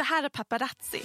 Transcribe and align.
Det 0.00 0.04
här 0.04 0.24
är 0.24 0.28
Paparazzi, 0.28 1.02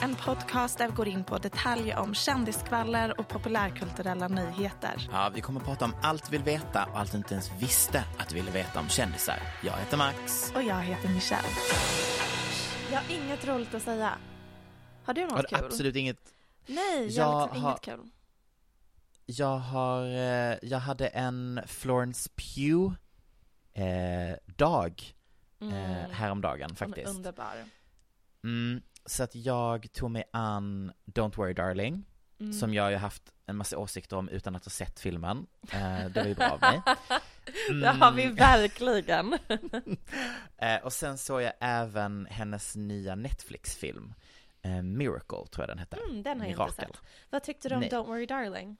en 0.00 0.14
podcast 0.14 0.78
där 0.78 0.88
vi 0.88 0.94
går 0.94 1.08
in 1.08 1.24
på 1.24 1.38
detaljer 1.38 1.96
om 1.98 2.14
kändiskvaller 2.14 3.20
och 3.20 3.28
populärkulturella 3.28 4.28
nyheter. 4.28 5.08
Ja, 5.12 5.30
vi 5.34 5.40
kommer 5.40 5.60
att 5.60 5.66
prata 5.66 5.84
om 5.84 5.94
allt 6.02 6.28
vi 6.32 6.36
vill 6.36 6.44
veta 6.44 6.84
och 6.84 6.98
allt 6.98 7.12
du 7.12 7.18
inte 7.18 7.34
ens 7.34 7.50
visste 7.58 8.04
att 8.18 8.28
du 8.28 8.34
ville 8.34 8.50
veta 8.50 8.80
om 8.80 8.88
kändisar. 8.88 9.38
Jag 9.62 9.72
heter 9.76 9.96
Max. 9.96 10.52
Och 10.54 10.62
jag 10.62 10.82
heter 10.82 11.08
Michelle. 11.08 11.48
Jag 12.92 13.00
har 13.00 13.10
inget 13.16 13.46
roligt 13.46 13.74
att 13.74 13.82
säga. 13.82 14.18
Har 15.04 15.14
du 15.14 15.22
något 15.22 15.32
Har 15.32 15.42
du 15.42 15.48
kul? 15.48 15.64
absolut 15.64 15.96
inget? 15.96 16.18
Nej, 16.66 17.08
jag 17.16 17.24
har 17.24 17.32
Jag 17.40 17.46
liksom 17.48 17.62
har- 17.62 17.70
inget 17.70 17.80
kul. 17.80 18.10
Jag 19.26 19.58
har, 19.58 20.02
eh, 20.06 20.56
jag 20.62 20.78
hade 20.78 21.06
en 21.08 21.60
Florence 21.66 22.30
Pugh 22.36 22.94
eh, 23.74 24.36
dag 24.56 25.02
eh, 25.60 25.68
häromdagen 26.10 26.60
Hon 26.62 26.70
är 26.70 26.74
faktiskt. 26.74 27.08
underbar. 27.16 27.54
Mm, 28.44 28.82
så 29.06 29.22
att 29.22 29.34
jag 29.34 29.92
tog 29.92 30.10
mig 30.10 30.24
an 30.32 30.92
Don't 31.06 31.36
Worry 31.36 31.54
Darling, 31.54 32.04
Mm. 32.40 32.52
som 32.52 32.74
jag 32.74 32.90
ju 32.90 32.96
haft 32.96 33.22
en 33.46 33.56
massa 33.56 33.78
åsikter 33.78 34.16
om 34.16 34.28
utan 34.28 34.56
att 34.56 34.64
ha 34.64 34.70
sett 34.70 35.00
filmen. 35.00 35.46
Eh, 35.72 36.04
det 36.06 36.20
var 36.20 36.24
ju 36.28 36.34
bra 36.34 36.50
av 36.50 36.60
mig. 36.60 36.80
Det 37.82 37.88
har 37.88 38.12
vi 38.12 38.22
Mm. 38.24 38.34
verkligen. 38.34 39.38
Eh, 40.58 40.76
och 40.84 40.92
sen 40.92 41.18
såg 41.18 41.42
jag 41.42 41.52
även 41.60 42.26
hennes 42.30 42.76
nya 42.76 43.14
Netflix-film, 43.14 44.14
eh, 44.62 44.82
Miracle 44.82 45.46
tror 45.46 45.62
jag 45.62 45.68
den 45.68 45.78
hette. 45.78 45.96
Mm, 45.96 46.22
den 46.22 46.40
har 46.40 46.46
jag 46.46 46.52
inte 46.52 46.62
Mirakel. 46.62 46.74
sett. 46.94 47.00
Vad 47.30 47.42
tyckte 47.42 47.68
du 47.68 47.74
om 47.74 47.80
Nej. 47.80 47.90
Don't 47.90 48.06
Worry 48.06 48.26
Darling? 48.26 48.76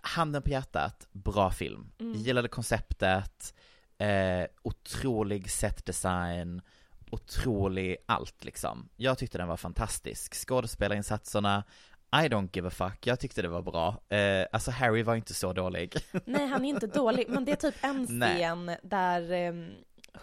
Handen 0.00 0.42
på 0.42 0.50
hjärtat, 0.50 1.06
bra 1.12 1.50
film. 1.50 1.90
Gillade 1.98 2.48
konceptet, 2.48 3.54
eh, 3.98 4.44
otrolig 4.62 5.50
setdesign, 5.50 6.62
otrolig 7.10 7.96
allt 8.06 8.44
liksom. 8.44 8.88
Jag 8.96 9.18
tyckte 9.18 9.38
den 9.38 9.48
var 9.48 9.56
fantastisk. 9.56 10.34
Skådespelarinsatserna, 10.34 11.64
I 12.12 12.28
don't 12.28 12.48
give 12.52 12.68
a 12.68 12.70
fuck, 12.70 13.06
jag 13.06 13.20
tyckte 13.20 13.42
det 13.42 13.48
var 13.48 13.62
bra. 13.62 14.00
Eh, 14.08 14.46
alltså 14.52 14.70
Harry 14.70 15.02
var 15.02 15.14
inte 15.14 15.34
så 15.34 15.52
dålig. 15.52 15.96
Nej, 16.24 16.46
han 16.46 16.64
är 16.64 16.68
inte 16.68 16.86
dålig, 16.86 17.26
men 17.28 17.44
det 17.44 17.52
är 17.52 17.56
typ 17.70 17.84
en 17.84 18.06
Nej. 18.10 18.36
scen 18.36 18.70
där 18.82 19.32
ehm, 19.32 19.70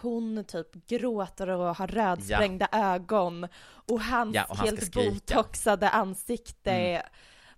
hon 0.00 0.44
typ 0.44 0.86
gråter 0.86 1.48
och 1.48 1.76
har 1.76 1.86
rödsprängda 1.86 2.68
ögon 2.72 3.48
och 3.66 4.00
hans 4.00 4.36
Ja, 4.36 4.44
och 4.48 4.56
han 4.56 4.66
helt 4.66 4.94
botoxade 4.94 5.88
ansikte 5.88 6.70
Mm. 6.70 7.02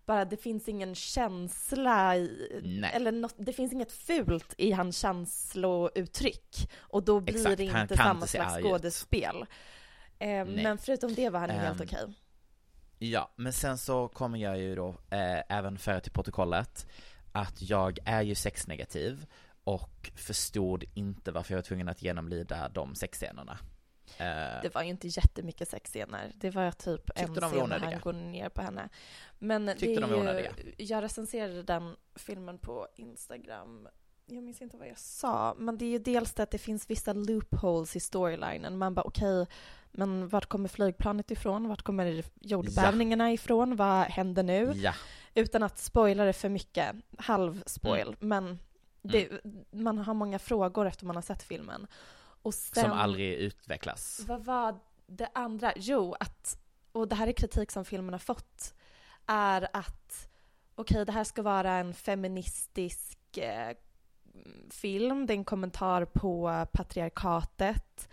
Bara 0.08 0.24
det 0.24 0.36
finns 0.36 0.68
ingen 0.68 0.94
känsla 0.94 2.16
i, 2.16 2.60
Nej. 2.64 2.90
eller 2.94 3.12
något, 3.12 3.34
det 3.36 3.52
finns 3.52 3.72
inget 3.72 3.92
fult 3.92 4.54
i 4.58 4.72
hans 4.72 4.98
känslouttryck 4.98 6.70
och 6.78 7.02
då 7.04 7.20
blir 7.20 7.36
Exakt, 7.36 7.56
det 7.56 7.64
inte 7.64 7.96
samma 7.96 8.26
slags 8.26 8.54
skådespel. 8.54 9.46
Nej. 10.18 10.44
men 10.44 10.78
förutom 10.78 11.14
det 11.14 11.30
var 11.30 11.40
han 11.40 11.48
ju 11.48 11.54
helt 11.54 11.80
Ehm, 11.80 11.86
okej. 11.86 12.14
Ja, 12.98 13.32
men 13.36 13.52
sen 13.52 13.78
så 13.78 14.08
kommer 14.08 14.38
jag 14.38 14.58
ju 14.58 14.74
då 14.74 14.88
eh, 14.88 15.42
även 15.48 15.78
föra 15.78 16.00
till 16.00 16.12
protokollet 16.12 16.86
att 17.32 17.62
jag 17.62 17.98
är 18.04 18.22
ju 18.22 18.34
sexnegativ 18.34 19.26
och 19.64 20.10
förstod 20.14 20.84
inte 20.94 21.32
varför 21.32 21.54
jag 21.54 21.58
var 21.58 21.62
tvungen 21.62 21.88
att 21.88 22.02
genomlida 22.02 22.68
de 22.68 22.94
sexscenerna. 22.94 23.58
Eh, 24.18 24.62
Det 24.62 24.74
var 24.74 24.82
ju 24.82 24.88
inte 24.88 25.08
jättemycket 25.08 25.68
sexscener. 25.68 26.32
Det 26.34 26.50
var 26.50 26.70
typ 26.72 27.10
en 27.14 27.34
de 27.34 27.40
scen 27.50 27.68
när 27.68 27.78
han 27.78 28.00
går 28.00 28.12
ner 28.12 28.48
på 28.48 28.62
henne. 28.62 28.88
Men 29.38 29.66
Tyckte 29.68 29.86
det 29.86 29.94
är 29.96 30.00
de 30.00 30.10
var 30.10 30.18
onödiga? 30.18 30.52
jag 30.76 31.02
recenserade 31.02 31.62
den 31.62 31.96
filmen 32.14 32.58
på 32.58 32.88
Instagram. 32.96 33.88
Jag 34.26 34.42
minns 34.44 34.62
inte 34.62 34.76
vad 34.76 34.88
jag 34.88 34.98
sa, 34.98 35.54
men 35.58 35.78
det 35.78 35.84
är 35.84 35.90
ju 35.90 35.98
dels 35.98 36.32
det 36.34 36.42
att 36.42 36.50
det 36.50 36.58
finns 36.58 36.90
vissa 36.90 37.12
loopholes 37.12 37.96
i 37.96 38.00
storylinen. 38.00 38.78
Man 38.78 38.94
bara 38.94 39.02
okej, 39.02 39.46
men 39.90 40.28
vart 40.28 40.46
kommer 40.46 40.68
flygplanet 40.68 41.30
ifrån? 41.30 41.68
Vart 41.68 41.82
kommer 41.82 42.24
jordbävningarna 42.40 43.32
ifrån? 43.32 43.76
Vad 43.76 44.04
händer 44.06 44.42
nu? 44.42 44.72
ja, 44.74 44.92
Utan 45.34 45.62
att 45.62 45.78
spoila 45.78 46.24
det 46.24 46.32
för 46.32 46.48
mycket, 46.48 46.96
halv-spoil, 47.18 48.06
Mm. 48.08 48.16
men 48.28 48.58
det, 49.02 49.28
man 49.70 49.98
har 49.98 50.14
många 50.14 50.38
frågor 50.38 50.86
efter 50.86 51.06
man 51.06 51.16
har 51.16 51.22
sett 51.22 51.42
filmen. 51.42 51.86
Och 52.42 52.54
sen, 52.54 52.84
som 52.84 52.92
aldrig 52.92 53.34
utvecklas. 53.34 54.20
vad 54.26 54.44
var 54.44 54.78
det 55.06 55.28
andra? 55.34 55.72
Jo, 55.76 56.14
att, 56.20 56.58
och 56.92 57.08
det 57.08 57.14
här 57.14 57.26
är 57.26 57.32
kritik 57.32 57.70
som 57.70 57.84
filmen 57.84 58.14
har 58.14 58.18
fått, 58.18 58.74
är 59.26 59.68
att 59.72 60.28
okej, 60.74 61.04
det 61.04 61.12
här 61.12 61.24
ska 61.24 61.42
vara 61.42 61.72
en 61.72 61.94
feministisk 61.94 63.38
eh, 63.38 63.76
film, 64.70 65.26
det 65.26 65.32
är 65.32 65.36
en 65.36 65.44
kommentar 65.44 66.04
på 66.04 66.66
patriarkatet. 66.72 68.08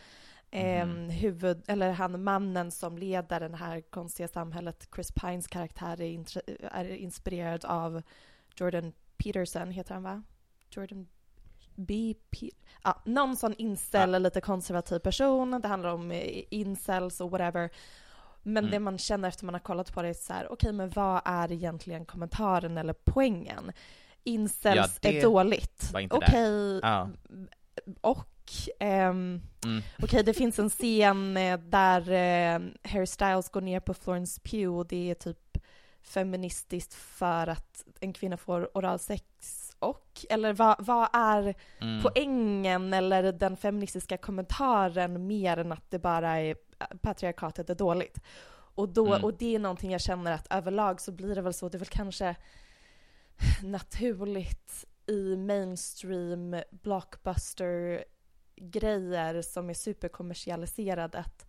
Eh, 0.51 0.87
huvud, 0.87 1.63
eller 1.67 1.91
han 1.91 2.23
mannen 2.23 2.71
som 2.71 2.97
leder 2.97 3.49
det 3.49 3.57
här 3.57 3.81
konstiga 3.81 4.27
samhället, 4.27 4.87
Chris 4.95 5.11
Pines 5.11 5.47
karaktär 5.47 6.01
är, 6.01 6.25
är 6.71 6.85
inspirerad 6.85 7.65
av 7.65 8.01
Jordan 8.55 8.93
Peterson, 9.17 9.71
heter 9.71 9.93
han 9.93 10.03
va? 10.03 10.23
Jordan 10.69 11.07
B. 11.75 12.15
Pe- 12.31 12.49
ja, 12.83 13.01
någon 13.05 13.35
sån 13.35 13.53
incel, 13.57 14.21
lite 14.23 14.41
konservativ 14.41 14.99
person. 14.99 15.61
Det 15.61 15.67
handlar 15.67 15.89
om 15.93 16.11
eh, 16.11 16.43
incels 16.49 17.21
och 17.21 17.31
whatever. 17.31 17.69
Men 18.43 18.63
Mm. 18.63 18.71
det 18.71 18.79
man 18.79 18.97
känner 18.97 19.27
efter 19.27 19.45
man 19.45 19.53
har 19.55 19.59
kollat 19.59 19.93
på 19.93 20.01
det 20.01 20.09
är 20.09 20.13
så 20.13 20.33
här, 20.33 20.51
okej 20.51 20.71
men 20.73 20.89
vad 20.89 21.21
är 21.25 21.51
egentligen 21.51 22.05
kommentaren 22.05 22.77
eller 22.77 22.93
poängen? 23.03 23.71
Incels 24.23 24.99
Ja, 25.01 25.09
är 25.09 25.21
dåligt. 25.21 25.91
Okej, 26.11 26.79
Ja. 26.83 27.09
och 28.01 28.27
ehm, 28.79 29.41
Mm. 29.65 29.81
Okej, 30.03 30.23
det 30.23 30.33
finns 30.33 30.59
en 30.59 30.69
scen 30.69 31.37
eh, 31.37 31.59
där 31.59 32.01
eh, 32.11 32.59
Harry 32.91 33.05
Styles 33.07 33.49
går 33.49 33.61
ner 33.61 33.79
på 33.79 33.93
Florence 33.93 34.41
Pugh 34.41 34.77
och 34.77 34.87
det 34.87 35.09
är 35.11 35.15
typ 35.15 35.57
feministiskt 36.03 36.93
för 36.93 37.47
att 37.47 37.83
en 37.99 38.13
kvinna 38.13 38.37
får 38.37 38.69
oralsex 38.77 39.64
och, 39.85 40.25
eller 40.29 40.53
vad, 40.53 40.75
vad 40.85 41.07
är 41.13 41.55
Mm. 41.81 42.03
poängen 42.03 42.93
eller 42.93 43.31
den 43.31 43.57
feministiska 43.57 44.17
kommentaren 44.17 45.27
mer 45.27 45.57
än 45.57 45.71
att 45.71 45.91
det 45.91 45.99
bara 45.99 46.39
är 46.39 46.55
patriarkatet 47.01 47.69
är 47.69 47.75
dåligt? 47.75 48.19
Och, 48.77 48.89
då, 48.89 49.07
Mm. 49.07 49.23
och 49.23 49.33
det 49.33 49.55
är 49.55 49.59
någonting 49.59 49.91
jag 49.91 50.01
känner 50.01 50.31
att 50.31 50.47
överlag 50.49 51.01
så 51.01 51.11
blir 51.11 51.35
det 51.35 51.41
väl 51.41 51.53
så, 51.53 51.69
det 51.69 51.77
är 51.77 51.79
väl 51.79 51.87
kanske 51.87 52.35
naturligt 53.63 54.85
i 55.07 55.35
mainstream 55.37 56.55
blockbuster 56.71 58.03
grejer 58.55 59.41
som 59.41 59.69
är 59.69 59.73
superkommersialiserade 59.73 61.17
att 61.17 61.45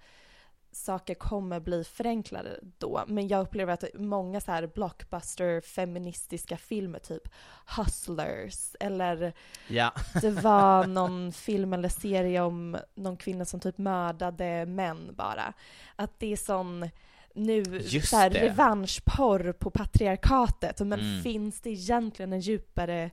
saker 0.76 1.14
kommer 1.14 1.60
bli 1.60 1.84
förenklade 1.84 2.60
då. 2.78 3.04
Men 3.06 3.28
jag 3.28 3.40
upplever 3.42 3.72
att 3.72 3.84
många 3.94 4.40
så 4.40 4.52
här 4.52 4.66
blockbuster 4.66 5.60
feministiska 5.60 6.56
filmer, 6.56 6.98
typ 6.98 7.28
Hustlers 7.76 8.74
eller 8.80 9.32
Ja. 9.68 9.92
det 10.20 10.30
var 10.30 10.86
någon 10.86 11.32
film 11.32 11.72
eller 11.72 11.88
serie 11.88 12.40
om 12.40 12.76
någon 12.94 13.16
kvinna 13.16 13.44
som 13.44 13.60
typ 13.60 13.78
mördade 13.78 14.66
män 14.66 15.14
bara. 15.16 15.52
Att 15.96 16.18
det 16.18 16.32
är 16.32 16.36
sån 16.36 16.90
nu 17.34 17.62
Just 17.62 18.08
så 18.08 18.16
här, 18.16 18.30
det. 18.30 18.42
revanschporr 18.42 19.52
på 19.52 19.70
patriarkatet. 19.70 20.80
Men 20.80 21.00
Mm. 21.00 21.22
finns 21.22 21.60
det 21.60 21.70
egentligen 21.70 22.32
en 22.32 22.40
djupare 22.40 23.10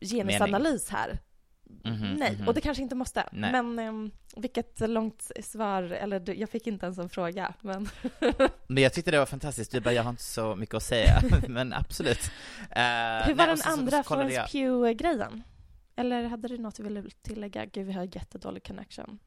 genusanalys 0.00 0.88
här? 0.90 1.18
Mhm, 1.84 2.14
Nej, 2.14 2.36
mhm. 2.38 2.48
och 2.48 2.54
det 2.54 2.60
kanske 2.60 2.82
inte 2.82 2.94
måste. 2.94 3.28
Nej. 3.32 3.52
Men 3.52 3.78
um, 3.78 4.10
vilket 4.36 4.80
långt 4.88 5.30
svar, 5.42 5.82
eller 5.82 6.20
du, 6.20 6.34
jag 6.34 6.50
fick 6.50 6.66
inte 6.66 6.86
ens 6.86 6.98
en 6.98 7.08
fråga. 7.08 7.54
Men 7.60 7.88
Men 8.66 8.82
jag 8.82 8.92
tyckte 8.92 9.10
det 9.10 9.18
var 9.18 9.26
fantastiskt, 9.26 9.72
du 9.72 9.80
bara, 9.80 9.94
jag 9.94 10.02
har 10.02 10.10
inte 10.10 10.22
så 10.22 10.56
mycket 10.56 10.74
att 10.74 10.82
säga, 10.82 11.20
men 11.48 11.72
absolut. 11.72 12.30
Eh, 12.70 12.80
hur 12.80 13.34
nej, 13.34 13.34
var 13.34 13.44
och 13.44 13.48
den 13.48 13.58
så- 13.58 13.68
andra 13.70 14.02
Florence 14.02 14.46
Pugh-grejen? 14.52 15.42
Eller 15.96 16.24
hade 16.24 16.48
du 16.48 16.58
något 16.58 16.76
du 16.76 16.82
ville 16.82 17.02
tillägga? 17.22 17.64
Gud, 17.64 17.86
vi 17.86 17.92
har 17.92 18.08
jättedålig 18.16 18.66
connection. 18.66 19.18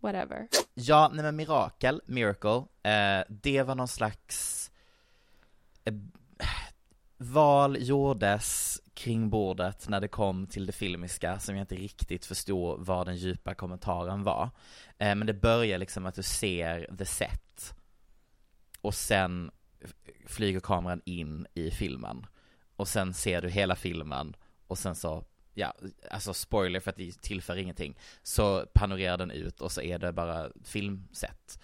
Whatever. 0.00 0.48
Ja, 0.74 1.10
nej 1.14 1.22
men 1.24 1.36
Mirakel, 1.36 2.02
Miracle, 2.06 2.62
eh, 2.82 3.24
det 3.28 3.62
var 3.62 3.74
någon 3.74 3.88
slags 3.88 4.70
eh, 5.84 5.94
val 7.18 7.76
gjordes 7.80 8.78
kring 8.96 9.30
bordet 9.30 9.88
när 9.88 10.00
det 10.00 10.08
kom 10.08 10.46
till 10.46 10.66
det 10.66 10.72
filmiska 10.72 11.38
som 11.38 11.56
jag 11.56 11.62
inte 11.62 11.74
riktigt 11.74 12.26
förstod 12.26 12.86
vad 12.86 13.06
den 13.06 13.16
djupa 13.16 13.54
kommentaren 13.54 14.22
var. 14.22 14.50
Eh, 14.98 15.14
men 15.14 15.26
det 15.26 15.34
börjar 15.34 15.78
liksom 15.78 16.06
att 16.06 16.14
du 16.14 16.22
ser 16.22 16.96
the 16.98 17.04
set 17.04 17.74
och 18.80 18.94
sen 18.94 19.50
flyger 20.26 20.60
kameran 20.60 21.02
in 21.04 21.46
i 21.54 21.70
filmen 21.70 22.26
och 22.76 22.88
sen 22.88 23.14
ser 23.14 23.42
du 23.42 23.48
hela 23.48 23.76
filmen 23.76 24.36
och 24.66 24.78
sen 24.78 24.94
så, 24.94 25.24
ja, 25.54 25.74
alltså 26.10 26.34
spoiler 26.34 26.80
för 26.80 26.90
att 26.90 26.96
det 26.96 27.22
tillför 27.22 27.56
ingenting, 27.56 27.98
så 28.22 28.66
panorerar 28.74 29.16
den 29.16 29.30
ut 29.30 29.60
och 29.60 29.72
så 29.72 29.82
är 29.82 29.98
det 29.98 30.12
bara 30.12 30.50
filmset. 30.64 31.60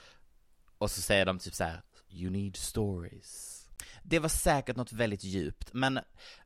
Och 0.79 0.91
så 0.91 1.03
säger 1.03 1.27
de 1.27 1.39
typ 1.39 1.55
så 1.55 1.65
här: 1.65 1.83
you 2.11 2.31
need 2.31 2.57
stories. 2.57 3.59
Det 4.03 4.19
var 4.19 4.29
säkert 4.29 4.77
något 4.77 4.93
väldigt 4.93 5.25
djupt, 5.25 5.73
men 5.73 6.01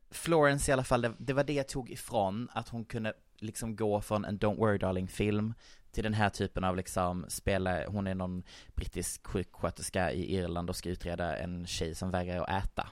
Florence 0.09 0.71
i 0.71 0.73
alla 0.73 0.83
fall, 0.83 1.01
det, 1.01 1.13
det 1.17 1.33
var 1.33 1.43
det 1.43 1.53
jag 1.53 1.67
tog 1.67 1.89
ifrån, 1.89 2.49
att 2.53 2.69
hon 2.69 2.85
kunde 2.85 3.13
liksom 3.37 3.75
gå 3.75 4.01
från 4.01 4.25
en 4.25 4.39
Don't 4.39 4.57
Worry 4.57 4.77
Darling 4.77 5.07
film 5.07 5.53
till 5.91 6.03
den 6.03 6.13
här 6.13 6.29
typen 6.29 6.63
av 6.63 6.75
liksom 6.75 7.25
spela, 7.27 7.87
hon 7.87 8.07
är 8.07 8.15
någon 8.15 8.43
brittisk 8.75 9.27
sjuksköterska 9.27 10.11
i 10.11 10.35
Irland 10.35 10.69
och 10.69 10.75
ska 10.75 10.89
utreda 10.89 11.37
en 11.37 11.67
tjej 11.67 11.95
som 11.95 12.11
vägrar 12.11 12.43
att 12.43 12.63
äta. 12.63 12.87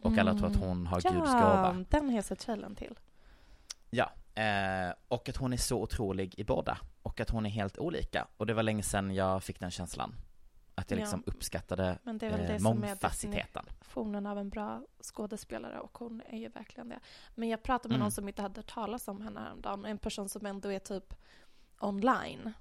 Och 0.00 0.18
alla 0.18 0.34
tror 0.34 0.46
att 0.46 0.56
hon 0.56 0.86
har 0.86 1.00
Guds 1.00 1.14
gåva. 1.14 1.74
Ja, 1.78 1.84
den 1.88 2.08
har 2.08 2.16
jag 2.16 2.24
sett 2.24 2.38
trailern 2.38 2.74
till. 2.74 2.98
Ja, 3.90 4.12
eh, 4.34 4.94
och 5.08 5.28
att 5.28 5.36
hon 5.36 5.52
är 5.52 5.56
så 5.56 5.82
otrolig 5.82 6.34
i 6.38 6.44
båda. 6.44 6.78
Och 7.02 7.20
att 7.20 7.30
hon 7.30 7.46
är 7.46 7.50
helt 7.50 7.78
olika. 7.78 8.26
Och 8.36 8.46
det 8.46 8.54
var 8.54 8.62
länge 8.62 8.82
sedan 8.82 9.14
jag 9.14 9.42
fick 9.42 9.60
den 9.60 9.70
känslan. 9.70 10.14
Att 10.78 10.90
jag 10.90 10.98
Ja. 10.98 11.02
liksom 11.02 11.22
uppskattade 11.26 11.98
Men 12.02 12.18
det 12.18 12.26
är 12.26 12.30
väl 12.30 12.40
eh, 12.40 12.46
det 12.46 12.60
som 12.60 12.84
är 12.84 12.96
definitionen 13.00 14.26
av 14.26 14.38
en 14.38 14.48
bra 14.50 14.82
skådespelare 15.02 15.80
och 15.80 15.98
hon 15.98 16.22
är 16.28 16.38
ju 16.38 16.48
verkligen 16.48 16.88
det. 16.88 17.00
Men 17.34 17.48
jag 17.48 17.62
pratade 17.62 17.88
med 17.88 17.96
Mm. 17.96 18.04
någon 18.04 18.12
som 18.12 18.28
inte 18.28 18.42
hade 18.42 18.58
hört 18.60 18.74
talas 18.74 19.08
om 19.08 19.20
henne 19.20 19.40
häromdagen. 19.40 19.84
En 19.84 19.98
person 19.98 20.28
som 20.28 20.46
ändå 20.46 20.72
är 20.72 20.78
typ 20.78 21.14
online. 21.80 22.52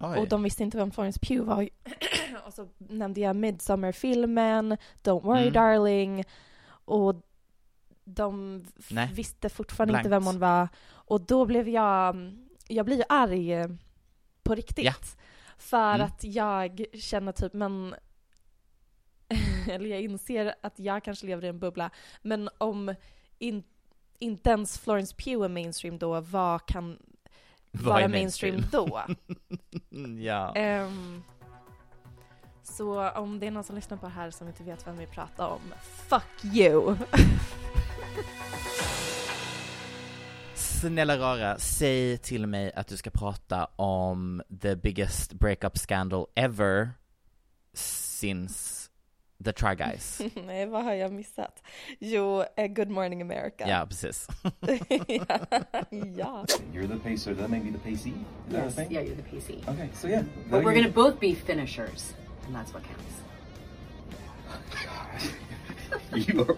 Oj. 0.00 0.18
Och 0.18 0.28
de 0.28 0.42
visste 0.42 0.62
inte 0.62 0.76
vem 0.76 0.90
Florence 0.90 1.20
Pugh 1.22 1.44
var. 1.44 1.68
och 2.46 2.54
så 2.54 2.68
nämnde 2.78 3.20
jag 3.20 3.36
Midsommar-filmen, 3.36 4.76
Don't 5.02 5.22
Worry 5.22 5.40
Mm. 5.42 5.52
Darling. 5.52 6.24
Och 6.66 7.14
de 8.04 8.64
Nej. 8.90 9.10
visste 9.14 9.48
fortfarande 9.48 9.92
Blankt. 9.92 10.06
inte 10.06 10.10
vem 10.10 10.26
hon 10.26 10.38
var. 10.38 10.68
Och 10.86 11.20
då 11.20 11.46
blev 11.46 11.68
jag, 11.68 12.32
jag 12.68 12.86
blir 12.86 12.96
ju 12.96 13.04
arg 13.08 13.78
på 14.42 14.54
riktigt. 14.54 14.84
Ja. 14.84 14.92
För 15.58 15.94
Mm. 15.94 16.06
att 16.06 16.24
jag 16.24 16.84
känner 16.94 17.32
typ, 17.32 17.52
men 17.52 17.94
eller 19.68 19.86
jag 19.90 20.00
inser 20.00 20.54
att 20.62 20.78
jag 20.78 21.04
kanske 21.04 21.26
lever 21.26 21.44
i 21.44 21.48
en 21.48 21.58
bubbla, 21.58 21.90
men 22.22 22.48
om 22.58 22.94
in, 23.38 23.62
inte 24.18 24.50
ens 24.50 24.78
Florence 24.78 25.14
Pugh 25.16 25.44
är 25.44 25.48
mainstream 25.48 25.98
då, 25.98 26.20
vad 26.20 26.66
kan 26.66 26.98
Vad 27.70 27.84
vara 27.84 28.00
är 28.00 28.08
mainstream, 28.08 28.62
då? 28.72 29.00
ja. 30.18 30.54
Ehm, 30.54 31.22
så 32.62 33.10
om 33.10 33.40
det 33.40 33.46
är 33.46 33.50
någon 33.50 33.64
som 33.64 33.76
lyssnar 33.76 33.96
på 33.96 34.06
det 34.06 34.12
här 34.12 34.30
som 34.30 34.48
inte 34.48 34.62
vet 34.62 34.86
vem 34.86 34.98
vi 34.98 35.06
pratar 35.06 35.48
om, 35.48 35.60
fuck 36.08 36.44
you! 36.54 36.96
Snälla 40.84 41.18
rara, 41.18 41.58
säg 41.58 42.18
till 42.18 42.46
mig 42.46 42.72
att 42.74 42.86
du 42.86 42.96
ska 42.96 43.10
prata 43.10 43.64
om 43.76 44.42
the 44.60 44.76
biggest 44.76 45.32
breakup 45.32 45.78
scandal 45.78 46.26
ever 46.34 46.90
since 47.74 48.90
the 49.44 49.52
Try 49.52 49.74
Guys. 49.74 50.20
Nej, 50.46 50.66
vad 50.66 50.84
har 50.84 50.92
jag 50.92 51.12
missat? 51.12 51.62
Jo, 52.00 52.44
eh, 52.56 52.66
Good 52.66 52.88
Morning 52.88 53.22
America. 53.22 53.68
ja, 53.68 53.86
precis. 53.86 54.28
ja. 55.06 55.38
ja. 56.16 56.44
You're 56.72 56.88
the 56.88 57.10
pacer, 57.10 57.34
that 57.34 57.50
may 57.50 57.60
be 57.60 57.72
the 57.72 57.90
pacey. 57.90 58.10
Is 58.10 58.14
that 58.52 58.64
Yes, 58.64 58.90
yeah, 58.90 59.04
you're 59.04 59.16
the 59.16 59.36
PC. 59.36 59.52
Okay, 59.68 59.88
so 59.94 60.08
yeah. 60.08 60.22
But 60.50 60.64
we're 60.64 60.72
you 60.76 60.82
gonna 60.82 61.10
both 61.10 61.20
be 61.20 61.34
finishers, 61.34 62.14
and 62.46 62.56
that's 62.56 62.72
what 62.74 62.82
counts. 62.84 63.14
You 66.28 66.40
are 66.40 66.56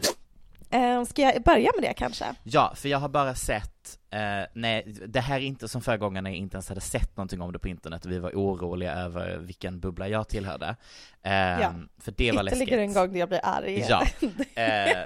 Eh, 0.70 1.04
ska 1.04 1.22
jag 1.22 1.42
börja 1.42 1.70
med 1.74 1.82
det 1.90 1.94
kanske? 1.94 2.34
Ja, 2.42 2.72
för 2.76 2.88
jag 2.88 2.98
har 2.98 3.08
bara 3.08 3.34
sett, 3.34 3.75
eh, 4.10 4.46
nej, 4.54 4.84
det 5.06 5.20
här 5.20 5.36
är 5.36 5.40
inte 5.44 5.68
som 5.68 5.80
förra 5.82 5.96
gången 5.96 6.24
när 6.24 6.30
jag 6.30 6.38
inte 6.38 6.56
ens 6.56 6.68
hade 6.68 6.80
sett 6.80 7.16
någonting 7.16 7.40
om 7.40 7.52
det 7.52 7.58
på 7.58 7.68
internet 7.68 8.04
och 8.04 8.10
vi 8.10 8.18
var 8.18 8.30
oroliga 8.30 8.92
över 8.94 9.36
vilken 9.38 9.80
bubbla 9.80 10.08
jag 10.08 10.28
tillhörde. 10.28 10.76
Eh, 11.22 11.32
Ja. 11.60 11.72
För 12.00 12.12
det 12.16 12.32
var 12.32 12.42
läskigt. 12.42 12.62
Ytterligare 12.62 12.82
en 12.84 12.92
gång 12.94 13.12
där 13.12 13.18
jag 13.20 13.28
blir 13.28 13.40
arg. 13.42 13.84
Ja, 13.88 14.06
eh, 14.62 14.98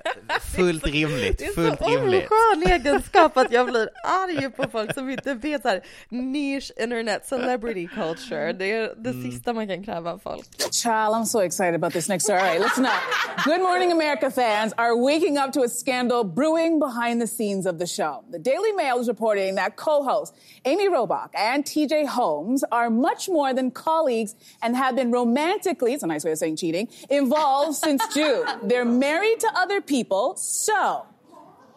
fullt 0.43 0.87
rimligt, 0.87 1.39
Det 1.39 1.45
är 1.45 1.53
fullt 1.53 1.79
så 1.79 1.89
rimligt. 1.89 2.25
oskön 2.31 2.73
egenskap 2.73 3.37
att 3.37 3.53
jag 3.53 3.67
blir 3.67 3.89
arg 4.05 4.51
på 4.51 4.65
folk 4.71 4.95
som 4.95 5.11
inte 5.11 5.35
vet 5.35 5.63
såhär 5.63 5.83
niche 6.09 6.73
internet 6.83 7.27
celebrity 7.27 7.89
culture. 7.89 8.53
Det 8.53 8.73
är 8.73 8.95
det 8.97 9.11
Mm. 9.11 9.31
sista 9.31 9.53
man 9.53 9.69
kan 9.69 9.85
kräva 9.85 10.13
av 10.13 10.19
folk. 10.19 10.47
Child, 10.73 10.93
I'm 11.15 11.25
so 11.25 11.41
excited 11.43 11.75
about 11.75 11.93
this 11.93 12.09
next 12.09 12.25
story. 12.25 12.39
All 12.41 12.47
right, 12.47 12.61
listen 12.61 12.85
up. 12.85 13.45
Good 13.45 13.61
Morning 13.61 13.93
America 13.93 14.31
fans 14.31 14.73
are 14.77 14.95
waking 14.97 15.39
up 15.39 15.53
to 15.53 15.63
a 15.63 15.69
scandal 15.69 16.25
brewing 16.25 16.79
behind 16.81 17.21
the 17.23 17.27
scenes 17.27 17.67
of 17.67 17.79
the 17.79 17.87
show. 17.87 18.25
The 18.33 18.39
Daily 18.39 18.70
Mail 18.73 18.99
is 18.99 19.09
reporting 19.09 19.55
that 19.57 19.77
co-hosts 19.77 20.37
Amy 20.65 20.89
Robach 20.89 21.31
and 21.35 21.65
TJ 21.65 22.07
Holmes 22.07 22.65
are 22.71 22.91
much 22.91 23.29
more 23.29 23.53
than 23.55 23.71
colleagues 23.71 24.35
and 24.63 24.77
have 24.77 24.97
been 24.97 25.11
romantically, 25.11 25.93
it's 25.93 26.03
a 26.03 26.07
nice 26.07 26.25
way 26.25 26.33
of 26.33 26.39
saying 26.39 26.57
cheating, 26.57 26.89
involved 27.09 27.77
since 27.85 28.03
June. 28.15 28.45
They're 28.63 28.85
married 28.85 29.41
to 29.41 29.49
other 29.55 29.81
people, 29.81 30.37
so 30.37 31.07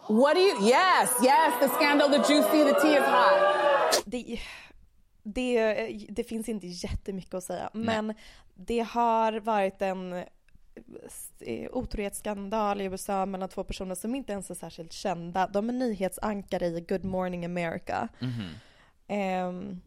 what 0.06 0.34
do 0.34 0.40
you, 0.40 0.56
yes, 0.60 1.14
yes, 1.22 1.58
the 1.60 1.74
scandal, 1.76 2.08
the 2.08 2.18
juicy, 2.18 2.62
the 2.62 2.78
tea 2.80 2.94
is 2.94 3.04
hot. 3.04 4.02
Det, 4.06 4.40
det, 5.22 6.08
det 6.08 6.24
finns 6.24 6.48
inte 6.48 6.66
jättemycket 6.66 7.34
att 7.34 7.44
säga, 7.44 7.70
men 7.72 8.14
det 8.54 8.80
har 8.80 9.32
varit 9.40 9.82
en 9.82 10.12
eh, 10.12 10.24
otrohetsskandal 11.70 12.80
i 12.80 12.84
USA 12.84 13.26
mellan 13.26 13.48
två 13.48 13.64
personer 13.64 13.94
som 13.94 14.14
inte 14.14 14.32
ens 14.32 14.50
är 14.50 14.54
särskilt 14.54 14.92
kända. 14.92 15.46
De 15.46 15.68
är 15.68 15.72
nyhetsankare 15.72 16.66
i 16.66 16.80
Good 16.80 17.04
Morning 17.04 17.44
America. 17.44 18.08
Ehm, 19.06 19.80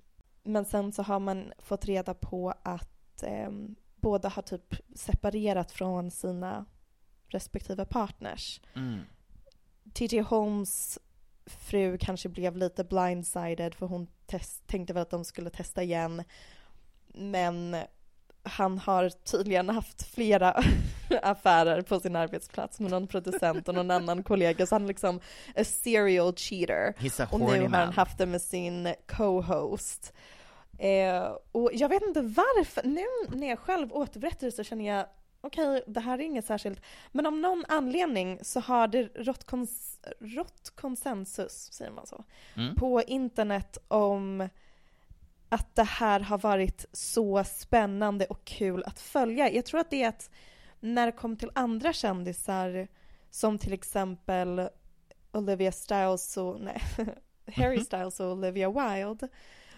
men 0.43 0.65
sen 0.65 0.91
så 0.91 1.03
har 1.03 1.19
man 1.19 1.53
fått 1.59 1.85
reda 1.85 2.13
på 2.13 2.53
att 2.63 3.23
ehm, 3.23 3.75
båda 3.95 4.29
har 4.29 4.41
typ 4.41 4.75
separerat 4.95 5.71
från 5.71 6.11
sina 6.11 6.65
respektive 7.27 7.85
partners. 7.85 8.61
Mm. 8.75 8.99
TJ 9.93 10.19
Holmes 10.19 10.99
fru 11.45 11.97
kanske 11.97 12.29
blev 12.29 12.57
lite 12.57 12.83
blindsided 12.83 13.75
för 13.75 13.85
hon 13.85 14.07
test, 14.25 14.67
tänkte 14.67 14.93
väl 14.93 15.01
att 15.01 15.09
de 15.09 15.25
skulle 15.25 15.49
testa 15.49 15.83
igen. 15.83 16.23
Men 17.07 17.77
han 18.47 18.77
har 18.77 19.09
tydligen 19.09 19.69
haft 19.69 20.13
flera 20.15 20.63
affärer 21.21 21.81
på 21.81 21.99
sin 21.99 22.15
arbetsplats 22.15 22.79
med 22.79 22.91
någon 22.91 23.07
producent 23.07 23.67
och 23.67 23.75
någon 23.75 23.91
annan 23.91 24.23
kollega. 24.23 24.65
Så 24.65 24.75
han 24.75 24.83
är 24.83 24.87
liksom 24.87 25.19
a 25.55 25.63
serial 25.63 26.33
cheater. 26.35 26.93
He's 26.99 27.23
a 27.23 27.27
Och 27.31 27.39
nu 27.39 27.61
har 27.61 27.69
han 27.69 27.93
haft 27.93 28.17
det 28.17 28.25
med 28.25 28.41
sin 28.41 28.93
co-host. 29.07 30.13
Eh, 30.79 31.31
och 31.51 31.69
jag 31.73 31.89
vet 31.89 32.01
inte 32.01 32.21
varför, 32.21 32.81
nu 32.83 33.37
när 33.37 33.49
jag 33.49 33.59
själv 33.59 33.93
återberättar 33.93 34.47
det 34.47 34.51
så 34.51 34.63
känner 34.63 34.97
jag 34.97 35.05
okej, 35.41 35.83
det 35.87 35.99
här 35.99 36.19
är 36.19 36.23
inget 36.23 36.45
särskilt. 36.45 36.81
Men 37.11 37.25
av 37.25 37.33
någon 37.33 37.63
anledning 37.67 38.39
så 38.41 38.59
har 38.59 38.87
det 38.87 39.03
rått, 39.03 39.43
kons 39.43 39.99
rått 40.19 40.71
konsensus, 40.75 41.69
säger 41.71 41.91
man 41.91 42.07
så, 42.07 42.23
Mm. 42.55 42.75
på 42.75 43.01
internet 43.01 43.77
om 43.87 44.49
att 45.49 45.75
det 45.75 45.83
här 45.83 46.19
har 46.19 46.37
varit 46.37 46.85
så 46.91 47.43
spännande 47.43 48.25
och 48.25 48.45
kul 48.45 48.83
att 48.85 48.99
följa. 48.99 49.51
Jag 49.51 49.65
tror 49.65 49.79
att 49.79 49.89
det 49.89 50.03
är 50.03 50.09
att 50.09 50.29
när 50.79 51.05
det 51.05 51.11
kom 51.11 51.37
till 51.37 51.51
andra 51.55 51.93
kändisar, 51.93 52.87
som 53.29 53.57
till 53.57 53.73
exempel 53.73 54.69
Olivia 55.31 55.71
Styles 55.71 56.37
och, 56.37 56.61
nej, 56.61 56.81
Harry 57.55 57.79
Styles 57.79 58.19
och 58.19 58.31
Olivia 58.31 58.69
Wilde, 58.69 59.27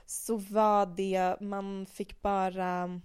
så 0.05 0.37
var 0.37 0.85
det, 0.85 1.41
man 1.41 1.85
fick 1.85 2.21
bara 2.21 3.01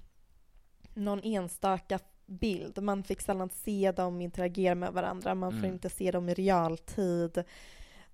någon 0.94 1.21
enstaka 1.23 1.99
bild. 2.26 2.83
Man 2.83 3.04
fick 3.04 3.21
sällan 3.21 3.50
se 3.50 3.92
dem 3.92 4.21
interagera 4.21 4.75
med 4.75 4.92
varandra, 4.92 5.35
man 5.35 5.52
får 5.52 5.59
Mm. 5.59 5.73
inte 5.73 5.90
se 5.90 6.11
dem 6.11 6.28
i 6.28 6.35
realtid. 6.35 7.44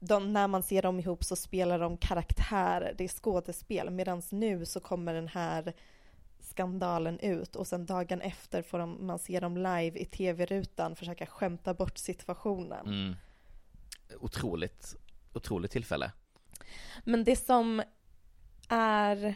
De, 0.01 0.33
när 0.33 0.49
man 0.49 0.63
ser 0.63 0.83
dem 0.83 1.01
ihop 1.01 1.25
så 1.25 1.37
spelar 1.37 1.79
de 1.79 1.97
karaktärer, 1.97 2.95
det 2.99 3.05
är 3.05 3.09
skådespel. 3.09 3.91
Medan 3.91 4.23
nu 4.31 4.67
så 4.67 4.81
kommer 4.81 5.15
den 5.15 5.29
här 5.29 5.73
skandalen 6.41 7.19
ut 7.19 7.57
och 7.57 7.67
sen 7.67 7.87
dagen 7.87 8.21
efter 8.21 8.63
får 8.63 8.79
de, 8.79 9.07
man 9.07 9.19
se 9.19 9.41
dem 9.41 9.57
live 9.57 9.99
i 9.99 10.05
tv-rutan 10.05 10.97
försöka 10.97 11.27
skämta 11.27 11.75
bort 11.75 11.99
situationen. 11.99 12.87
Mm. 12.87 13.17
Otroligt, 14.21 14.97
otroligt 15.33 15.71
tillfälle. 15.71 16.13
Men 17.05 17.25
det 17.25 17.37
som 17.37 17.83
är 18.69 19.35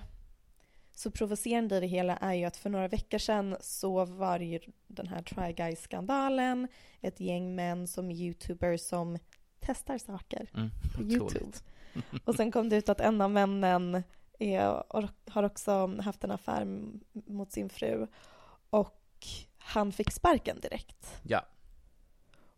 så 0.93 1.11
provocerande 1.11 1.77
i 1.77 1.81
det 1.81 1.87
hela 1.87 2.17
är 2.17 2.35
ju 2.35 2.45
att 2.45 2.57
för 2.57 2.71
några 2.71 2.89
veckor 2.89 3.19
sedan 3.19 3.57
så 3.61 4.05
var 4.05 4.39
det 4.39 4.45
ju 4.45 4.61
den 4.87 5.09
här 5.09 5.23
Try 5.23 5.53
Guys-skandalen. 5.53 6.69
Ett 7.01 7.21
gäng 7.21 7.55
män 7.55 7.87
som 7.87 8.11
youtubers 8.11 8.81
som 8.81 9.19
testar 9.67 9.99
saker 9.99 10.51
Mm. 10.55 10.71
på 10.97 11.03
youtube. 11.03 11.53
Och 12.25 12.35
sen 12.35 12.53
kom 12.53 12.69
det 12.69 12.77
ut 12.77 12.89
att 12.89 13.01
en 13.01 13.21
av 13.21 13.31
männen 13.31 14.03
är, 14.39 14.83
har 15.31 15.43
också 15.43 15.87
haft 16.01 16.25
en 16.25 16.31
affär 16.31 16.67
mot 17.13 17.53
sin 17.53 17.69
fru 17.69 18.07
och 18.71 19.01
han 19.59 19.93
fick 19.93 20.11
sparken 20.11 20.61
direkt. 20.61 21.21
Ja. 21.23 21.45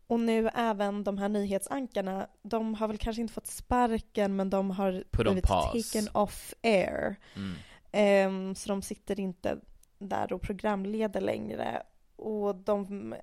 Och 0.06 0.20
nu 0.20 0.48
även 0.54 1.04
de 1.04 1.18
här 1.18 1.28
nyhetsankarna, 1.28 2.26
de 2.42 2.74
har 2.74 2.88
väl 2.88 2.98
kanske 2.98 3.22
inte 3.22 3.34
fått 3.34 3.46
sparken 3.46 4.36
men 4.36 4.50
de 4.50 4.70
har 4.70 5.04
Put 5.10 5.24
blivit 5.26 5.44
taken 5.44 6.08
off 6.12 6.54
air. 6.62 7.16
Mm. 7.36 7.54
Ehm, 7.92 8.54
så 8.54 8.68
de 8.68 8.82
sitter 8.82 9.20
inte 9.20 9.58
där 9.98 10.32
och 10.32 10.42
programleder 10.42 11.20
längre. 11.20 11.82
Och 12.16 12.54
de 12.56 13.14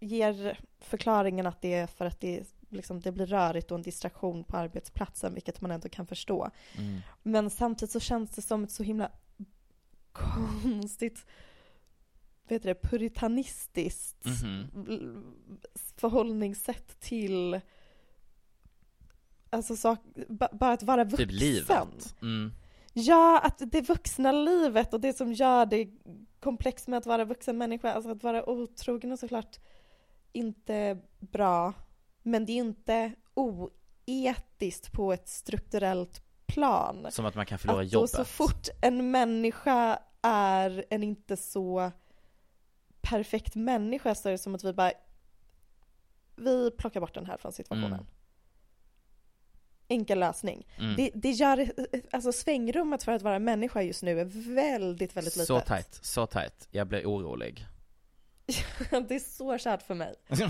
ger 0.00 0.58
förklaringen 0.78 1.46
att 1.46 1.60
det 1.62 1.74
är 1.74 1.86
för 1.86 2.06
att 2.06 2.20
det, 2.20 2.44
liksom, 2.68 3.00
det 3.00 3.12
blir 3.12 3.26
rörigt 3.26 3.70
och 3.70 3.76
en 3.78 3.82
distraktion 3.82 4.44
på 4.44 4.56
arbetsplatsen, 4.56 5.34
vilket 5.34 5.60
man 5.60 5.70
ändå 5.70 5.88
kan 5.88 6.06
förstå. 6.06 6.50
Mm. 6.78 7.00
Men 7.22 7.50
samtidigt 7.50 7.92
så 7.92 8.00
känns 8.00 8.30
det 8.30 8.42
som 8.42 8.64
ett 8.64 8.70
så 8.70 8.82
himla 8.82 9.10
konstigt 10.12 11.26
vet 12.48 12.62
du 12.62 12.68
det, 12.68 12.74
puritanistiskt 12.82 14.24
Mhm. 14.24 15.36
förhållningssätt 15.96 17.00
till 17.00 17.60
alltså 19.50 19.76
sak, 19.76 19.98
ba- 20.28 20.48
bara 20.52 20.72
att 20.72 20.82
vara 20.82 21.04
vuxen. 21.04 21.28
Typ 21.28 21.40
livet. 21.40 22.16
Mm. 22.22 22.52
Ja, 22.92 23.40
att 23.40 23.62
det 23.66 23.80
vuxna 23.88 24.32
livet 24.32 24.94
och 24.94 25.00
det 25.00 25.16
som 25.16 25.32
gör 25.32 25.66
det 25.66 25.88
komplext 26.40 26.86
med 26.88 26.98
att 26.98 27.06
vara 27.06 27.24
vuxen 27.24 27.58
människa, 27.58 27.92
alltså 27.92 28.10
att 28.10 28.22
vara 28.22 28.48
otrogen 28.50 29.12
är 29.12 29.16
såklart 29.16 29.58
inte 30.32 30.98
bra, 31.20 31.72
men 32.26 32.46
det 32.46 32.52
är 32.52 32.56
inte 32.56 33.12
oetiskt 33.34 34.92
på 34.92 35.12
ett 35.12 35.28
strukturellt 35.28 36.22
plan. 36.46 37.06
Som 37.10 37.26
att 37.26 37.34
man 37.34 37.46
kan 37.46 37.58
förlora 37.58 37.80
Att 37.80 37.92
jobbet. 37.92 38.10
så 38.10 38.24
fort 38.24 38.68
en 38.82 39.10
människa 39.10 39.98
är 40.22 40.84
en 40.90 41.02
inte 41.02 41.36
så 41.36 41.92
perfekt 43.00 43.54
människa 43.54 44.14
så 44.14 44.28
är 44.28 44.32
det 44.32 44.38
som 44.38 44.54
att 44.54 44.64
vi 44.64 44.72
bara 44.72 44.92
vi 46.36 46.70
plockar 46.70 47.00
bort 47.00 47.14
den 47.14 47.26
här 47.26 47.36
från 47.36 47.52
situationen. 47.52 47.92
Mm. 47.92 48.06
Enkel 49.88 50.18
lösning. 50.18 50.66
Mm. 50.78 50.96
Det, 50.96 51.10
det 51.14 51.30
gör, 51.30 51.70
alltså 52.12 52.32
svängrummet 52.32 53.02
för 53.02 53.12
att 53.12 53.22
vara 53.22 53.38
människa 53.38 53.82
just 53.82 54.02
nu 54.02 54.20
är 54.20 54.54
väldigt, 54.54 55.16
väldigt 55.16 55.36
litet. 55.36 55.46
Så 55.46 55.60
tight, 55.60 55.98
så 56.02 56.26
tight. 56.26 56.68
Jag 56.70 56.86
blir 56.86 57.06
orolig. 57.06 57.66
det 58.90 59.14
är 59.14 59.36
så 59.36 59.58
kärt 59.58 59.82
för 59.82 59.94
mig. 59.94 60.14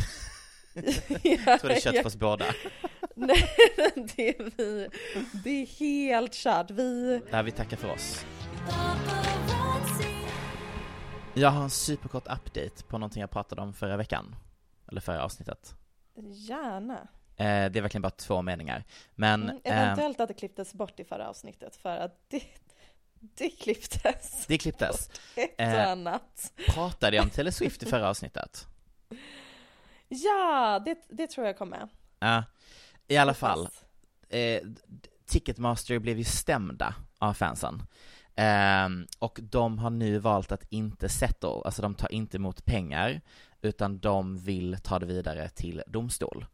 jag 1.22 1.60
tror 1.60 1.68
det 1.68 1.76
är 1.76 1.80
kött 1.80 1.96
för 1.96 2.06
oss 2.06 2.16
båda. 2.16 2.44
Nej, 3.14 3.48
det 4.16 4.28
är 4.40 4.50
vi. 4.56 4.88
Det 5.44 5.50
är 5.50 5.66
helt 5.66 6.32
kört. 6.32 6.70
Vi... 6.70 7.20
Där 7.30 7.42
vi 7.42 7.50
tackar 7.50 7.76
för 7.76 7.90
oss. 7.90 8.24
Jag 11.34 11.50
har 11.50 11.62
en 11.62 11.70
superkort 11.70 12.26
update 12.26 12.84
på 12.88 12.98
någonting 12.98 13.20
jag 13.20 13.30
pratade 13.30 13.62
om 13.62 13.72
förra 13.72 13.96
veckan. 13.96 14.36
Eller 14.88 15.00
förra 15.00 15.24
avsnittet. 15.24 15.74
Gärna. 16.32 16.98
Eh, 17.36 17.44
det 17.46 17.78
är 17.78 17.80
verkligen 17.80 18.02
bara 18.02 18.10
två 18.10 18.42
meningar. 18.42 18.84
Men, 19.14 19.42
Mm, 19.42 19.56
eh, 19.64 19.82
eventuellt 19.82 20.20
att 20.20 20.28
det 20.28 20.34
klipptes 20.34 20.74
bort 20.74 21.00
i 21.00 21.04
förra 21.04 21.28
avsnittet 21.28 21.76
för 21.76 21.96
att 21.96 22.20
det, 22.28 22.42
det 23.20 23.50
klipptes. 23.50 24.46
det 24.46 24.58
klipptes. 24.58 25.10
Ett 25.36 25.54
och 25.54 25.60
Eh, 25.60 25.90
annat. 25.90 26.52
Pratade 26.68 27.16
jag 27.16 27.22
om 27.22 27.30
Taylor 27.30 27.50
Swift 27.50 27.82
i 27.82 27.86
förra 27.86 28.08
avsnittet? 28.08 28.66
Ja, 30.08 30.82
det, 30.84 30.98
det 31.08 31.26
tror 31.26 31.46
jag 31.46 31.58
kommer. 31.58 31.88
Ja, 32.18 32.44
i 33.08 33.16
alla 33.16 33.34
fall. 33.34 33.68
Eh, 34.28 34.60
Ticketmaster 35.26 35.98
blev 35.98 36.18
ju 36.18 36.24
stämda 36.24 36.94
av 37.18 37.34
fansen. 37.34 37.82
Ehm, 38.36 39.06
och 39.18 39.38
de 39.42 39.78
har 39.78 39.90
nu 39.90 40.18
valt 40.18 40.52
att 40.52 40.66
inte 40.70 41.08
settle, 41.08 41.62
alltså 41.64 41.82
de 41.82 41.94
tar 41.94 42.12
inte 42.12 42.36
emot 42.36 42.64
pengar, 42.64 43.20
utan 43.62 43.98
de 43.98 44.38
vill 44.38 44.76
ta 44.82 44.98
det 44.98 45.06
vidare 45.06 45.48
till 45.48 45.82
domstol. 45.86 46.46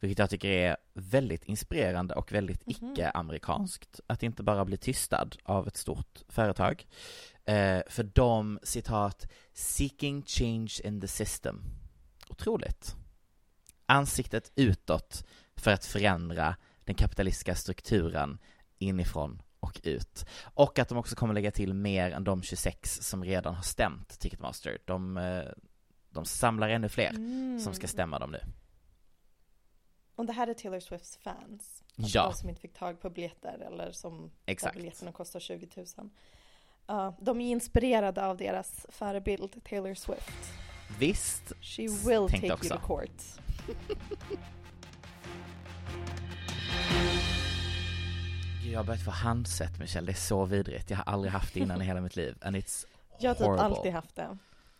Vilket 0.00 0.18
jag 0.18 0.30
tycker 0.30 0.48
är 0.48 0.76
väldigt 0.92 1.44
inspirerande 1.44 2.14
och 2.14 2.32
väldigt 2.32 2.66
Mhm. 2.66 2.92
icke-amerikanskt, 2.92 4.00
att 4.06 4.22
inte 4.22 4.42
bara 4.42 4.64
bli 4.64 4.76
tystad 4.76 5.28
av 5.44 5.68
ett 5.68 5.76
stort 5.76 6.22
företag. 6.28 6.86
Eh, 7.44 7.80
för 7.88 8.02
de, 8.02 8.58
citat, 8.62 9.26
'seeking 9.54 10.22
change 10.26 10.72
in 10.84 11.00
the 11.00 11.06
system' 11.06 11.62
Otroligt. 12.28 12.96
Ansiktet 13.90 14.52
utåt 14.56 15.24
för 15.56 15.70
att 15.70 15.84
förändra 15.84 16.56
den 16.84 16.94
kapitalistiska 16.94 17.54
strukturen 17.54 18.38
inifrån 18.78 19.42
och 19.60 19.80
ut. 19.84 20.24
Och 20.54 20.78
att 20.78 20.88
de 20.88 20.98
också 20.98 21.16
kommer 21.16 21.34
lägga 21.34 21.50
till 21.50 21.74
mer 21.74 22.10
än 22.10 22.24
de 22.24 22.42
26 22.42 23.00
som 23.02 23.24
redan 23.24 23.54
har 23.54 23.62
stämt 23.62 24.18
Ticketmaster. 24.20 24.78
De, 24.84 25.16
eh, 25.16 25.42
de 26.10 26.24
samlar 26.24 26.68
ännu 26.68 26.88
fler 26.88 27.10
som 27.60 27.74
ska 27.74 27.84
Mm. 27.84 27.88
stämma 27.88 28.18
dem 28.18 28.30
nu. 28.30 28.40
Och 30.14 30.26
det 30.26 30.32
här 30.32 30.46
är 30.48 30.54
Taylor 30.54 30.80
Swifts 30.80 31.16
fans. 31.16 31.82
Alltså 31.98 32.18
Ja. 32.18 32.26
De 32.26 32.34
som 32.34 32.48
inte 32.48 32.60
fick 32.60 32.74
tag 32.78 33.00
på 33.00 33.10
biljetter 33.10 33.58
eller 33.66 33.92
som 33.92 34.30
Exakt. 34.46 34.76
biljetterna 34.76 35.12
kostar 35.12 35.40
20 35.40 35.68
000. 35.76 35.86
Ja, 36.86 37.16
de 37.20 37.40
är 37.40 37.50
inspirerade 37.50 38.26
av 38.26 38.36
deras 38.36 38.86
förebild 38.88 39.64
Taylor 39.64 39.94
Swift. 39.94 40.52
Visst, 40.98 41.52
She 41.60 41.82
will 41.82 42.28
take 42.28 42.52
också. 42.52 42.74
you 42.74 42.80
to 42.80 42.86
court. 42.86 43.22
Gud, 48.62 48.72
jag 48.72 48.78
har 48.78 48.84
börjat 48.84 49.04
få 49.04 49.10
handset 49.10 49.78
Michelle, 49.78 50.06
det 50.06 50.12
är 50.12 50.14
så 50.14 50.44
vidrigt. 50.44 50.90
Jag 50.90 50.96
har 50.96 51.12
aldrig 51.12 51.32
haft 51.32 51.54
det 51.54 51.60
innan 51.60 51.82
i 51.82 51.84
hela 51.84 52.00
mitt 52.00 52.16
liv. 52.16 52.38
And 52.42 52.56
it's 52.56 52.86
Jag 53.18 53.30
har 53.30 53.34
typ 53.34 53.46
horrible. 53.46 53.64
alltid 53.64 53.92
haft 53.92 54.16
det. 54.16 54.38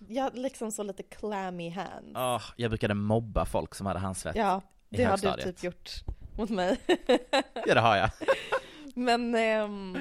Jag 0.08 0.34
liksom 0.38 0.72
så 0.72 0.82
lite 0.82 1.02
clammy 1.02 1.70
hands. 1.70 2.12
Åh, 2.16 2.42
jag 2.56 2.70
brukade 2.70 2.94
mobba 2.94 3.44
folk 3.44 3.74
som 3.74 3.86
hade 3.86 3.98
handsvett 3.98 4.36
ja, 4.36 4.62
det 4.88 5.04
har 5.04 5.36
du 5.36 5.42
typ 5.42 5.62
gjort 5.62 5.90
mot 6.38 6.50
mig. 6.50 6.76
Ja, 7.66 7.74
det 7.74 7.80
har 7.80 7.96
jag. 7.96 8.10
Men 8.94 9.34
ehm, 9.34 9.98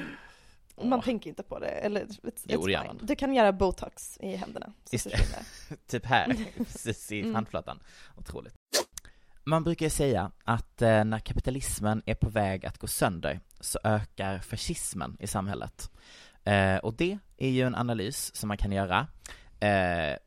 man 0.84 1.02
tänker 1.02 1.30
inte 1.30 1.44
på 1.44 1.60
det. 1.60 1.68
Eller, 1.68 2.06
it's, 2.06 2.46
Jo, 2.46 2.66
det 2.66 2.72
gör 2.72 2.86
man. 2.86 3.00
Du 3.02 3.16
kan 3.16 3.34
göra 3.34 3.52
botox 3.52 4.18
i 4.22 4.36
händerna. 4.36 4.74
Typ 5.88 6.06
här, 6.06 6.36
precis 6.58 7.12
i 7.12 7.20
Mm. 7.20 7.36
handflatan. 7.36 7.80
Otroligt. 8.16 8.54
Man 9.44 9.64
brukar 9.64 9.90
säga 9.90 10.32
att 10.44 10.82
eh, 10.82 11.04
när 11.04 11.20
kapitalismen 11.20 12.02
är 12.06 12.16
på 12.16 12.30
väg 12.30 12.66
att 12.66 12.78
gå 12.78 12.88
sönder 12.88 13.40
så 13.60 13.80
ökar 13.84 14.40
fascismen 14.40 15.18
i 15.20 15.28
samhället. 15.28 15.92
Eh, 16.44 16.78
och 16.78 16.94
det 16.94 17.18
är 17.38 17.50
ju 17.50 17.62
en 17.62 17.76
analys 17.76 18.36
som 18.36 18.48
man 18.48 18.58
kan 18.58 18.72
göra. 18.72 19.08
Eh, 19.60 20.18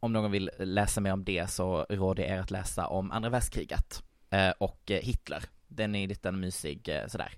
om 0.00 0.12
någon 0.12 0.30
vill 0.30 0.50
läsa 0.58 1.00
mer 1.00 1.12
om 1.12 1.24
det 1.24 1.50
så 1.50 1.86
råder 1.90 2.22
jag 2.22 2.32
er 2.32 2.40
att 2.40 2.50
läsa 2.50 2.86
om 2.86 3.10
andra 3.10 3.30
världskriget 3.30 4.02
och 4.58 4.82
Hitler. 4.86 5.44
Den 5.68 5.94
är 5.94 6.08
lite 6.08 6.28
en 6.28 6.40
mysig 6.40 6.88
sådär 7.08 7.32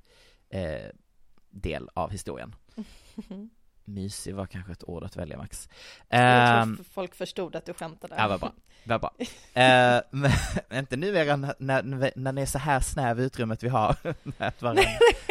del 1.54 1.88
av 1.94 2.10
historien. 2.10 2.54
mysig 3.84 4.34
var 4.34 4.46
kanske 4.46 4.72
ett 4.72 4.84
ord 4.88 5.04
att 5.04 5.16
välja 5.16 5.38
Max. 5.38 5.68
Jag 6.08 6.60
Ehm, 6.62 6.76
tror 6.76 6.84
folk 6.84 7.14
förstod 7.14 7.56
att 7.56 7.66
du 7.66 7.72
skämtade. 7.74 8.14
Ja, 8.18 8.28
vad 8.28 8.40
bra. 8.40 8.52
Vad 8.84 9.00
bra. 9.00 9.10
Eh, 9.62 10.00
men 10.10 10.30
inte 10.72 10.96
numera 10.96 11.36
när, 11.36 11.54
när, 11.82 12.12
när 12.16 12.32
ni 12.32 12.42
är 12.42 12.46
så 12.46 12.58
här 12.58 12.80
snäv 12.80 13.20
utrymmet 13.20 13.62
vi 13.62 13.68
har, 13.68 13.96
att 14.38 14.62
vara 14.62 14.74
en, 14.80 14.86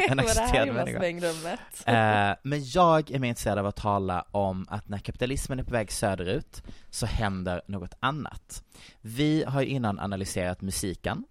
en 0.10 0.20
accepterad 0.20 0.74
människa. 0.74 1.00
svängrummet. 1.00 1.60
Eh, 1.86 2.32
men 2.44 2.64
jag 2.66 3.12
är 3.12 3.20
mer 3.20 3.30
intresserad 3.30 3.58
av 3.58 3.66
att 3.66 3.76
tala 3.76 4.26
om 4.32 4.66
att 4.70 4.90
när 4.90 4.98
kapitalismen 4.98 5.60
är 5.60 5.64
på 5.64 5.72
väg 5.72 5.92
söderut 5.92 6.64
så 6.90 7.06
händer 7.06 7.62
något 7.68 7.94
annat. 8.00 8.64
Vi 9.02 9.44
har 9.48 9.62
ju 9.62 9.68
innan 9.68 10.00
analyserat 10.00 10.62
musiken 10.62 11.26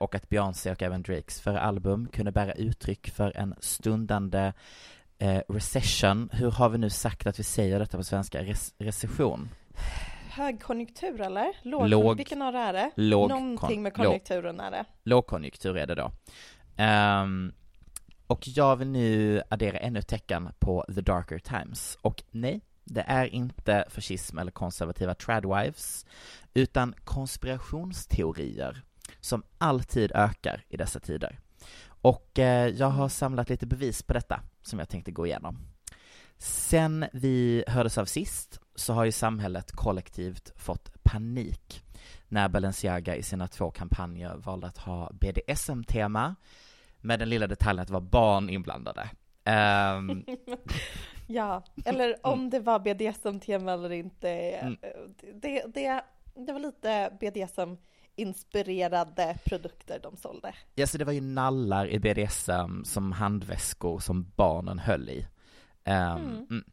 och 0.00 0.14
att 0.14 0.28
Beyoncé 0.28 0.70
och 0.72 0.82
även 0.82 1.02
Drakes 1.02 1.40
förra 1.40 1.60
album 1.60 2.08
kunde 2.12 2.32
bära 2.32 2.52
uttryck 2.52 3.10
för 3.10 3.36
en 3.36 3.54
stundande 3.60 4.52
eh, 5.18 5.40
recession. 5.48 6.30
Hur 6.32 6.50
har 6.50 6.68
vi 6.68 6.78
nu 6.78 6.90
sagt 6.90 7.26
att 7.26 7.38
vi 7.38 7.42
säger 7.44 7.78
detta 7.78 7.96
på 7.96 8.04
svenska? 8.04 8.42
Res- 8.42 8.74
recession? 8.78 9.48
Högkonjunktur 10.30 11.20
eller? 11.20 11.52
Låg, 11.62 11.88
Låg- 11.88 12.16
Vilken 12.16 12.42
av 12.42 12.52
det 12.52 12.58
är 12.58 12.72
det? 12.72 12.90
låg- 12.96 13.28
Någonting 13.30 13.82
med 13.82 13.92
låg- 13.98 14.04
konjunkturen 14.06 14.60
är 14.60 14.70
det. 14.70 14.84
lågkonjunktur 15.04 15.76
är 15.76 15.86
det 15.86 15.94
då. 15.94 16.10
Ehm, 16.76 17.52
och 18.26 18.48
jag 18.48 18.76
vill 18.76 18.88
nu 18.88 19.42
addera 19.48 19.78
ännu 19.78 19.98
ett 19.98 20.08
tecken 20.08 20.48
på 20.58 20.84
the 20.94 21.00
darker 21.00 21.38
times. 21.38 21.98
Och 22.02 22.22
nej, 22.30 22.60
det 22.84 23.04
är 23.06 23.26
inte 23.26 23.84
fascism 23.88 24.38
eller 24.38 24.50
konservativa 24.52 25.14
tradwives, 25.14 26.06
utan 26.54 26.94
konspirationsteorier 27.04 28.82
som 29.28 29.42
alltid 29.58 30.12
ökar 30.14 30.64
i 30.68 30.76
dessa 30.76 31.00
tider. 31.00 31.38
Och 32.02 32.38
eh, 32.38 32.68
jag 32.68 32.86
har 32.86 33.08
samlat 33.08 33.48
lite 33.48 33.66
bevis 33.66 34.02
på 34.02 34.12
detta 34.12 34.40
som 34.62 34.78
jag 34.78 34.88
tänkte 34.88 35.10
gå 35.10 35.26
igenom. 35.26 35.58
Sen 36.38 37.06
vi 37.12 37.64
hördes 37.66 37.98
av 37.98 38.04
sist 38.04 38.60
så 38.74 38.92
har 38.92 39.04
ju 39.04 39.12
samhället 39.12 39.72
kollektivt 39.72 40.52
fått 40.56 41.02
panik 41.02 41.84
när 42.28 42.48
Balenciaga 42.48 43.16
i 43.16 43.22
sina 43.22 43.48
två 43.48 43.70
kampanjer 43.70 44.34
valde 44.36 44.66
att 44.66 44.78
ha 44.78 45.10
BDSM-tema 45.12 46.34
med 47.00 47.18
den 47.18 47.28
lilla 47.28 47.46
detaljen 47.46 47.82
att 47.82 47.88
det 47.88 47.94
var 47.94 48.00
barn 48.00 48.50
inblandade. 48.50 49.10
Ehm, 49.44 50.24
Ja, 51.30 51.62
eller 51.84 52.26
om 52.26 52.50
det 52.50 52.60
var 52.60 52.78
BDSM-tema 52.78 53.72
eller 53.72 53.92
inte. 53.92 54.30
Mm. 54.30 54.76
Det, 55.34 55.62
det, 55.74 56.04
det 56.34 56.52
var 56.52 56.60
lite 56.60 57.12
BDSM-inspirerade 58.18 59.38
produkter 59.44 60.00
de 60.02 60.16
sålde. 60.16 60.54
ja, 60.74 60.86
så 60.86 60.98
det 60.98 61.04
var 61.04 61.12
ju 61.12 61.20
nallar 61.20 61.88
i 61.88 61.98
BDSM 61.98 62.84
som 62.84 63.12
handväskor 63.12 63.98
som 63.98 64.32
barnen 64.36 64.78
höll 64.78 65.08
i. 65.08 65.26
Mm. 65.84 66.46
mm. 66.50 66.64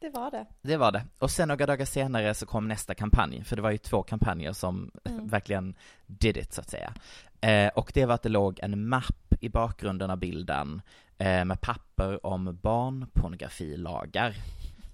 Det 0.00 0.10
var 0.10 0.30
det. 0.30 0.46
Det 0.62 0.76
var 0.76 0.92
det. 0.92 1.04
Och 1.18 1.30
sen 1.30 1.48
några 1.48 1.66
dagar 1.66 1.84
senare 1.84 2.34
så 2.34 2.46
kom 2.46 2.68
nästa 2.68 2.94
kampanj, 2.94 3.44
för 3.44 3.56
det 3.56 3.62
var 3.62 3.70
ju 3.70 3.78
två 3.78 4.02
kampanjer 4.02 4.52
som 4.52 4.90
Mm. 5.04 5.26
verkligen 5.28 5.74
did 6.06 6.36
it 6.36 6.52
så 6.52 6.60
att 6.60 6.70
säga. 6.70 6.94
Eh, 7.40 7.68
och 7.68 7.90
det 7.94 8.06
var 8.06 8.14
att 8.14 8.22
det 8.22 8.28
låg 8.28 8.60
en 8.62 8.88
mapp 8.88 9.34
i 9.40 9.48
bakgrunden 9.48 10.10
av 10.10 10.18
bilden 10.18 10.82
eh, 11.18 11.44
med 11.44 11.60
papper 11.60 12.26
om 12.26 12.58
barnpornografilagar. 12.62 14.34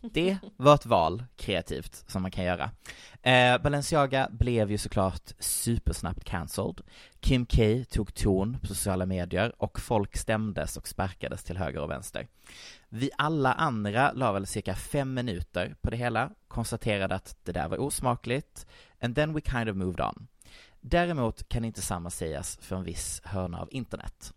Det 0.00 0.38
var 0.57 0.75
ett 0.75 0.87
val, 0.87 1.25
kreativt, 1.37 2.05
som 2.07 2.23
man 2.23 2.31
kan 2.31 2.45
göra. 2.45 2.71
Eh, 3.23 3.62
Balenciaga 3.62 4.28
blev 4.31 4.71
ju 4.71 4.78
såklart 4.78 5.33
supersnabbt 5.38 6.25
cancelled. 6.25 6.81
Kim 7.21 7.47
K 7.47 7.62
tog 7.90 8.14
ton 8.14 8.59
på 8.61 8.67
sociala 8.67 9.07
medier 9.07 9.62
och 9.62 9.81
folk 9.81 10.17
stämdes 10.17 10.76
och 10.76 10.88
sparkades 10.88 11.45
till 11.45 11.57
höger 11.57 11.81
och 11.81 11.90
vänster. 11.90 12.26
Vi 12.88 13.11
alla 13.19 13.52
andra 13.52 14.12
la 14.12 14.33
väl 14.33 14.47
cirka 14.47 14.75
fem 14.75 15.14
minuter 15.14 15.75
på 15.81 15.90
det 15.90 15.97
hela, 15.97 16.31
konstaterade 16.49 17.14
att 17.14 17.37
det 17.45 17.52
där 17.52 17.69
var 17.69 17.81
osmakligt, 17.81 18.67
and 19.00 19.14
then 19.14 19.35
we 19.35 19.40
kind 19.40 19.69
of 19.69 19.76
moved 19.76 20.00
on. 20.00 20.28
Däremot 20.81 21.49
kan 21.49 21.64
inte 21.64 21.83
samma 21.83 22.11
sägas 22.11 22.59
för 22.62 22.76
en 22.76 22.85
viss 22.85 23.21
hörna 23.25 23.61
av 23.61 23.69
internet. 23.71 24.33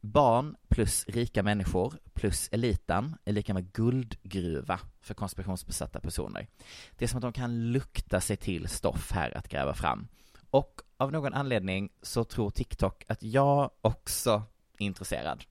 Barn 0.00 0.56
plus 0.68 1.04
rika 1.08 1.42
människor 1.42 1.94
plus 2.14 2.48
eliten 2.52 3.16
är 3.24 3.32
lika 3.32 3.54
med 3.54 3.72
guldgruva 3.72 4.80
för 5.00 5.14
konspirationsbesatta 5.14 6.00
personer. 6.00 6.46
Det 6.96 7.04
är 7.04 7.08
som 7.08 7.18
att 7.18 7.22
de 7.22 7.32
kan 7.32 7.72
lukta 7.72 8.20
sig 8.20 8.36
till 8.36 8.68
stoff 8.68 9.10
här 9.12 9.36
att 9.36 9.48
gräva 9.48 9.74
fram. 9.74 10.08
Och 10.50 10.80
av 10.96 11.12
någon 11.12 11.34
anledning 11.34 11.90
så 12.02 12.24
tror 12.24 12.50
TikTok 12.50 13.04
att 13.08 13.22
jag 13.22 13.70
också 13.80 14.42
är 14.78 14.86
intresserad. 14.86 15.44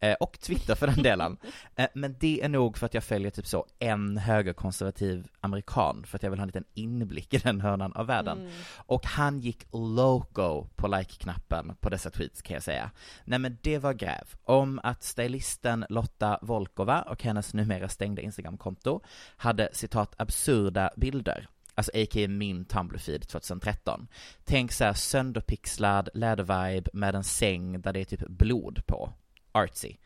Eh, 0.00 0.14
och 0.20 0.40
Twitter 0.40 0.74
för 0.74 0.86
den 0.86 1.02
delen. 1.02 1.36
Eh, 1.76 1.88
men 1.94 2.16
det 2.20 2.42
är 2.42 2.48
nog 2.48 2.78
för 2.78 2.86
att 2.86 2.94
jag 2.94 3.04
följer 3.04 3.30
typ 3.30 3.46
så 3.46 3.66
en 3.78 4.16
högerkonservativ 4.16 5.28
amerikan 5.40 6.04
för 6.06 6.18
att 6.18 6.22
jag 6.22 6.30
vill 6.30 6.38
ha 6.38 6.42
en 6.42 6.48
liten 6.48 6.64
inblick 6.74 7.34
i 7.34 7.38
den 7.38 7.60
hörnan 7.60 7.92
av 7.92 8.06
världen. 8.06 8.38
Mm. 8.38 8.52
Och 8.76 9.06
han 9.06 9.40
gick 9.40 9.66
loco 9.72 10.66
på 10.76 10.88
like-knappen 10.88 11.76
på 11.80 11.88
dessa 11.88 12.10
tweets 12.10 12.42
kan 12.42 12.54
jag 12.54 12.62
säga. 12.62 12.90
Nej 13.24 13.38
men 13.38 13.58
det 13.62 13.78
var 13.78 13.92
gräv 13.92 14.34
om 14.44 14.80
att 14.82 15.02
stylisten 15.02 15.84
Lotta 15.88 16.38
Volkova 16.42 17.02
och 17.02 17.22
hennes 17.22 17.54
numera 17.54 17.88
stängda 17.88 18.22
Instagramkonto 18.22 19.00
hade 19.36 19.68
citat 19.72 20.14
absurda 20.18 20.90
bilder. 20.96 21.48
Alltså 21.74 21.92
a.k.a. 21.94 22.28
min 22.28 22.64
Tumblr-feed 22.64 23.26
2013. 23.26 24.08
Tänk 24.44 24.72
såhär 24.72 24.92
sönderpixlad 24.92 26.08
lädervibe 26.14 26.90
med 26.92 27.14
en 27.14 27.24
säng 27.24 27.80
där 27.80 27.92
det 27.92 28.00
är 28.00 28.04
typ 28.04 28.28
blod 28.28 28.86
på. 28.86 29.12
Artsy. 29.54 29.96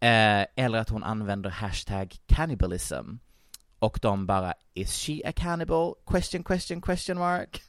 Eh, 0.00 0.46
eller 0.56 0.78
att 0.78 0.88
hon 0.88 1.04
använder 1.04 1.50
hashtag 1.50 2.16
cannibalism. 2.26 3.16
Och 3.78 3.98
de 4.02 4.26
bara, 4.26 4.54
is 4.74 4.92
she 4.92 5.20
a 5.24 5.32
cannibal? 5.36 5.94
Question, 6.06 6.42
question, 6.44 6.80
question 6.80 7.18
mark. 7.18 7.62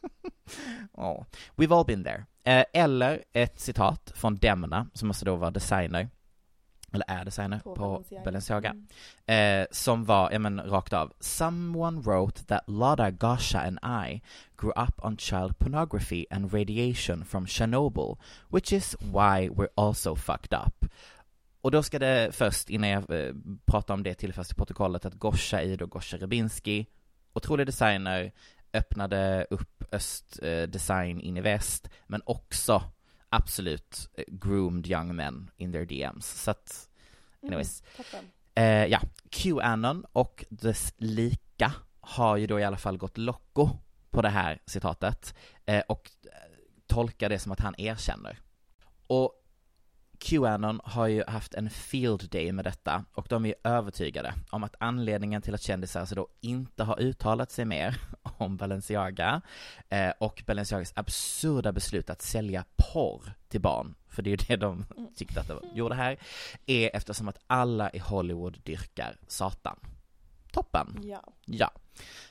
oh. 0.93 1.23
We've 1.55 1.75
all 1.77 1.85
been 1.85 2.03
there. 2.03 2.25
Eh, 2.43 2.65
eller 2.73 3.23
ett 3.33 3.59
citat 3.59 4.11
från 4.15 4.37
Demna, 4.37 4.87
som 4.93 5.07
måste 5.07 5.25
då 5.25 5.35
vara 5.35 5.51
designer, 5.51 6.09
eller 6.93 7.05
är 7.07 7.25
designer 7.25 7.59
På 7.59 7.75
på, 7.75 7.89
Balenciaga. 7.89 8.23
Balenciaga, 8.23 8.75
Mm. 9.25 9.61
eh, 9.61 9.67
som 9.71 10.05
var, 10.05 10.31
ja 10.31 10.39
men 10.39 10.59
rakt 10.61 10.93
av, 10.93 11.13
Someone 11.19 12.01
wrote 12.01 12.43
that 12.45 12.63
Lada 12.67 13.09
Gasha 13.11 13.59
and 13.59 13.79
I 14.07 14.21
grew 14.57 14.71
up 14.75 15.05
on 15.05 15.17
child 15.17 15.59
pornography 15.59 16.25
and 16.31 16.53
radiation 16.53 17.25
from 17.25 17.45
Chernobyl, 17.45 18.17
which 18.49 18.73
is 18.73 18.95
why 18.99 19.49
we're 19.49 19.73
also 19.75 20.15
fucked 20.15 20.53
up. 20.65 20.85
Och 21.61 21.71
då 21.71 21.83
ska 21.83 21.99
det 21.99 22.35
först, 22.35 22.69
innan 22.69 22.89
jag 22.89 23.27
eh, 23.27 23.33
pratar 23.65 23.93
om 23.93 24.03
det 24.03 24.13
tillföras 24.13 24.51
i 24.51 24.55
protokollet, 24.55 25.05
att 25.05 25.13
Gosha 25.13 25.75
då 25.75 25.85
Gosha 25.85 26.17
Rybinski, 26.17 26.87
otrolig 27.33 27.65
designer, 27.65 28.31
öppnade 28.73 29.47
upp 29.49 29.83
östdesign 29.91 31.19
eh, 31.19 31.27
in 31.27 31.37
i 31.37 31.41
väst, 31.41 31.89
men 32.07 32.21
också 32.25 32.83
absolut 33.29 34.09
eh, 34.13 34.23
groomed 34.27 34.87
young 34.87 35.15
men 35.15 35.51
in 35.57 35.71
their 35.71 35.85
DMs. 35.85 36.43
Så 36.43 36.51
att, 36.51 36.89
anyways. 37.43 37.81
Mm, 37.81 38.05
toppen. 38.05 38.25
Eh, 38.55 38.85
ja, 38.85 38.99
Qanon 39.29 40.05
och 40.11 40.45
dess 40.49 40.93
lika 40.97 41.73
har 42.01 42.37
ju 42.37 42.47
då 42.47 42.59
i 42.59 42.63
alla 42.63 42.77
fall 42.77 42.97
gått 42.97 43.17
locko 43.17 43.69
på 44.09 44.21
det 44.21 44.29
här 44.29 44.61
citatet 44.65 45.35
och 45.87 46.11
tolkar 46.87 47.29
det 47.29 47.39
som 47.39 47.51
att 47.51 47.59
han 47.59 47.75
erkänner. 47.77 48.39
Och 49.07 49.40
Qanon 50.21 50.81
har 50.83 51.07
ju 51.07 51.23
haft 51.27 51.53
en 51.53 51.69
field 51.69 52.29
day 52.29 52.51
med 52.51 52.65
detta 52.65 53.05
och 53.13 53.27
de 53.29 53.45
är 53.45 53.53
övertygade 53.63 54.33
om 54.49 54.63
att 54.63 54.75
anledningen 54.79 55.41
till 55.41 55.53
att 55.53 55.61
kändisar 55.61 55.99
alltså 55.99 56.15
då 56.15 56.27
inte 56.41 56.83
har 56.83 56.99
uttalat 57.01 57.51
sig 57.51 57.65
mer 57.65 57.97
om 58.37 58.57
Balenciaga 58.57 59.41
eh, 59.89 60.09
och 60.19 60.43
Balenciagas 60.47 60.93
absurda 60.95 61.71
beslut 61.71 62.09
att 62.09 62.21
sälja 62.21 62.65
porr 62.75 63.33
till 63.49 63.61
barn, 63.61 63.95
för 64.09 64.21
det 64.21 64.29
är 64.29 64.31
ju 64.31 64.45
det 64.47 64.55
de 64.55 64.85
tyckte 65.15 65.39
att 65.39 65.47
de 65.47 65.59
gjorde 65.73 65.95
här, 65.95 66.17
är 66.65 66.95
eftersom 66.95 67.27
att 67.27 67.39
alla 67.47 67.89
i 67.89 67.99
Hollywood 67.99 68.59
dyrkar 68.63 69.17
Satan. 69.27 69.79
Toppen! 70.51 70.99
Ja. 71.03 71.33
Ja. 71.45 71.71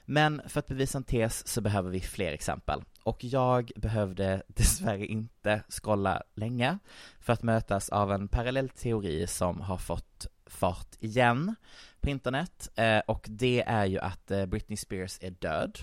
Men 0.04 0.42
för 0.46 0.58
att 0.60 0.66
bevisa 0.66 0.98
en 0.98 1.04
tes 1.04 1.46
så 1.46 1.60
behöver 1.60 1.90
vi 1.90 2.00
fler 2.00 2.32
exempel. 2.32 2.82
Och 3.10 3.24
jag 3.24 3.72
behövde 3.76 4.42
dessvärre 4.48 5.06
inte 5.06 5.62
scrolla 5.68 6.22
länge 6.34 6.78
för 7.20 7.32
att 7.32 7.42
mötas 7.42 7.88
av 7.88 8.12
en 8.12 8.28
parallell 8.28 8.68
teori 8.68 9.26
som 9.26 9.60
har 9.60 9.78
fått 9.78 10.26
fart 10.46 10.96
igen 10.98 11.54
på 12.00 12.10
internet. 12.10 12.68
Eh, 12.74 12.98
och 12.98 13.26
det 13.30 13.62
är 13.66 13.84
ju 13.84 13.98
att 13.98 14.30
eh, 14.30 14.46
Britney 14.46 14.76
Spears 14.76 15.18
är 15.20 15.30
död. 15.30 15.78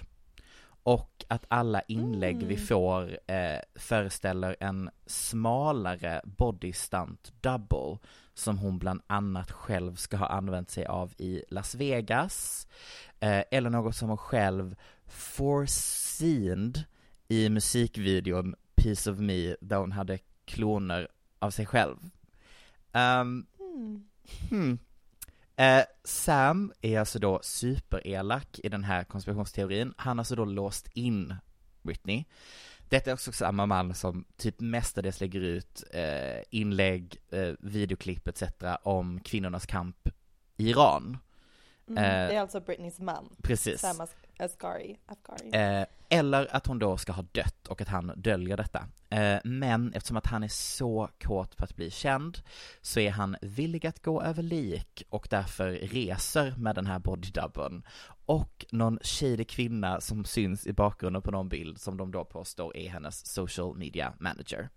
Och 0.84 1.26
att 1.28 1.46
alla 1.48 1.82
inlägg 1.82 2.44
vi 2.44 2.58
får 2.58 3.20
eh, 3.28 3.60
föreställer 3.76 4.56
en 4.60 4.90
smalare 5.06 6.22
body 6.26 6.74
stunt 6.74 7.34
double 7.42 7.98
som 8.34 8.58
hon 8.58 8.80
bland 8.80 9.02
annat 9.08 9.52
själv 9.52 9.96
ska 9.96 10.18
ha 10.18 10.28
använt 10.28 10.70
sig 10.70 10.86
av 10.86 11.14
i 11.18 11.44
Las 11.50 11.76
Vegas 11.76 12.68
eh, 13.20 13.44
eller 13.52 13.70
något 13.70 13.96
som 13.96 14.10
hon 14.10 14.18
själv 14.18 14.76
foreseened 15.06 16.84
i 17.28 17.50
musikvideon 17.50 18.56
Piece 18.76 19.12
of 19.12 19.20
Me 19.20 19.56
där 19.62 19.78
hon 19.78 19.92
hade 19.92 20.20
kloner 20.46 21.08
av 21.40 21.52
sig 21.52 21.66
själv. 21.66 21.98
Ehm, 22.92 23.46
Mm. 23.60 24.04
hmm. 24.50 24.80
Eh, 25.56 25.84
Sam 26.04 26.74
är 26.82 27.00
alltså 27.00 27.20
då 27.20 27.40
superelak 27.44 28.60
i 28.64 28.70
den 28.70 28.84
här 28.84 29.04
konspirationsteorin. 29.04 29.94
Han 29.98 30.18
har 30.18 30.22
alltså 30.22 30.36
då 30.36 30.46
låst 30.46 30.88
in 30.94 31.36
Britney. 31.82 32.24
Detta 32.90 33.10
är 33.10 33.14
också 33.14 33.32
samma 33.32 33.66
man 33.66 33.96
som 33.96 34.26
typ 34.38 34.60
mestadels 34.60 35.22
lägger 35.22 35.42
ut 35.42 35.84
eh, 35.94 36.44
inlägg, 36.50 37.18
eh, 37.30 37.54
videoklipp 37.60 38.28
etc. 38.28 38.44
om 38.84 39.20
kvinnornas 39.20 39.66
kamp 39.66 40.10
i 40.58 40.70
Iran. 40.70 41.18
Mm, 41.88 42.04
Eh, 42.04 42.28
det 42.30 42.36
är 42.36 42.42
alltså 42.42 42.60
Britneys 42.60 43.00
man. 43.00 43.36
Precis. 43.44 43.82
Sam 43.82 44.08
Asghari. 44.40 44.98
Asghari. 45.06 45.50
Eh, 45.54 45.86
eller 46.10 46.56
att 46.56 46.68
hon 46.68 46.80
då 46.80 46.98
ska 46.98 47.12
ha 47.12 47.26
dött 47.32 47.68
och 47.68 47.82
att 47.82 47.88
han 47.88 48.12
döljer 48.16 48.58
detta. 48.58 48.86
Eh, 49.10 49.38
men 49.44 49.94
eftersom 49.94 50.18
att 50.18 50.28
han 50.28 50.44
är 50.44 50.48
så 50.48 51.10
kåt 51.20 51.58
på 51.58 51.64
att 51.64 51.76
bli 51.76 51.92
känd 51.92 52.40
så 52.82 53.00
är 53.00 53.12
han 53.12 53.38
villig 53.42 53.88
att 53.88 54.04
gå 54.04 54.22
över 54.22 54.44
lik 54.44 55.04
och 55.10 55.28
därför 55.30 55.72
reser 55.72 56.54
med 56.58 56.76
den 56.76 56.86
här 56.86 57.00
bodydubben. 57.00 57.84
Och 58.26 58.66
någon 58.72 59.00
shady 59.02 59.44
kvinna 59.44 60.02
som 60.02 60.26
syns 60.26 60.68
i 60.68 60.74
bakgrunden 60.74 61.22
på 61.22 61.32
någon 61.32 61.50
bild 61.50 61.82
som 61.82 61.98
de 61.98 62.12
då 62.12 62.26
påstår 62.26 62.78
är 62.78 62.90
hennes 62.90 63.26
social 63.26 63.78
media 63.78 64.14
manager. 64.20 64.70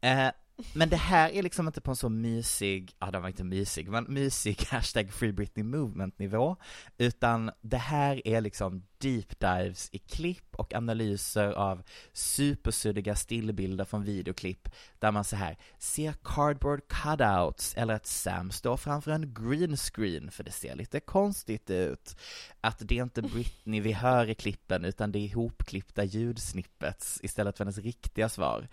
Eh, 0.00 0.28
men 0.72 0.88
det 0.88 0.96
här 0.96 1.30
är 1.30 1.42
liksom 1.42 1.66
inte 1.66 1.80
på 1.80 1.90
en 1.90 1.96
så 1.96 2.08
mysig, 2.08 2.92
ja 2.98 3.10
den 3.10 3.22
var 3.22 3.28
inte 3.28 3.44
mysig, 3.44 3.88
men 3.88 4.04
mysig 4.08 4.66
hashtag 4.70 5.12
Free 5.12 5.32
Britney 5.32 5.64
Movement 5.64 6.18
nivå, 6.18 6.56
utan 6.98 7.50
det 7.60 7.76
här 7.76 8.28
är 8.28 8.40
liksom 8.40 8.82
deep 9.04 9.40
dives 9.40 9.88
i 9.92 9.98
klipp 9.98 10.54
och 10.56 10.74
analyser 10.74 11.52
av 11.52 11.82
supersuddiga 12.12 13.14
stillbilder 13.14 13.84
från 13.84 14.04
videoklipp 14.04 14.68
där 14.98 15.10
man 15.10 15.24
så 15.24 15.36
här 15.36 15.56
ser 15.78 16.14
cardboard 16.22 16.80
cutouts 16.88 17.74
eller 17.74 17.94
att 17.94 18.06
Sam 18.06 18.50
står 18.50 18.76
framför 18.76 19.10
en 19.10 19.34
green 19.34 19.76
screen 19.76 20.30
för 20.30 20.44
det 20.44 20.50
ser 20.50 20.74
lite 20.74 21.00
konstigt 21.00 21.70
ut. 21.70 22.16
Att 22.60 22.78
det 22.78 22.98
är 22.98 23.02
inte 23.02 23.22
Britney 23.32 23.80
vi 23.80 23.92
hör 23.92 24.30
i 24.30 24.34
klippen 24.34 24.84
utan 24.84 25.12
det 25.12 25.18
är 25.18 25.24
ihopklippta 25.24 26.04
ljudsnippets 26.04 27.20
istället 27.22 27.56
för 27.56 27.64
hennes 27.64 27.78
riktiga 27.78 28.28
svar. 28.28 28.68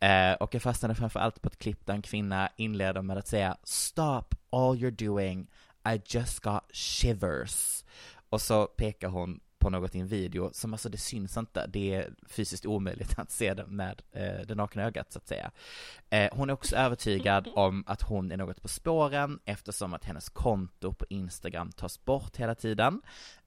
Eh, 0.00 0.32
och 0.32 0.54
jag 0.54 0.62
fastnade 0.62 0.94
framför 0.94 1.20
allt 1.26 1.42
på 1.42 1.48
ett 1.48 1.58
klipp 1.58 1.86
där 1.86 1.94
en 1.94 2.02
kvinna 2.02 2.48
inleder 2.56 3.02
med 3.02 3.18
att 3.18 3.28
säga 3.28 3.56
Stop 3.62 4.34
all 4.50 4.76
you're 4.76 5.06
doing, 5.06 5.46
I 5.94 6.00
just 6.06 6.40
got 6.40 6.62
shivers. 6.72 7.84
Och 8.28 8.40
så 8.40 8.66
pekar 8.66 9.08
hon 9.08 9.40
på 9.58 9.70
något 9.70 9.94
i 9.94 9.98
en 9.98 10.06
video 10.06 10.50
som 10.52 10.72
alltså 10.72 10.88
det 10.88 10.98
syns 10.98 11.36
inte, 11.36 11.66
det 11.66 11.94
är 11.94 12.10
fysiskt 12.28 12.66
omöjligt 12.66 13.18
att 13.18 13.30
se 13.30 13.54
det 13.54 13.66
med 13.66 14.02
eh, 14.12 14.46
det 14.46 14.54
nakna 14.54 14.82
ögat 14.82 15.12
så 15.12 15.18
att 15.18 15.28
säga. 15.28 15.50
Eh, 16.10 16.28
hon 16.32 16.50
är 16.50 16.54
också 16.54 16.76
övertygad 16.76 17.48
om 17.54 17.84
att 17.86 18.02
hon 18.02 18.32
är 18.32 18.36
något 18.36 18.62
på 18.62 18.68
spåren 18.68 19.38
eftersom 19.44 19.94
att 19.94 20.04
hennes 20.04 20.28
konto 20.28 20.92
på 20.92 21.06
Instagram 21.08 21.72
tas 21.72 22.04
bort 22.04 22.36
hela 22.36 22.54
tiden. 22.54 23.02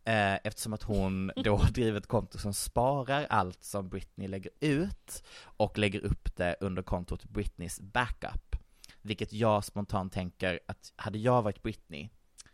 Eh, 0.09 0.39
eftersom 0.43 0.73
att 0.73 0.83
hon 0.83 1.31
då 1.35 1.57
driver 1.57 1.97
ett 1.97 2.07
konto 2.07 2.37
som 2.37 2.53
sparar 2.53 3.27
allt 3.29 3.63
som 3.63 3.89
Britney 3.89 4.27
lägger 4.27 4.51
ut 4.59 5.23
och 5.41 5.77
lägger 5.77 5.99
upp 5.99 6.35
det 6.35 6.55
under 6.59 6.81
kontot 6.81 7.23
Britneys 7.23 7.79
backup. 7.79 8.55
Vilket 9.01 9.33
jag 9.33 9.65
spontant 9.65 10.13
tänker 10.13 10.59
att 10.67 10.93
hade 10.95 11.17
jag 11.17 11.41
varit 11.41 11.63
Britney 11.63 12.09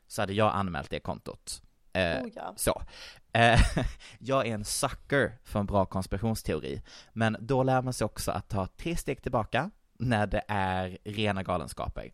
så 0.07 0.21
hade 0.21 0.33
jag 0.33 0.55
anmält 0.55 0.89
det 0.89 0.99
kontot. 0.99 1.61
Eh, 1.93 2.23
Oh 2.23 2.29
ja. 2.35 2.53
Så. 2.57 2.81
Eh, 3.33 3.59
jag 4.19 4.47
är 4.47 4.53
en 4.53 4.65
sucker 4.65 5.37
för 5.43 5.59
en 5.59 5.65
bra 5.65 5.85
konspirationsteori, 5.85 6.81
men 7.13 7.37
då 7.39 7.63
lär 7.63 7.81
man 7.81 7.93
sig 7.93 8.05
också 8.05 8.31
att 8.31 8.49
ta 8.49 8.67
tre 8.67 8.95
steg 8.95 9.21
tillbaka 9.21 9.71
när 9.99 10.27
det 10.27 10.43
är 10.47 10.97
rena 11.03 11.43
galenskaper. 11.43 12.11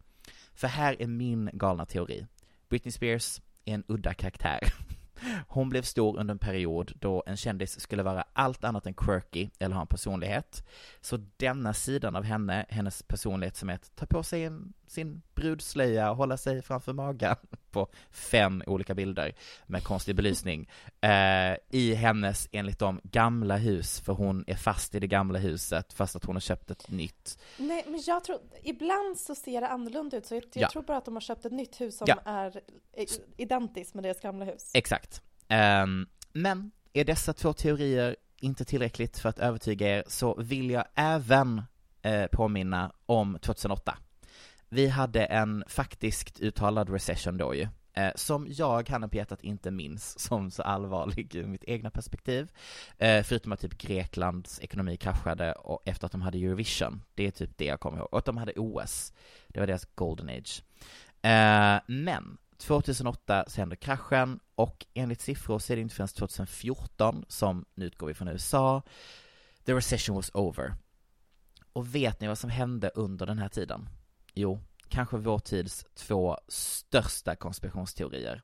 För 0.53 0.67
här 0.67 1.01
är 1.01 1.07
min 1.07 1.49
galna 1.53 1.85
teori. 1.85 2.27
Britney 2.69 2.91
Spears 2.91 3.41
är 3.65 3.73
en 3.73 3.83
udda 3.87 4.13
karaktär. 4.13 4.59
Hon 5.47 5.69
blev 5.69 5.81
stor 5.81 6.19
under 6.19 6.31
en 6.31 6.39
period 6.39 6.93
då 6.99 7.23
en 7.25 7.37
kändis 7.37 7.79
skulle 7.79 8.03
vara 8.03 8.23
allt 8.33 8.63
annat 8.63 8.85
än 8.85 8.93
quirky 8.93 9.49
eller 9.59 9.75
ha 9.75 9.81
en 9.81 9.87
personlighet. 9.87 10.67
Så 11.01 11.17
denna 11.37 11.73
sidan 11.73 12.15
av 12.15 12.23
henne, 12.23 12.65
hennes 12.69 13.03
personlighet 13.03 13.55
som 13.55 13.69
är 13.69 13.73
att 13.73 13.95
ta 13.95 14.05
på 14.05 14.23
sig 14.23 14.45
en, 14.45 14.73
sin 14.87 15.21
brudslöja 15.35 16.11
och 16.11 16.17
hålla 16.17 16.37
sig 16.37 16.61
framför 16.61 16.93
magen 16.93 17.35
på 17.71 17.87
fem 18.11 18.63
olika 18.67 18.93
bilder 18.93 19.33
med 19.67 19.83
konstig 19.83 20.15
belysning, 20.15 20.69
eh, 21.01 21.55
i 21.69 21.93
hennes, 21.93 22.49
enligt 22.51 22.79
dem, 22.79 22.99
gamla 23.03 23.57
hus, 23.57 23.99
för 23.99 24.13
hon 24.13 24.43
är 24.47 24.55
fast 24.55 24.95
i 24.95 24.99
det 24.99 25.07
gamla 25.07 25.39
huset 25.39 25.93
fast 25.93 26.15
att 26.15 26.25
hon 26.25 26.35
har 26.35 26.41
köpt 26.41 26.71
ett 26.71 26.89
nytt. 26.91 27.39
Nej, 27.57 27.83
men 27.87 28.01
jag 28.07 28.23
tror, 28.23 28.37
ibland 28.63 29.17
så 29.17 29.35
ser 29.35 29.61
det 29.61 29.67
annorlunda 29.67 30.17
ut, 30.17 30.25
så 30.25 30.35
jag, 30.35 30.43
jag 30.53 30.63
Ja. 30.63 30.69
tror 30.69 30.83
bara 30.83 30.97
att 30.97 31.05
de 31.05 31.13
har 31.13 31.21
köpt 31.21 31.45
ett 31.45 31.51
nytt 31.51 31.81
hus 31.81 31.97
som 31.97 32.05
Ja. 32.09 32.19
är 32.25 32.61
identiskt 33.37 33.93
med 33.93 34.03
deras 34.03 34.19
gamla 34.21 34.45
hus. 34.45 34.71
Exakt. 34.73 35.21
Ehm, 35.47 36.07
men 36.33 36.71
är 36.93 37.05
dessa 37.05 37.33
två 37.33 37.53
teorier 37.53 38.15
inte 38.39 38.65
tillräckligt 38.65 39.19
för 39.19 39.29
att 39.29 39.39
övertyga 39.39 39.97
er 39.97 40.03
så 40.07 40.35
vill 40.41 40.69
jag 40.69 40.85
även 40.95 41.61
eh, 42.01 42.25
påminna 42.27 42.91
om 43.05 43.37
2008. 43.41 43.97
Vi 44.73 44.87
hade 44.87 45.25
en 45.25 45.63
faktiskt 45.67 46.39
uttalad 46.39 46.89
recession 46.89 47.37
då 47.37 47.55
ju, 47.55 47.67
eh, 47.93 48.11
som 48.15 48.47
jag, 48.49 48.89
handen 48.89 49.09
på 49.09 49.17
hjärtat, 49.17 49.43
inte 49.43 49.71
minns 49.71 50.19
som 50.27 50.51
så 50.51 50.63
allvarlig 50.63 51.35
ur 51.35 51.47
mitt 51.47 51.63
egna 51.63 51.91
perspektiv. 51.91 52.51
Eh, 52.97 53.23
förutom 53.23 53.51
att 53.51 53.59
typ 53.59 53.77
Greklands 53.77 54.59
ekonomi 54.59 54.97
kraschade 54.97 55.53
och 55.53 55.81
efter 55.85 56.05
att 56.05 56.11
de 56.11 56.21
hade 56.21 56.37
Eurovision. 56.37 57.01
Det 57.15 57.27
är 57.27 57.31
typ 57.31 57.57
det 57.57 57.65
jag 57.65 57.79
kommer 57.79 57.97
ihåg. 57.97 58.07
Och 58.11 58.17
att 58.17 58.25
de 58.25 58.37
hade 58.37 58.53
OS. 58.55 59.13
Det 59.47 59.59
var 59.59 59.67
deras 59.67 59.85
golden 59.95 60.29
age. 60.29 60.63
Eh, 61.21 61.79
men 61.87 62.37
2008 62.57 63.45
så 63.47 63.61
hände 63.61 63.75
kraschen 63.75 64.39
och 64.55 64.85
enligt 64.93 65.21
siffror 65.21 65.59
så 65.59 65.73
är 65.73 65.77
det 65.77 65.81
inte 65.81 65.95
förrän 65.95 66.07
2014 66.07 67.25
som, 67.27 67.65
nu 67.75 67.85
utgår 67.85 68.07
vi 68.07 68.13
från 68.13 68.27
USA, 68.27 68.81
the 69.65 69.73
recession 69.73 70.15
was 70.15 70.31
over. 70.33 70.73
Och 71.73 71.95
vet 71.95 72.21
ni 72.21 72.27
vad 72.27 72.37
som 72.37 72.49
hände 72.49 72.91
under 72.95 73.25
den 73.25 73.37
här 73.37 73.49
tiden? 73.49 73.89
Jo, 74.33 74.59
kanske 74.89 75.17
vår 75.17 75.39
tids 75.39 75.85
två 75.95 76.37
största 76.47 77.35
konspirationsteorier. 77.35 78.41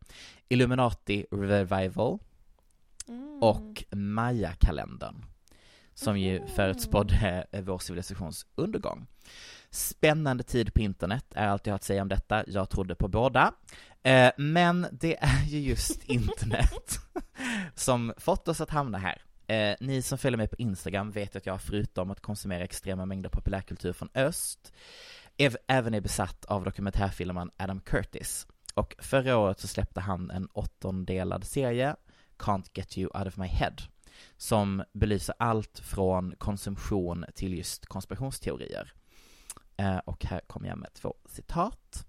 Illuminati 0.50 1.26
Revival 1.32 2.20
Mm. 3.10 3.44
och 3.44 3.84
Maya-kalendern. 3.92 5.26
Som 5.94 6.20
ju 6.20 6.48
förutspådde 6.48 7.48
eh, 7.52 7.62
vår 7.62 7.80
civilisations 7.80 8.46
undergång. 8.56 9.08
Spännande 9.70 10.44
tid 10.44 10.74
på 10.74 10.82
internet 10.82 11.26
är 11.36 11.48
allt 11.48 11.66
jag 11.66 11.72
har 11.74 11.76
att 11.76 11.84
säga 11.84 12.02
om 12.02 12.08
detta. 12.08 12.44
Jag 12.48 12.70
trodde 12.70 12.96
på 12.96 13.08
båda. 13.08 13.54
Eh, 14.04 14.32
men 14.38 14.88
det 14.92 15.18
är 15.20 15.46
ju 15.46 15.60
just 15.60 16.04
internet 16.10 17.00
som 17.76 18.14
fått 18.18 18.48
oss 18.48 18.62
att 18.62 18.70
hamna 18.70 18.98
här. 18.98 19.22
Eh, 19.48 19.76
ni 19.80 20.02
som 20.02 20.18
följer 20.18 20.38
mig 20.38 20.48
på 20.48 20.56
Instagram 20.56 21.12
vet 21.12 21.36
att 21.36 21.46
jag 21.46 21.62
förutom 21.62 22.12
att 22.12 22.22
konsumera 22.22 22.64
extrema 22.64 23.06
mängder 23.06 23.30
populärkultur 23.30 23.94
från 23.94 24.10
öst, 24.16 24.74
ev- 25.38 25.58
även 25.68 25.94
är 25.94 26.02
besatt 26.02 26.46
av 26.46 26.64
dokumentärfilmen 26.64 27.52
Adam 27.58 27.80
Curtis. 27.82 28.48
Och 28.74 28.96
förra 29.00 29.38
året 29.38 29.60
så 29.60 29.68
släppte 29.68 30.02
han 30.02 30.32
en 30.32 30.46
åttondelad 30.46 31.44
serie, 31.44 31.96
Can't 32.38 32.70
Get 32.74 32.98
You 32.98 33.10
Out 33.18 33.28
of 33.28 33.38
My 33.38 33.48
Head, 33.48 33.76
som 34.38 34.84
belyser 34.94 35.36
allt 35.40 35.80
från 35.80 36.36
konsumtion 36.38 37.26
till 37.36 37.58
just 37.58 37.86
konspirationsteorier. 37.86 38.94
Eh, 39.78 39.98
och 39.98 40.26
här 40.26 40.42
kommer 40.48 40.68
jag 40.68 40.78
med 40.78 40.94
två 40.94 41.16
citat. 41.26 42.06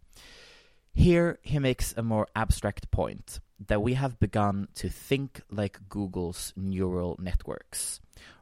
Here 0.92 1.36
he 1.42 1.60
makes 1.60 1.98
a 1.98 2.02
more 2.02 2.26
abstract 2.32 2.90
point 2.90 3.40
that 3.68 3.86
we 3.86 3.94
have 3.94 4.14
begun 4.20 4.66
to 4.74 4.88
think 5.08 5.40
like 5.48 5.78
Google's 5.88 6.52
neural 6.56 7.16
networks. 7.18 8.00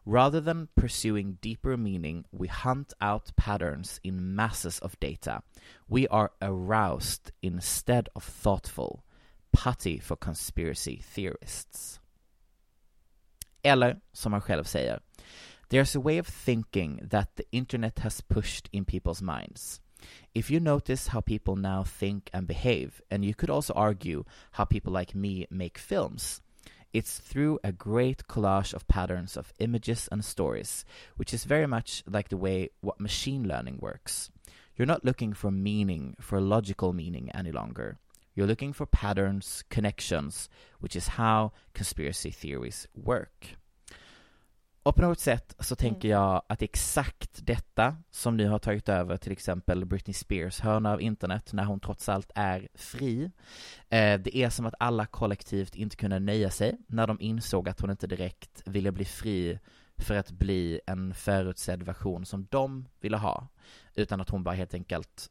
Rather 0.09 0.41
than 0.41 0.69
pursuing 0.77 1.37
deeper 1.41 1.77
meaning, 1.77 2.25
we 2.31 2.47
hunt 2.47 2.93
out 3.01 3.33
patterns 3.37 3.99
in 4.05 4.37
masses 4.37 4.79
of 4.79 4.99
data. 5.01 5.43
We 5.89 6.07
are 6.07 6.31
aroused 6.41 7.33
instead 7.43 8.09
of 8.15 8.23
thoughtful. 8.23 9.05
Putty 9.53 9.99
for 9.99 10.17
conspiracy 10.17 11.03
theorists. 11.03 11.99
Eller, 13.65 13.97
som 14.13 14.33
han 14.33 14.41
själv 14.41 14.65
säger, 14.65 15.01
There's 15.71 15.97
a 15.97 16.01
way 16.01 16.19
of 16.19 16.29
thinking 16.29 17.01
that 17.03 17.35
the 17.35 17.45
internet 17.51 17.99
has 17.99 18.21
pushed 18.21 18.69
in 18.73 18.85
people's 18.85 19.23
minds. 19.23 19.81
If 20.35 20.51
you 20.51 20.61
notice 20.61 21.09
how 21.09 21.21
people 21.21 21.57
now 21.57 21.83
think 21.83 22.31
and 22.33 22.47
behave, 22.47 23.03
and 23.11 23.25
you 23.25 23.35
could 23.35 23.51
also 23.51 23.75
argue 23.75 24.25
how 24.53 24.65
people 24.65 24.93
like 24.93 25.17
me 25.17 25.47
make 25.51 25.79
films, 25.79 26.43
it's 26.97 27.19
through 27.19 27.59
a 27.63 27.73
great 27.73 28.27
collage 28.27 28.73
of 28.73 28.89
patterns 28.89 29.37
of 29.37 29.53
images 29.59 30.09
and 30.11 30.25
stories, 30.25 30.83
which 31.19 31.35
is 31.35 31.45
very 31.45 31.67
much 31.67 32.03
like 32.09 32.31
the 32.31 32.39
way 32.39 32.71
what 32.81 32.99
machine 32.99 33.47
learning 33.47 33.77
works. 33.83 34.31
You're 34.75 34.87
not 34.87 35.05
looking 35.05 35.35
for 35.35 35.51
meaning, 35.51 36.17
for 36.19 36.41
logical 36.41 36.95
meaning 36.95 37.31
any 37.35 37.53
longer. 37.53 37.99
You're 38.35 38.47
looking 38.47 38.73
for 38.73 38.87
patterns, 38.87 39.63
connections, 39.69 40.49
which 40.81 40.97
is 40.97 41.09
how 41.21 41.53
conspiracy 41.75 42.31
theories 42.31 42.89
work. 42.95 43.59
Och 44.87 44.97
på 44.97 45.03
något 45.03 45.21
sätt 45.21 45.57
så 45.59 45.77
tänker 45.77 46.09
jag 46.09 46.43
att 46.47 46.63
exakt 46.63 47.47
detta 47.47 47.97
som 48.11 48.37
nu 48.37 48.49
har 48.49 48.59
tagit 48.59 48.89
över 48.89 49.17
till 49.17 49.33
exempel 49.33 49.85
Britney 49.85 50.15
Spears 50.15 50.61
hörna 50.61 50.93
av 50.93 51.01
internet 51.01 51.53
när 51.53 51.65
hon 51.65 51.81
trots 51.81 52.09
allt 52.09 52.31
är 52.35 52.69
fri. 52.75 53.31
Eh, 53.89 54.21
det 54.21 54.37
är 54.37 54.51
som 54.51 54.67
att 54.67 54.75
alla 54.79 55.07
kollektivt 55.07 55.75
inte 55.75 55.97
kunde 55.97 56.19
nöja 56.19 56.51
sig 56.51 56.77
när 56.87 57.07
de 57.07 57.21
insåg 57.21 57.69
att 57.69 57.81
hon 57.81 57.91
inte 57.91 58.07
direkt 58.07 58.63
ville 58.67 58.93
bli 58.93 59.05
fri 59.05 59.59
för 59.99 60.15
att 60.15 60.31
bli 60.31 60.81
en 60.87 61.15
förutsedd 61.15 61.83
version 61.83 62.27
som 62.27 62.47
de 62.51 62.89
ville 63.01 63.17
ha, 63.17 63.49
utan 63.95 64.21
att 64.21 64.31
hon 64.31 64.45
bara 64.45 64.55
helt 64.55 64.75
enkelt 64.75 65.31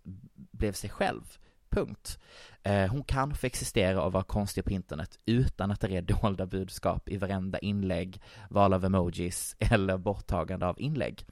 blev 0.52 0.72
sig 0.72 0.90
själv. 0.90 1.38
Punkt. 1.76 2.20
Eh, 2.64 2.88
hon 2.88 3.04
kan 3.04 3.36
få 3.36 3.48
existera 3.48 4.02
och 4.02 4.12
vara 4.12 4.24
konstig 4.24 4.66
på 4.66 4.72
internet 4.72 5.20
utan 5.26 5.72
att 5.72 5.82
det 5.82 5.98
är 5.98 6.02
dolda 6.02 6.46
budskap 6.46 7.10
i 7.10 7.18
varenda 7.18 7.60
inlägg, 7.60 8.22
val 8.50 8.74
av 8.74 8.86
emojis 8.86 9.56
eller 9.60 9.98
borttagande 9.98 10.68
av 10.68 10.82
inlägg. 10.82 11.26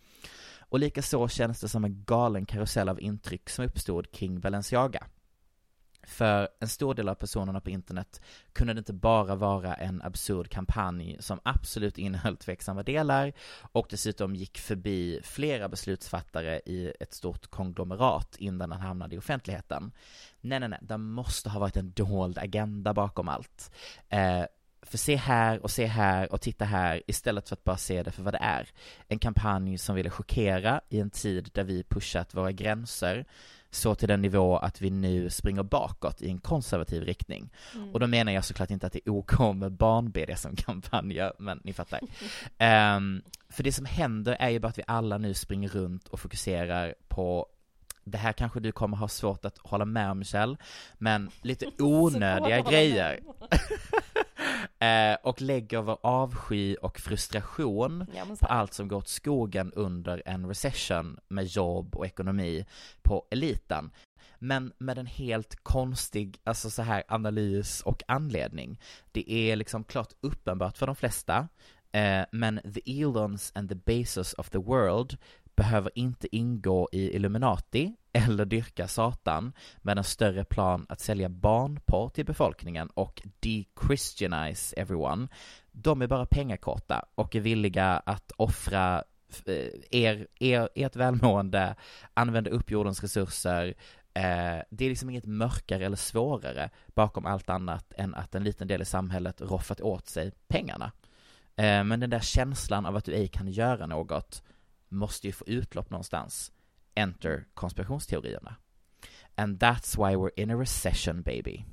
Och 0.60 0.80
likaså 0.80 1.28
känns 1.28 1.62
det 1.62 1.68
som 1.68 1.86
en 1.86 2.04
galen 2.04 2.46
karusell 2.46 2.90
av 2.90 3.02
intryck 3.02 3.50
som 3.50 3.66
uppstod 3.66 4.12
kring 4.12 4.40
Balenciaga. 4.40 5.04
För 6.04 6.50
en 6.60 6.68
stor 6.68 6.94
del 6.94 7.10
av 7.10 7.16
personerna 7.16 7.62
på 7.62 7.70
internet 7.70 8.22
kunde 8.54 8.74
det 8.74 8.78
inte 8.78 8.94
bara 8.94 9.36
vara 9.36 9.74
en 9.74 10.02
absurd 10.02 10.50
kampanj 10.50 11.18
som 11.20 11.40
absolut 11.44 11.98
innehöll 11.98 12.38
tveksamma 12.38 12.84
delar 12.84 13.34
och 13.72 13.88
dessutom 13.90 14.36
gick 14.36 14.58
förbi 14.58 15.20
flera 15.24 15.70
beslutsfattare 15.70 16.62
i 16.66 16.94
ett 17.00 17.14
stort 17.14 17.48
konglomerat 17.48 18.36
innan 18.40 18.70
den 18.70 18.82
hamnade 18.82 19.16
i 19.16 19.18
offentligheten. 19.18 19.92
Nej, 20.42 20.60
nej, 20.60 20.70
nej, 20.70 20.80
det 20.82 20.98
måste 20.98 21.50
ha 21.50 21.60
varit 21.60 21.78
en 21.78 21.92
dold 21.92 22.38
agenda 22.38 22.94
bakom 22.94 23.28
allt. 23.28 23.72
Eh, 24.10 24.46
för 24.86 24.98
se 24.98 25.16
här 25.16 25.64
och 25.64 25.72
se 25.72 25.86
här 25.86 26.34
och 26.34 26.42
titta 26.42 26.66
här 26.66 27.02
istället 27.08 27.50
för 27.50 27.56
att 27.56 27.64
bara 27.64 27.78
se 27.78 28.04
det 28.04 28.12
för 28.12 28.24
vad 28.24 28.34
det 28.34 28.42
är. 28.42 28.70
En 29.08 29.20
kampanj 29.20 29.78
som 29.78 29.96
ville 29.96 30.10
chockera 30.10 30.82
i 30.90 31.00
en 31.00 31.10
tid 31.10 31.50
där 31.54 31.64
vi 31.64 31.84
pushat 31.84 32.34
våra 32.34 32.52
gränser 32.52 33.26
så 33.76 33.96
till 33.96 34.08
den 34.08 34.22
nivå 34.22 34.58
att 34.58 34.82
vi 34.82 34.90
nu 34.90 35.30
springer 35.30 35.64
bakåt 35.64 36.22
i 36.22 36.30
en 36.30 36.40
konservativ 36.40 37.04
riktning. 37.04 37.50
Mm. 37.76 37.92
Och 37.92 38.00
då 38.00 38.08
menar 38.08 38.32
jag 38.32 38.46
såklart 38.46 38.72
inte 38.72 38.88
att 38.88 38.94
det 38.94 39.00
är 39.06 39.10
OK 39.10 39.40
med 39.40 39.72
barn-BDSM-kampanjer, 39.72 41.34
men 41.40 41.62
ni 41.64 41.74
fattar. 41.74 42.00
um, 42.98 43.22
för 43.50 43.64
det 43.64 43.72
som 43.72 43.86
händer 43.86 44.38
är 44.40 44.50
ju 44.50 44.60
bara 44.60 44.68
att 44.68 44.78
vi 44.78 44.84
alla 44.88 45.18
nu 45.18 45.34
springer 45.34 45.70
runt 45.70 46.08
och 46.08 46.20
fokuserar 46.20 46.96
på 47.08 47.48
det 48.04 48.18
här 48.18 48.34
kanske 48.34 48.60
du 48.60 48.72
kommer 48.72 48.98
ha 48.98 49.08
svårt 49.08 49.46
att 49.46 49.58
hålla 49.58 49.86
med 49.86 50.12
om 50.12 50.20
Michelle, 50.20 50.58
men 50.98 51.30
lite 51.42 51.66
onödiga 51.80 52.62
grejer. 52.62 53.20
eh, 54.80 55.18
och 55.24 55.42
lägger 55.42 55.82
vår 55.82 55.98
avsky 56.04 56.76
och 56.76 57.00
frustration 57.00 58.06
på 58.40 58.46
allt 58.46 58.74
som 58.74 58.88
går 58.88 58.98
åt 58.98 59.08
skogen 59.08 59.74
under 59.74 60.24
en 60.26 60.48
recession 60.48 61.20
med 61.28 61.46
jobb 61.46 61.96
och 61.96 62.06
ekonomi 62.06 62.66
på 63.02 63.28
eliten. 63.32 63.92
Men 64.40 64.74
med 64.78 64.98
en 64.98 65.06
helt 65.06 65.64
konstig, 65.64 66.38
alltså 66.44 66.70
så 66.70 66.82
här 66.82 67.04
analys 67.08 67.82
och 67.82 68.04
anledning. 68.08 68.80
Det 69.12 69.32
är 69.32 69.56
liksom 69.56 69.84
klart 69.84 70.14
uppenbart 70.22 70.78
för 70.78 70.88
de 70.88 70.96
flesta, 70.96 71.48
eh, 71.92 72.22
men 72.32 72.60
the 72.74 73.02
Elons 73.02 73.52
and 73.56 73.70
the 73.70 73.76
Bezos 73.76 74.34
of 74.34 74.50
the 74.50 74.58
world 74.58 75.18
behöver 75.56 75.92
inte 75.96 76.36
ingå 76.36 76.90
i 76.92 77.16
Illuminati 77.16 77.96
eller 78.14 78.46
dyrka 78.46 78.88
Satan 78.88 79.54
med 79.82 79.98
en 79.98 80.04
större 80.04 80.44
plan 80.44 80.86
att 80.90 81.00
sälja 81.00 81.30
barnporr 81.30 82.10
till 82.10 82.26
befolkningen 82.26 82.90
och 82.90 83.22
de-christianize 83.40 84.74
everyone. 84.78 85.28
De 85.72 86.02
är 86.02 86.08
bara 86.08 86.26
pengakorta 86.26 87.06
och 87.16 87.36
är 87.36 87.40
villiga 87.40 87.88
att 88.06 88.32
offra 88.38 89.04
eh, 89.46 89.56
er, 89.92 90.28
er, 90.40 90.70
ert 90.76 90.96
välmående, 90.96 91.76
använda 92.14 92.50
upp 92.50 92.72
jordens 92.72 93.02
resurser, 93.02 93.74
eh, 94.14 94.62
det 94.70 94.86
är 94.86 94.90
liksom 94.90 95.10
inget 95.10 95.26
mörkare 95.26 95.86
eller 95.86 95.98
svårare 95.98 96.70
bakom 96.96 97.26
allt 97.26 97.50
annat 97.50 97.94
än 97.98 98.16
att 98.16 98.36
en 98.36 98.44
liten 98.44 98.68
del 98.68 98.82
i 98.82 98.86
samhället 98.86 99.42
roffat 99.42 99.82
åt 99.82 100.08
sig 100.08 100.32
pengarna. 100.48 100.92
Eh, 101.56 101.84
men 101.84 102.00
den 102.00 102.10
där 102.10 102.20
känslan 102.20 102.86
av 102.86 102.96
att 102.96 103.06
du 103.06 103.14
ej 103.14 103.28
kan 103.28 103.48
göra 103.48 103.86
något 103.86 104.44
måste 104.90 105.28
ju 105.28 105.34
få 105.34 105.46
utlopp 105.48 105.90
någonstans. 105.90 106.52
Enter 106.96 107.48
konspirationsteorierna. 107.56 108.58
And 109.38 109.60
that's 109.60 109.98
why 109.98 110.16
we're 110.16 110.36
in 110.38 110.52
a 110.52 110.58
recession 110.58 111.22
baby. 111.22 111.66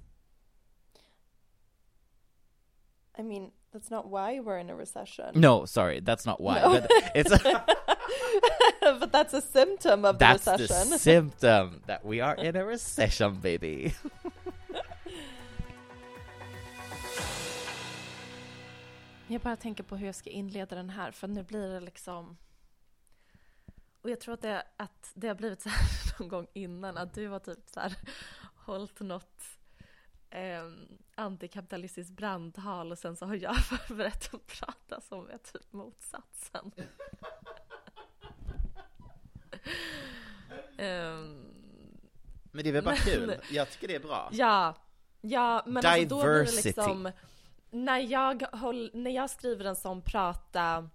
I 3.19 3.23
mean, 3.23 3.53
that's 3.73 3.91
not 3.91 4.09
why 4.09 4.41
we're 4.41 4.59
in 4.59 4.71
a 4.71 4.75
recession. 4.75 5.33
No, 5.35 5.67
sorry, 5.67 6.01
that's 6.01 6.25
not 6.25 6.41
why. 6.41 6.61
No. 6.61 6.81
But 6.81 6.91
it's 7.15 7.31
but 9.01 9.13
that's 9.13 9.35
a 9.35 9.43
symptom 9.43 10.05
of 10.05 10.19
the 10.19 10.25
that's 10.25 10.47
recession. 10.47 10.67
That's 10.69 10.91
the 10.91 10.99
symptom 10.99 11.83
that 11.87 12.05
we 12.05 12.21
are 12.21 12.35
in 12.35 12.57
a 12.57 12.65
recession, 12.65 13.41
baby. 13.41 13.95
Jag 19.27 19.41
bara 19.41 19.57
tänker 19.57 19.85
på 19.85 19.97
hur 19.97 20.07
jag 20.07 20.15
ska 20.15 20.31
inleda 20.31 20.77
den 20.77 20.91
här, 20.91 21.11
för 21.11 21.29
nu 21.29 21.43
blir 21.43 21.69
det 21.69 21.81
liksom 21.81 22.37
och 24.03 24.11
jag 24.11 24.21
tror 24.21 24.35
att 24.35 24.43
det, 24.43 24.67
att 24.77 25.13
det 25.15 25.29
har 25.29 25.35
blivit 25.35 25.63
så 25.63 25.69
här 25.69 26.19
någon 26.19 26.29
gång 26.29 26.47
innan, 26.53 26.97
att 26.97 27.15
du 27.15 27.29
har 27.29 27.39
typ 27.39 27.69
så 27.69 27.81
här 27.81 27.97
hållit 28.55 29.01
något 29.01 29.43
eh, 30.31 30.71
antikapitalistiskt 31.15 32.13
brandtal 32.13 32.93
och 32.93 32.99
sen 32.99 33.17
så 33.17 33.27
har 33.27 33.35
jag 33.35 33.57
förberett 33.65 34.35
att 34.35 34.47
prata 34.47 35.01
som 35.01 35.31
är 35.31 35.39
typ 35.39 35.73
motsatsen. 35.73 36.73
um, 40.79 41.47
men 42.53 42.65
det 42.65 42.69
är 42.69 42.73
väl 42.73 42.85
bara 42.85 42.97
kul? 42.97 43.35
Jag 43.51 43.71
tycker 43.71 43.89
det 43.89 43.95
är 43.95 44.01
bra. 44.01 44.29
Ja, 44.33 44.75
ja 45.21 45.63
men 45.67 45.87
alltså 45.87 46.09
då 46.09 46.23
blir 46.23 46.45
det 46.45 46.65
liksom 46.65 47.13
när 47.71 47.99
jag, 47.99 48.43
håll, 48.43 48.91
när 48.95 49.11
jag 49.11 49.31
skriver 49.31 49.65
en 49.65 49.77
sån 49.77 50.03
prata 50.03 50.89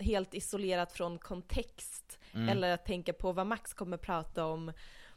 helt 0.00 0.34
isolerat 0.34 0.92
från 0.92 1.18
kontext 1.18 2.18
mm. 2.32 2.48
eller 2.48 2.70
att 2.70 2.84
tänka 2.84 3.12
på 3.12 3.32
vad 3.32 3.46
Max 3.46 3.74
kommer 3.74 3.96
prata 3.96 4.46
om, 4.46 4.72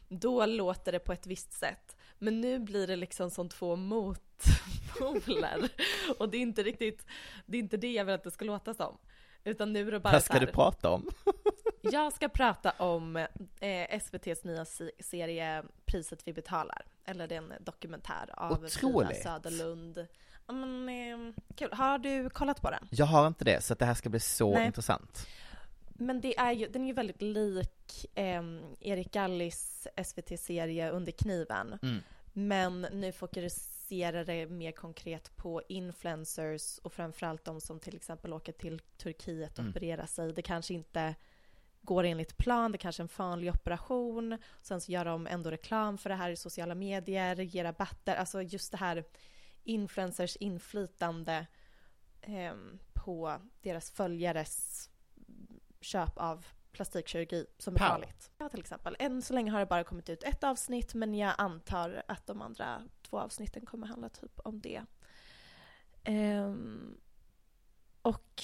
då 0.07 0.45
låter 0.45 0.91
det 0.91 0.99
på 0.99 1.13
ett 1.13 1.27
visst 1.27 1.53
sätt. 1.53 1.97
Men 2.17 2.41
nu 2.41 2.59
blir 2.59 2.87
det 2.87 2.95
liksom 2.95 3.29
som 3.29 3.49
två 3.49 3.75
motpoler. 3.75 5.69
Och 6.19 6.29
det 6.29 6.37
är 6.37 6.41
inte 6.41 6.63
riktigt, 6.63 7.05
det 7.45 7.57
är 7.57 7.61
inte 7.61 7.77
det 7.77 7.91
jag 7.91 8.05
vill 8.05 8.15
att 8.15 8.23
det 8.23 8.31
ska 8.31 8.45
låta 8.45 8.73
som. 8.73 8.97
Utan 9.43 9.73
nu 9.73 9.87
är 9.87 9.91
det 9.91 9.99
bara 9.99 10.13
Vad 10.13 10.23
ska 10.23 10.39
du 10.39 10.47
prata 10.47 10.89
om? 10.89 11.09
jag 11.81 12.13
ska 12.13 12.29
prata 12.29 12.71
om 12.71 13.15
eh, 13.59 13.95
SVTs 13.95 14.43
nya 14.43 14.65
serie 14.99 15.63
Priset 15.85 16.27
vi 16.27 16.33
betalar. 16.33 16.85
Eller 17.05 17.27
det 17.27 17.35
är 17.35 17.37
en 17.37 17.53
dokumentär 17.59 18.29
av 18.33 18.67
Frida 18.69 19.13
Söderlund 19.23 20.07
men, 20.47 20.89
eh, 20.89 21.33
kul. 21.55 21.69
Har 21.73 21.97
du 21.97 22.29
kollat 22.29 22.61
på 22.61 22.71
den? 22.71 22.87
Jag 22.91 23.05
har 23.05 23.27
inte 23.27 23.45
det, 23.45 23.63
så 23.63 23.73
det 23.73 23.85
här 23.85 23.93
ska 23.93 24.09
bli 24.09 24.19
så 24.19 24.53
Nej. 24.53 24.65
intressant. 24.65 25.27
Men 25.93 26.21
det 26.21 26.37
är 26.37 26.51
ju, 26.51 26.67
den 26.67 26.81
är 26.81 26.87
ju 26.87 26.93
väldigt 26.93 27.21
lik 27.21 28.05
eh, 28.15 28.43
Erik 28.79 29.11
Gallis 29.11 29.87
SVT-serie 30.05 30.91
Under 30.91 31.11
kniven. 31.11 31.79
Mm. 31.81 31.99
Men 32.33 32.81
nu 32.81 33.11
fokuserar 33.11 34.25
det 34.25 34.47
mer 34.47 34.71
konkret 34.71 35.35
på 35.35 35.61
influencers 35.67 36.77
och 36.77 36.93
framförallt 36.93 37.45
de 37.45 37.61
som 37.61 37.79
till 37.79 37.95
exempel 37.95 38.33
åker 38.33 38.51
till 38.51 38.79
Turkiet 38.79 39.53
och 39.53 39.59
mm. 39.59 39.69
opererar 39.71 40.05
sig. 40.05 40.33
Det 40.33 40.41
kanske 40.41 40.73
inte 40.73 41.15
går 41.81 42.03
enligt 42.03 42.37
plan, 42.37 42.71
det 42.71 42.77
kanske 42.77 43.01
är 43.01 43.03
en 43.03 43.09
fanlig 43.09 43.51
operation. 43.51 44.37
Sen 44.61 44.81
så 44.81 44.91
gör 44.91 45.05
de 45.05 45.27
ändå 45.27 45.51
reklam 45.51 45.97
för 45.97 46.09
det 46.09 46.15
här 46.15 46.29
i 46.29 46.35
sociala 46.35 46.75
medier, 46.75 47.35
ger 47.35 47.63
rabatter. 47.63 48.15
Alltså 48.15 48.41
just 48.41 48.71
det 48.71 48.77
här 48.77 49.03
influencers 49.63 50.35
inflytande 50.35 51.47
eh, 52.21 52.53
på 52.93 53.41
deras 53.61 53.91
följares 53.91 54.89
köp 55.81 56.17
av 56.17 56.45
plastikkirurgi 56.71 57.45
som 57.57 57.75
är 57.75 57.79
farligt. 57.79 58.31
Ja, 58.37 58.49
till 58.49 58.59
exempel. 58.59 58.95
Än 58.99 59.21
så 59.21 59.33
länge 59.33 59.51
har 59.51 59.59
det 59.59 59.65
bara 59.65 59.83
kommit 59.83 60.09
ut 60.09 60.23
ett 60.23 60.43
avsnitt 60.43 60.93
men 60.93 61.13
jag 61.13 61.33
antar 61.37 62.03
att 62.07 62.27
de 62.27 62.41
andra 62.41 62.81
två 63.01 63.19
avsnitten 63.19 63.65
kommer 63.65 63.87
handla 63.87 64.09
typ 64.09 64.39
om 64.39 64.61
det. 64.61 64.81
Um, 66.07 66.97
och 68.01 68.43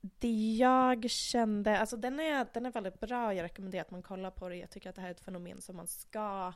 det 0.00 0.56
jag 0.56 1.10
kände, 1.10 1.78
alltså 1.78 1.96
den 1.96 2.20
är, 2.20 2.46
den 2.52 2.66
är 2.66 2.72
väldigt 2.72 3.00
bra, 3.00 3.34
jag 3.34 3.44
rekommenderar 3.44 3.80
att 3.80 3.90
man 3.90 4.02
kollar 4.02 4.30
på 4.30 4.48
det. 4.48 4.56
Jag 4.56 4.70
tycker 4.70 4.90
att 4.90 4.96
det 4.96 5.00
här 5.00 5.08
är 5.08 5.12
ett 5.12 5.20
fenomen 5.20 5.60
som 5.60 5.76
man 5.76 5.86
ska 5.86 6.52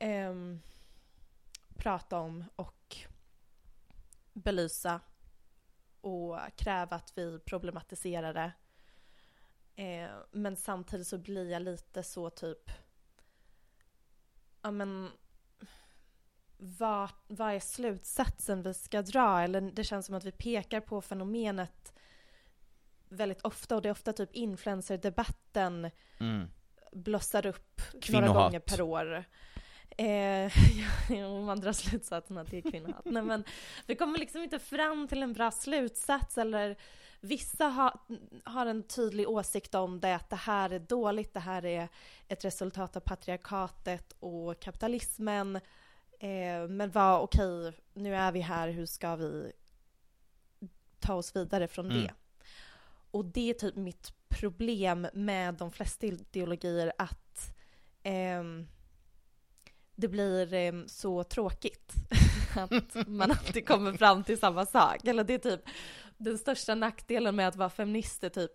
um, 0.00 0.60
prata 1.76 2.18
om 2.18 2.44
och 2.56 2.96
belysa 4.32 5.00
och 6.00 6.38
kräva 6.56 6.96
att 6.96 7.12
vi 7.18 7.38
problematiserar 7.38 8.34
det. 8.34 8.52
Eh, 9.82 10.10
men 10.30 10.56
samtidigt 10.56 11.06
så 11.06 11.18
blir 11.18 11.50
jag 11.50 11.62
lite 11.62 12.02
så 12.02 12.30
typ, 12.30 12.70
ja 14.62 14.70
men, 14.70 15.10
vad, 16.56 17.10
vad 17.26 17.54
är 17.54 17.60
slutsatsen 17.60 18.62
vi 18.62 18.74
ska 18.74 19.02
dra? 19.02 19.40
Eller 19.40 19.60
det 19.60 19.84
känns 19.84 20.06
som 20.06 20.14
att 20.14 20.24
vi 20.24 20.32
pekar 20.32 20.80
på 20.80 21.02
fenomenet 21.02 21.92
väldigt 23.08 23.42
ofta 23.42 23.76
och 23.76 23.82
det 23.82 23.88
är 23.88 23.90
ofta 23.90 24.12
typ 24.12 24.32
influencerdebatten 24.32 25.90
Mm. 26.18 26.48
blossar 26.92 27.46
upp 27.46 27.80
några 28.08 28.28
gånger 28.28 28.60
per 28.60 28.82
år. 28.82 29.24
Eh, 29.96 30.52
man 31.46 31.60
drar 31.60 31.72
slutsatsen 31.72 32.38
att 32.38 32.50
det 32.50 32.58
är 32.58 32.70
kvinnohat. 32.70 33.04
Nej, 33.04 33.22
men 33.22 33.44
vi 33.86 33.96
kommer 33.96 34.18
liksom 34.18 34.42
inte 34.42 34.58
fram 34.58 35.08
till 35.08 35.22
en 35.22 35.32
bra 35.32 35.50
slutsats 35.50 36.38
eller 36.38 36.76
vissa 37.20 37.64
har, 37.64 37.98
har 38.44 38.66
en 38.66 38.82
tydlig 38.82 39.28
åsikt 39.28 39.74
om 39.74 40.00
det, 40.00 40.14
att 40.14 40.30
det 40.30 40.36
här 40.36 40.70
är 40.70 40.78
dåligt, 40.78 41.34
det 41.34 41.40
här 41.40 41.64
är 41.64 41.88
ett 42.28 42.44
resultat 42.44 42.96
av 42.96 43.00
patriarkatet 43.00 44.12
och 44.20 44.60
kapitalismen. 44.60 45.56
Eh, 46.20 46.68
men 46.68 46.90
vad, 46.90 47.22
okej, 47.22 47.72
nu 47.94 48.14
är 48.14 48.32
vi 48.32 48.40
här, 48.40 48.68
hur 48.68 48.86
ska 48.86 49.16
vi 49.16 49.52
ta 51.00 51.14
oss 51.14 51.36
vidare 51.36 51.68
från 51.68 51.90
Mm. 51.90 52.02
det? 52.02 52.14
Och 53.10 53.24
det 53.24 53.50
är 53.50 53.54
typ 53.54 53.76
mitt 53.76 54.12
problem 54.28 55.06
med 55.12 55.54
de 55.54 55.72
flesta 55.72 56.06
ideologier 56.06 56.92
att 56.98 57.56
ehm, 58.02 58.68
det 59.96 60.08
blir 60.08 60.54
ehm, 60.54 60.88
så 60.88 61.24
tråkigt 61.24 61.92
att 62.56 63.06
man 63.08 63.30
alltid 63.30 63.66
kommer 63.68 63.92
fram 63.92 64.24
till 64.24 64.38
samma 64.38 64.66
sak. 64.66 65.04
Eller 65.04 65.24
det 65.24 65.34
är 65.34 65.38
typ 65.38 65.60
den 66.16 66.38
största 66.38 66.74
nackdelen 66.74 67.36
med 67.36 67.48
att 67.48 67.56
vara 67.56 67.70
feminist 67.70 68.24
är 68.24 68.28
typ 68.28 68.52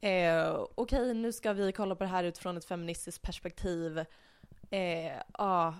eh, 0.00 0.64
okej 0.74 1.14
nu 1.14 1.32
ska 1.32 1.52
vi 1.52 1.72
kolla 1.72 1.94
på 1.96 2.04
det 2.04 2.10
här 2.10 2.24
utifrån 2.24 2.56
ett 2.56 2.64
feministiskt 2.64 3.22
perspektiv. 3.22 3.98
Eh, 4.70 5.16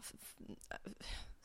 f- 0.01 0.13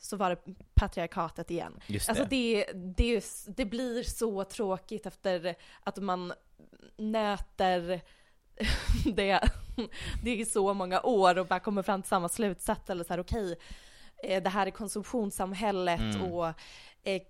så 0.00 0.16
var 0.16 0.30
det 0.30 0.54
patriarkatet 0.74 1.50
igen. 1.50 1.80
Just 1.86 2.08
Alltså 2.08 2.24
det. 2.24 2.64
det, 2.64 2.72
det, 2.96 3.24
det 3.56 3.64
blir 3.64 4.02
så 4.02 4.44
tråkigt 4.44 5.06
efter 5.06 5.54
att 5.84 5.96
man 5.96 6.32
nöter 6.96 8.00
det, 9.14 9.40
det 10.22 10.40
är 10.40 10.44
så 10.44 10.74
många 10.74 11.00
år 11.02 11.38
och 11.38 11.46
bara 11.46 11.60
kommer 11.60 11.82
fram 11.82 12.02
till 12.02 12.08
samma 12.08 12.28
slutsats 12.28 12.90
eller 12.90 13.04
så 13.04 13.12
här 13.12 13.20
okej, 13.20 13.58
eh, 14.22 14.42
det 14.42 14.50
här 14.50 14.66
är 14.66 14.70
konsumtionssamhället 14.70 16.00
Mm. 16.00 16.22
och 16.32 16.46
eh, 17.02 17.22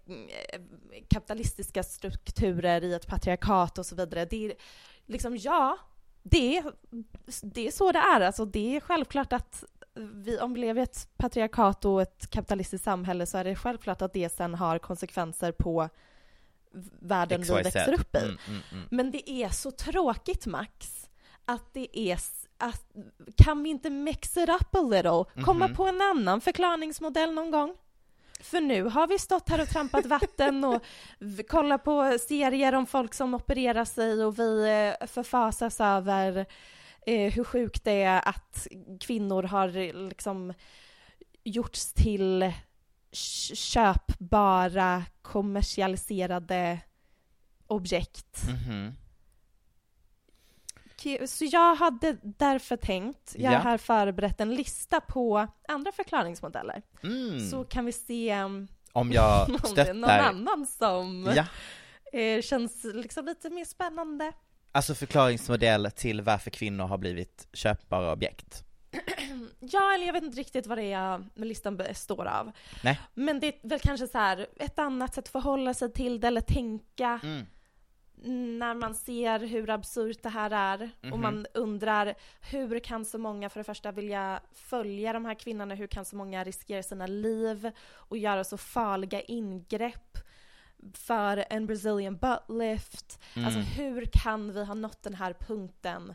kapitalistiska 1.09 1.83
strukturer 1.83 2.85
i 2.85 2.95
ett 2.95 3.07
patriarkat 3.07 3.79
och 3.79 3.87
så 3.87 3.97
vidare. 3.97 4.25
Det 4.25 4.47
är 4.47 4.55
liksom, 5.07 5.37
ja, 5.37 5.79
det, 6.23 6.63
det 7.43 7.67
är 7.67 7.71
så 7.71 7.93
det 7.93 7.99
är. 7.99 8.21
Alltså 8.21 8.45
det 8.45 8.77
är 8.77 8.81
självklart 8.81 9.33
att 9.33 9.65
vi, 9.95 10.39
om 10.39 10.55
vi 10.55 10.61
lever 10.61 10.81
i 10.81 10.85
ett 10.85 11.09
patriarkat 11.17 11.85
och 11.85 12.03
ett 12.03 12.31
kapitalistiskt 12.31 12.85
samhälle 12.85 13.27
så 13.27 13.39
är 13.39 13.45
det 13.45 13.57
självklart 13.57 14.03
att 14.03 14.13
det 14.13 14.29
sen 14.29 14.55
har 14.55 14.79
konsekvenser 14.79 15.53
på 15.53 15.89
världen 17.01 17.41
vi 17.41 17.47
XYZ. 17.47 17.53
växer 17.67 17.93
upp 17.93 18.15
i. 18.17 18.19
Mm, 18.19 18.39
mm, 18.49 18.61
mm. 18.73 18.85
Men 18.91 19.11
det 19.11 19.31
är 19.31 19.49
så 19.49 19.71
tråkigt 19.71 20.47
Max, 20.47 21.08
att 21.49 21.75
det 21.75 21.99
är 21.99 22.19
att, 22.59 22.83
kan 23.37 23.63
vi 23.63 23.71
inte 23.71 23.91
mix 23.91 24.37
it 24.37 24.49
up 24.49 24.75
a 24.75 24.81
little? 24.83 25.25
Komma 25.45 25.67
Mhm. 25.67 25.77
på 25.77 25.87
en 25.87 26.01
annan 26.01 26.41
förklaringsmodell 26.41 27.35
någon 27.35 27.51
gång? 27.51 27.75
För 28.41 28.61
nu 28.61 28.83
har 28.85 29.07
vi 29.07 29.19
stått 29.19 29.49
här 29.49 29.63
och 29.63 29.69
trampat 29.69 30.07
vatten 30.07 30.65
och 30.65 30.83
kollat 31.49 31.85
på 31.85 32.19
serier 32.29 32.73
om 32.75 32.87
folk 32.87 33.15
som 33.15 33.35
opererar 33.35 33.85
sig 33.85 34.25
och 34.25 34.39
vi 34.39 34.61
eh, 35.01 35.07
förfasas 35.07 35.81
över 35.81 36.47
eh, 37.07 37.33
hur 37.33 37.45
sjukt 37.45 37.85
det 37.85 38.03
är 38.03 38.29
att 38.29 38.67
kvinnor 39.01 39.43
har 39.43 39.77
eh, 39.77 39.95
liksom 40.09 40.55
gjorts 41.45 41.93
till 41.93 42.53
köpbara, 43.55 45.05
kommersialiserade 45.23 46.79
objekt. 47.67 48.43
Mhm. 48.49 48.93
Så 51.27 51.45
jag 51.45 51.75
hade 51.75 52.17
därför 52.23 52.77
tänkt, 52.77 53.35
jag 53.39 53.51
har 53.51 53.59
här 53.59 53.79
förberett 53.79 54.41
en 54.41 54.55
lista 54.55 55.01
på 55.01 55.47
andra 55.69 55.93
förklaringsmodeller. 55.93 56.83
Mm. 57.03 57.51
Så 57.51 57.65
kan 57.65 57.85
vi 57.85 57.93
se 57.93 58.43
um, 58.43 58.69
Om 58.93 59.13
jag 59.13 59.49
om 59.65 59.75
det 59.75 59.83
är 59.83 59.95
någon 59.95 60.11
annan 60.11 60.67
som 60.67 61.33
ja, 61.37 61.47
eh, 62.21 62.43
känns 62.43 62.85
liksom 62.85 63.25
lite 63.27 63.51
mer 63.51 63.65
spännande. 63.65 64.33
alltså 64.73 64.95
förklaringsmodell 64.95 65.91
till 65.97 66.21
varför 66.21 66.51
kvinnor 66.51 66.85
har 66.87 66.99
blivit 66.99 67.49
köpbara 67.53 68.13
objekt. 68.13 68.65
Ja, 69.61 69.95
eller 69.95 70.07
jag 70.07 70.13
vet 70.13 70.23
inte 70.23 70.39
riktigt 70.41 70.67
vad 70.67 70.79
det 70.79 70.93
är 70.93 71.25
listan 71.35 71.77
består 71.77 72.27
av. 72.27 72.53
Nej. 72.85 73.01
Men 73.15 73.41
det 73.41 73.47
är 73.47 73.69
väl 73.69 73.81
kanske 73.81 74.07
så 74.09 74.19
här 74.19 74.47
ett 74.57 74.79
annat 74.79 75.15
sätt 75.15 75.25
att 75.25 75.29
förhålla 75.33 75.75
sig 75.75 75.93
till 75.93 76.21
det 76.21 76.27
eller 76.27 76.41
tänka 76.41 77.21
Mm. 77.23 77.47
När 78.25 78.75
man 78.75 78.95
ser 78.95 79.39
hur 79.41 79.71
absurt 79.71 80.23
det 80.23 80.29
här 80.29 80.51
är 80.51 80.91
och 81.01 81.07
Mhm. 81.09 81.21
man 81.23 81.47
undrar 81.55 82.15
hur 82.41 82.79
kan 82.79 83.05
så 83.05 83.19
många 83.19 83.49
för 83.49 83.61
det 83.61 83.65
första 83.65 83.93
vilja 83.93 84.41
följa 84.53 85.13
de 85.13 85.25
här 85.25 85.35
kvinnorna, 85.35 85.75
hur 85.75 85.87
kan 85.87 86.05
så 86.05 86.17
många 86.17 86.45
riskera 86.45 86.83
sina 86.83 87.07
liv 87.07 87.71
och 87.95 88.19
göra 88.19 88.45
så 88.45 88.57
farliga 88.57 89.21
ingrepp 89.21 90.19
för 90.95 91.45
en 91.51 91.67
Brazilian 91.67 92.17
butt 92.17 92.49
lift. 92.49 93.21
Mm. 93.35 93.47
Alltså 93.47 93.61
hur 93.61 94.05
kan 94.13 94.53
vi 94.53 94.65
ha 94.65 94.75
nått 94.75 95.03
den 95.03 95.15
här 95.15 95.33
punkten? 95.33 96.15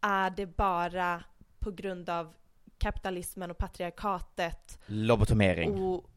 Är 0.00 0.30
det 0.30 0.46
bara 0.46 1.24
på 1.58 1.70
grund 1.70 2.08
av 2.08 2.34
kapitalismen 2.78 3.50
och 3.50 3.58
patriarkatet 3.58 4.78
Lobotomering. 4.86 5.82
och 5.82 6.10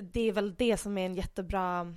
det 0.00 0.20
är 0.20 0.32
väl 0.32 0.54
det 0.54 0.76
som 0.76 0.98
är 0.98 1.06
en 1.06 1.14
jättebra 1.14 1.94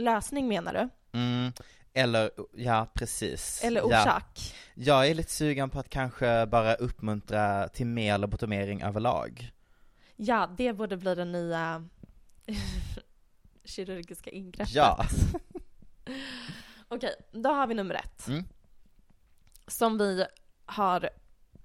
lösning 0.00 0.48
menar 0.48 0.72
du? 0.72 0.88
Mm. 1.18 1.52
Eller, 1.92 2.30
ja 2.56 2.86
precis. 2.94 3.64
Eller 3.64 3.80
Ja. 3.80 3.86
orsak? 3.86 4.54
Jag 4.74 5.08
är 5.08 5.14
lite 5.14 5.32
sugen 5.32 5.70
på 5.70 5.78
att 5.78 5.88
kanske 5.90 6.46
bara 6.46 6.74
uppmuntra 6.74 7.68
till 7.68 7.86
mer 7.86 8.18
lobotomering 8.18 8.82
överlag. 8.82 9.50
Ja, 10.16 10.50
det 10.56 10.72
borde 10.72 10.96
bli 10.96 11.14
den 11.14 11.32
nya 11.32 11.88
kirurgiska 13.64 14.30
ingreppet. 14.30 14.74
Ja. 14.74 15.06
Okej, 16.88 17.14
då 17.32 17.50
har 17.50 17.66
vi 17.66 17.74
nummer 17.74 17.94
ett. 17.94 18.28
Mm. 18.28 18.44
Som 19.66 19.98
vi 19.98 20.26
har 20.66 21.10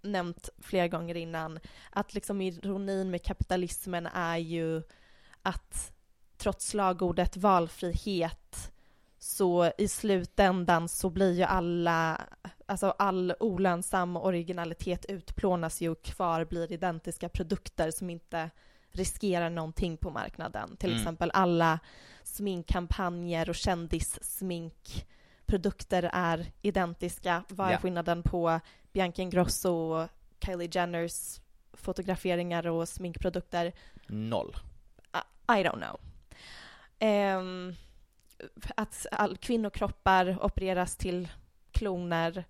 nämnt 0.01 0.49
flera 0.59 0.87
gånger 0.87 1.15
innan, 1.15 1.59
att 1.89 2.13
liksom 2.13 2.41
ironin 2.41 3.11
med 3.11 3.23
kapitalismen 3.23 4.05
är 4.05 4.37
ju 4.37 4.81
att 5.41 5.93
trots 6.37 6.67
slagordet 6.67 7.37
valfrihet 7.37 8.71
så 9.19 9.71
i 9.77 9.87
slutändan 9.87 10.89
så 10.89 11.09
blir 11.09 11.33
ju 11.33 11.43
alla, 11.43 12.21
alltså 12.65 12.89
all 12.99 13.33
olönsam 13.39 14.17
originalitet 14.17 15.05
utplånas 15.05 15.81
ju 15.81 15.89
och 15.89 16.01
kvar 16.03 16.45
blir 16.45 16.71
identiska 16.71 17.29
produkter 17.29 17.91
som 17.91 18.09
inte 18.09 18.49
riskerar 18.91 19.49
någonting 19.49 19.97
på 19.97 20.09
marknaden. 20.09 20.77
Till 20.77 20.89
Mm. 20.89 21.01
exempel 21.01 21.31
alla 21.33 21.79
sminkkampanjer 22.23 23.49
och 23.49 23.55
kändissminkprodukter 23.55 26.09
är 26.13 26.45
identiska. 26.61 27.43
Vad 27.49 27.67
är 27.67 27.71
Ja. 27.71 27.77
skillnaden 27.79 28.23
på 28.23 28.59
Bianca 28.93 29.21
Ingrosso 29.21 29.69
och 29.71 30.07
Kylie 30.45 30.69
Jenners 30.71 31.39
fotograferingar 31.73 32.67
och 32.67 32.89
sminkprodukter? 32.89 33.73
Noll. 34.07 34.55
I 35.47 35.51
don't 35.63 35.77
know. 35.87 35.99
Ehm, 36.99 37.75
att 38.75 39.05
all, 39.11 39.37
kvinnokroppar 39.37 40.45
opereras 40.45 40.95
till 40.95 41.27
kloner. 41.71 42.45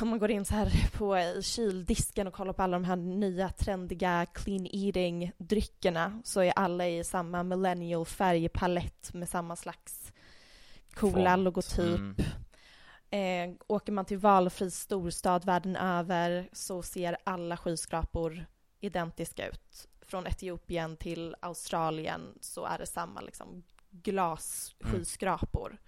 Om 0.00 0.08
man 0.08 0.18
går 0.18 0.30
in 0.30 0.44
så 0.44 0.54
här 0.54 0.90
på 0.98 1.18
i 1.18 1.42
kyldisken 1.42 2.26
och 2.26 2.34
kollar 2.34 2.52
på 2.52 2.62
alla 2.62 2.76
de 2.76 2.84
här 2.84 2.96
nya 2.96 3.48
trendiga 3.48 4.26
clean 4.26 4.66
eating-dryckerna 4.66 6.20
så 6.24 6.40
är 6.40 6.52
alla 6.56 6.88
i 6.88 7.04
samma 7.04 7.42
millennial 7.42 8.06
färgpalett 8.06 9.14
med 9.14 9.28
samma 9.28 9.56
slags 9.56 10.12
coola 10.94 11.30
Font. 11.30 11.44
logotyp. 11.44 11.98
Mm. 11.98 12.16
Eh, 13.10 13.56
åker 13.66 13.92
man 13.92 14.04
till 14.04 14.18
valfri 14.18 14.70
storstad 14.70 15.44
världen 15.44 15.76
över 15.76 16.48
så 16.52 16.82
ser 16.82 17.16
alla 17.24 17.56
skyskrapor 17.56 18.46
identiska 18.80 19.48
ut. 19.48 19.88
Från 20.14 20.26
Etiopien 20.26 20.96
till 20.96 21.36
Australien 21.40 22.38
så 22.40 22.64
är 22.64 22.78
det 22.78 22.86
samma 22.86 23.20
liksom, 23.20 23.62
glasskyskrapor. 23.90 25.78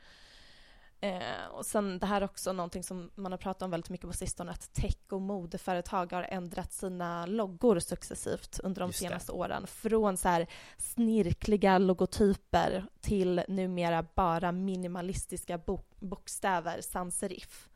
Eh, 1.01 1.47
och 1.51 1.67
sen 1.67 1.99
det 1.99 2.07
här 2.07 2.21
är 2.21 2.25
också 2.25 2.53
någonting 2.53 2.83
som 2.83 3.11
man 3.15 3.33
har 3.33 3.39
pratat 3.39 3.63
om 3.63 3.71
väldigt 3.71 3.91
mycket 3.91 4.07
på 4.07 4.13
sistone, 4.17 4.51
att 4.53 4.73
tech 4.75 4.97
och 5.11 5.21
modeföretag 5.21 6.13
har 6.13 6.23
ändrat 6.23 6.73
sina 6.73 7.27
loggor 7.27 7.79
successivt 7.79 8.61
under 8.63 8.81
de 8.81 8.89
Just 8.89 9.01
det. 9.01 9.07
senaste 9.09 9.33
åren. 9.33 9.67
Från 9.67 10.17
så 10.17 10.29
här 10.29 10.47
snirkliga 10.79 11.79
logotyper 11.79 12.85
till 13.01 13.43
numera 13.49 14.07
bara 14.15 14.53
minimalistiska 14.53 15.59
bo- 15.59 15.85
bokstäver, 16.01 16.81
sans 16.81 17.19
serif. 17.19 17.69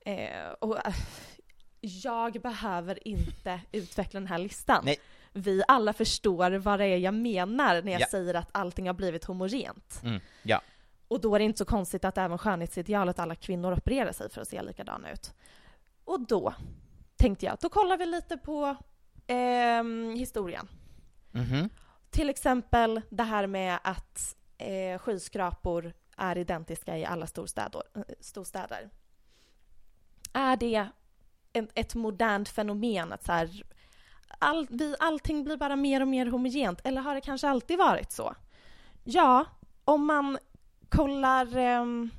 Eh, 0.00 0.50
och, 0.60 0.86
eh, 0.86 0.94
jag 1.80 2.32
behöver 2.42 3.08
inte 3.08 3.60
utveckla 3.72 4.20
den 4.20 4.26
här 4.26 4.38
listan. 4.38 4.82
Nej. 4.84 5.00
Vi 5.32 5.62
alla 5.68 5.92
förstår 5.92 6.50
vad 6.50 6.78
det 6.80 6.84
är 6.86 6.96
jag 6.98 7.14
menar 7.14 7.82
när 7.82 7.92
jag 7.92 8.00
Ja. 8.00 8.06
säger 8.10 8.34
att 8.34 8.48
allting 8.52 8.86
har 8.86 8.94
blivit 8.94 9.24
homogent. 9.24 10.00
Mm, 10.04 10.20
ja. 10.42 10.60
Och 11.08 11.20
då 11.20 11.34
är 11.34 11.38
det 11.38 11.44
inte 11.44 11.58
så 11.58 11.64
konstigt 11.64 12.04
att 12.04 12.18
även 12.18 12.38
skönhetsidealet 12.38 13.18
alla 13.18 13.34
kvinnor 13.34 13.72
opererar 13.72 14.12
sig 14.12 14.30
för 14.30 14.40
att 14.40 14.48
se 14.48 14.62
likadana 14.62 15.12
ut. 15.12 15.34
Och 16.04 16.20
då 16.26 16.54
tänkte 17.16 17.46
jag, 17.46 17.56
då 17.60 17.68
kollar 17.68 17.96
vi 17.96 18.06
lite 18.06 18.36
på 18.36 18.76
ehm, 19.26 20.10
historien. 20.14 20.68
Mhm. 21.30 21.68
Till 22.10 22.30
exempel 22.30 23.00
det 23.10 23.22
här 23.22 23.46
med 23.46 23.78
att 23.84 24.36
eh, 24.58 24.98
skyskrapor 24.98 25.92
är 26.16 26.38
identiska 26.38 26.98
i 26.98 27.04
alla 27.04 27.26
storstäder. 27.26 27.82
storstäder. 28.20 28.90
Är 30.32 30.56
det 30.56 30.88
ett, 31.52 31.70
ett 31.74 31.94
modernt 31.94 32.48
fenomen 32.48 33.12
att 33.12 33.24
så 33.24 33.32
här, 33.32 33.62
all, 34.42 34.66
vi, 34.70 34.94
allting 34.98 35.44
blir 35.44 35.56
bara 35.56 35.76
mer 35.76 36.00
och 36.00 36.08
mer 36.08 36.26
homogent? 36.26 36.80
Eller 36.84 37.02
har 37.02 37.14
det 37.14 37.20
kanske 37.20 37.48
alltid 37.48 37.78
varit 37.78 38.12
så? 38.12 38.34
Ja, 39.04 39.44
om 39.84 40.06
man 40.06 40.38
kollar 40.88 41.56
ehm, 41.56 42.10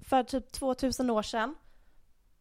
för 0.00 0.22
typ 0.22 0.52
2000 0.52 1.10
år 1.10 1.22
sedan, 1.22 1.54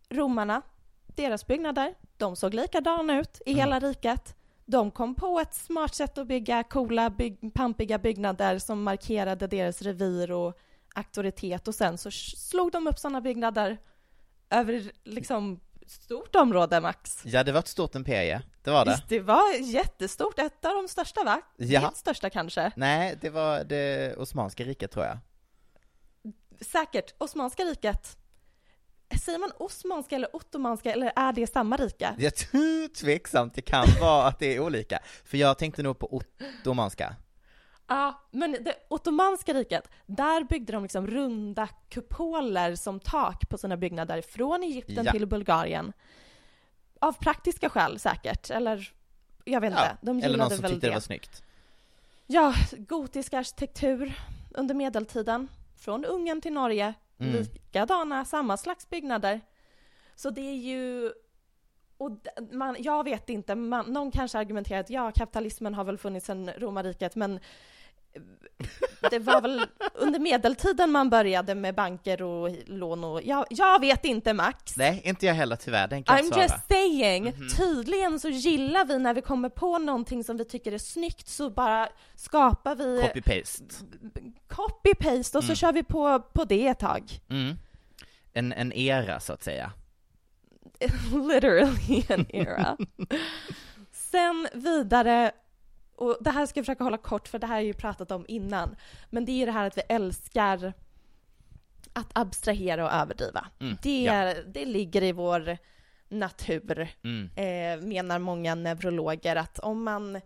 romarna, 0.09 0.61
deras 1.05 1.47
byggnader, 1.47 1.93
de 2.17 2.35
såg 2.35 2.53
likadana 2.53 3.19
ut 3.19 3.41
i 3.45 3.53
hela 3.53 3.79
riket. 3.79 4.35
De 4.65 4.91
kom 4.91 5.15
på 5.15 5.39
ett 5.39 5.53
smart 5.53 5.95
sätt 5.95 6.17
att 6.17 6.27
bygga 6.27 6.63
coola, 6.63 7.09
bygg, 7.09 7.53
pampiga 7.53 7.97
byggnader 7.97 8.59
som 8.59 8.83
markerade 8.83 9.47
deras 9.47 9.81
revir 9.81 10.31
och 10.31 10.59
auktoritet 10.95 11.67
och 11.67 11.75
sen 11.75 11.97
så 11.97 12.11
slog 12.11 12.71
de 12.71 12.87
upp 12.87 12.99
sådana 12.99 13.21
byggnader 13.21 13.77
över 14.49 14.91
liksom 15.03 15.59
stort 15.87 16.35
område, 16.35 16.81
Max. 16.81 17.21
Ja, 17.25 17.43
det 17.43 17.51
var 17.51 17.59
ett 17.59 17.67
stort 17.67 17.95
imperie, 17.95 18.41
det 18.63 18.71
var 18.71 18.85
det. 18.85 18.91
Visst, 18.91 19.09
det 19.09 19.19
var 19.19 19.53
jättestort, 19.53 20.39
ett 20.39 20.65
av 20.65 20.73
de 20.73 20.87
största 20.87 21.23
va? 21.23 21.41
Ja. 21.57 21.89
Det 21.89 21.97
största 21.97 22.29
kanske. 22.29 22.71
Nej, 22.75 23.17
det 23.21 23.29
var 23.29 23.63
det 23.63 24.15
Osmanska 24.17 24.63
riket 24.63 24.91
tror 24.91 25.05
jag. 25.05 25.17
Säkert, 26.61 27.13
Osmanska 27.17 27.63
riket. 27.63 28.17
Säger 29.25 29.39
man 29.39 29.51
Osmanska 29.57 30.15
eller 30.15 30.35
Ottomanska 30.35 30.91
eller 30.91 31.13
är 31.15 31.33
det 31.33 31.47
samma 31.47 31.77
rike? 31.77 32.15
Jag 32.17 32.35
tror 32.35 32.87
tveksamt, 32.87 33.53
det 33.53 33.61
kan 33.61 33.85
vara 34.01 34.27
att 34.27 34.39
det 34.39 34.55
är 34.55 34.59
olika. 34.59 34.99
För 35.25 35.37
jag 35.37 35.57
tänkte 35.57 35.83
nog 35.83 35.99
på 35.99 36.13
ottomanska. 36.13 37.15
Ja, 37.87 38.21
men 38.31 38.51
det 38.51 38.75
ottomanska 38.87 39.53
riket, 39.53 39.89
där 40.05 40.43
byggde 40.43 40.73
de 40.73 40.83
liksom 40.83 41.07
runda 41.07 41.67
kupoler 41.89 42.75
som 42.75 42.99
tak 42.99 43.49
på 43.49 43.57
sina 43.57 43.77
byggnader 43.77 44.21
från 44.21 44.63
Egypten 44.63 45.05
Ja. 45.05 45.11
till 45.11 45.25
Bulgarien. 45.25 45.93
Av 46.99 47.13
praktiska 47.13 47.69
skäl 47.69 47.99
säkert, 47.99 48.49
eller 48.49 48.93
jag 49.45 49.61
vet 49.61 49.71
inte. 49.71 49.97
de 50.01 50.21
eller 50.21 50.37
någon 50.37 50.49
som 50.49 50.61
väl 50.61 50.71
tyckte 50.71 50.87
det 50.87 50.93
var 50.93 50.99
snyggt. 50.99 51.43
Ja, 52.27 52.53
gotisk 52.77 53.33
arkitektur 53.33 54.19
under 54.51 54.75
medeltiden. 54.75 55.47
Från 55.77 56.05
Ungern 56.05 56.41
till 56.41 56.53
Norge. 56.53 56.93
Mm. 57.19 57.33
Likadana, 57.33 58.25
samma 58.25 58.57
slags 58.57 58.89
byggnader. 58.89 59.41
Så 60.15 60.29
det 60.29 60.41
är 60.41 60.55
ju... 60.55 61.11
Och 61.97 62.11
man, 62.51 62.75
jag 62.79 63.03
vet 63.03 63.29
inte, 63.29 63.55
man, 63.55 63.85
någon 63.85 64.11
kanske 64.11 64.37
argumenterar 64.37 64.79
att 64.79 64.89
ja, 64.89 65.11
kapitalismen 65.11 65.73
har 65.73 65.83
väl 65.83 65.97
funnits 65.97 66.25
sedan 66.25 66.49
romarriket, 66.57 67.15
men 67.15 67.39
det 69.11 69.19
var 69.19 69.41
väl 69.41 69.65
under 69.93 70.19
medeltiden 70.19 70.91
man 70.91 71.09
började 71.09 71.55
med 71.55 71.75
banker 71.75 72.21
och 72.21 72.49
lån 72.65 73.03
och... 73.03 73.21
Jag, 73.23 73.45
jag 73.49 73.79
vet 73.81 74.05
inte, 74.05 74.33
Max. 74.33 74.77
Nej, 74.77 75.01
inte 75.05 75.25
jag 75.25 75.33
heller 75.33 75.55
tyvärr, 75.55 75.87
den 75.87 76.03
kan 76.03 76.17
I'm 76.17 76.23
svara. 76.27 76.41
just 76.43 76.55
saying, 76.69 77.23
Mhm. 77.23 77.49
tydligen 77.49 78.19
så 78.19 78.29
gillar 78.29 78.85
vi 78.85 78.99
när 78.99 79.13
vi 79.13 79.21
kommer 79.21 79.49
på 79.49 79.77
någonting 79.77 80.23
som 80.23 80.37
vi 80.37 80.45
tycker 80.45 80.71
är 80.71 80.77
snyggt 80.77 81.27
så 81.27 81.49
bara 81.49 81.89
skapar 82.15 82.75
vi 82.75 83.01
Copy-paste. 83.01 83.63
copy-paste 84.47 85.37
och 85.37 85.43
så 85.43 85.47
Mm. 85.51 85.55
kör 85.55 85.73
vi 85.73 85.83
på, 85.83 86.19
på 86.19 86.43
det 86.45 86.67
ett 86.67 86.79
tag. 86.79 87.03
Mm. 87.29 87.55
En, 88.33 88.53
en 88.53 88.73
era 88.73 89.19
så 89.19 89.33
att 89.33 89.43
säga. 89.43 89.71
Literally 91.33 92.03
an 92.09 92.25
era. 92.29 92.77
Sen 93.91 94.47
vidare, 94.53 95.31
och 95.97 96.17
det 96.21 96.31
här 96.31 96.45
ska 96.45 96.59
jag 96.59 96.65
försöka 96.65 96.83
hålla 96.83 96.97
kort 96.97 97.27
för 97.27 97.39
det 97.39 97.47
här 97.47 97.53
har 97.53 97.59
jag 97.59 97.65
ju 97.67 97.73
pratat 97.73 98.11
om 98.11 98.25
innan, 98.27 98.75
men 99.09 99.25
det 99.25 99.31
är 99.31 99.45
det 99.45 99.51
här 99.51 99.67
att 99.67 99.77
vi 99.77 99.81
älskar 99.89 100.73
att 101.93 102.09
abstrahera 102.13 102.85
och 102.85 102.91
överdriva. 102.93 103.47
Mm, 103.59 103.77
Det, 103.81 104.03
ja. 104.03 104.33
det 104.47 104.65
ligger 104.65 105.03
i 105.03 105.11
vår 105.11 105.57
natur, 106.09 106.87
Mm. 107.03 107.29
eh, 107.35 107.85
menar 107.87 108.19
många 108.19 108.55
neurologer, 108.55 109.35
att 109.35 109.59
om 109.59 109.83
man 109.83 110.21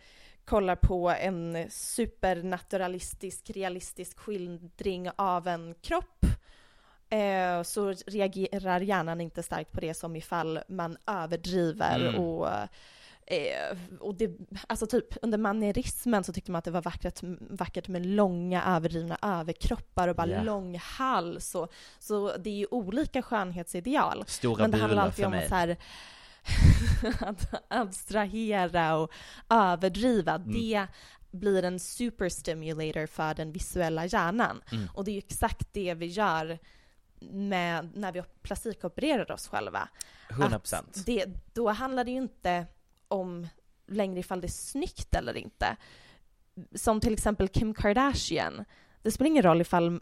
kollar 0.46 0.76
på 0.76 1.10
en 1.10 1.68
supernaturalistisk, 1.70 3.50
realistisk 3.50 4.20
skildring 4.20 5.10
av 5.16 5.48
en 5.48 5.76
kropp 5.82 6.26
eh, 7.10 7.64
så 7.64 7.92
reagerar 8.08 8.80
hjärnan 8.82 9.22
inte 9.22 9.44
starkt 9.44 9.72
på 9.72 9.80
det 9.80 9.94
som 9.94 10.16
ifall 10.16 10.60
man 10.68 10.98
överdriver 11.08 12.00
Mm. 12.00 12.16
och 12.22 12.48
Eh, 13.32 13.78
och 14.00 14.16
det, 14.16 14.32
alltså 14.68 14.88
typ 14.88 15.06
under 15.22 15.38
manierismen 15.38 16.24
så 16.24 16.34
tyckte 16.34 16.52
man 16.52 16.60
att 16.60 16.66
det 16.66 16.72
var 16.72 16.82
vackert, 16.82 17.20
vackert 17.40 17.88
med 17.88 18.06
långa 18.06 18.64
överdrivna 18.64 19.18
överkroppar 19.22 20.08
och 20.08 20.16
bara 20.16 20.28
Ja. 20.28 20.44
lång 20.44 20.78
hals. 20.78 21.56
Och, 21.56 21.74
så 22.00 22.38
det 22.38 22.50
är 22.50 22.54
ju 22.56 22.68
olika 22.72 23.22
skönhetsideal. 23.22 24.24
Stora 24.28 24.62
Men 24.62 24.72
det 24.72 24.78
handlar 24.78 25.04
alltid 25.04 25.26
om 25.26 25.42
så 25.50 25.56
här, 25.56 25.78
att 27.20 27.54
abstrahera 27.68 28.96
och 28.96 29.12
överdriva. 29.50 30.36
Mm. 30.36 30.52
Det 30.52 30.88
blir 31.32 31.64
en 31.64 31.80
superstimulator 31.80 33.06
för 33.06 33.34
den 33.34 33.52
visuella 33.52 34.06
hjärnan. 34.06 34.62
Mm. 34.72 34.88
Och 34.94 35.04
det 35.06 35.12
är 35.12 35.14
ju 35.14 35.18
exakt 35.20 35.74
det 35.74 35.94
vi 35.94 36.06
gör 36.06 36.60
med, 37.32 37.90
när 37.96 38.12
vi 38.12 38.24
plastikopererar 38.42 39.32
oss 39.32 39.48
själva. 39.48 39.90
100%. 40.30 40.76
Att 40.76 41.06
Det, 41.06 41.26
då 41.54 41.70
handlar 41.70 42.04
det 42.04 42.12
ju 42.12 42.18
inte 42.18 42.66
om 43.12 43.48
längre 43.88 44.20
ifall 44.20 44.42
det 44.42 44.48
är 44.48 44.50
snyggt 44.50 45.16
eller 45.16 45.38
inte. 45.38 45.76
Som 46.76 47.00
till 47.00 47.14
exempel 47.14 47.48
Kim 47.48 47.74
Kardashian. 47.74 48.66
Det 49.02 49.12
spelar 49.12 49.28
ingen 49.28 49.44
roll 49.44 49.62
ifall 49.62 50.00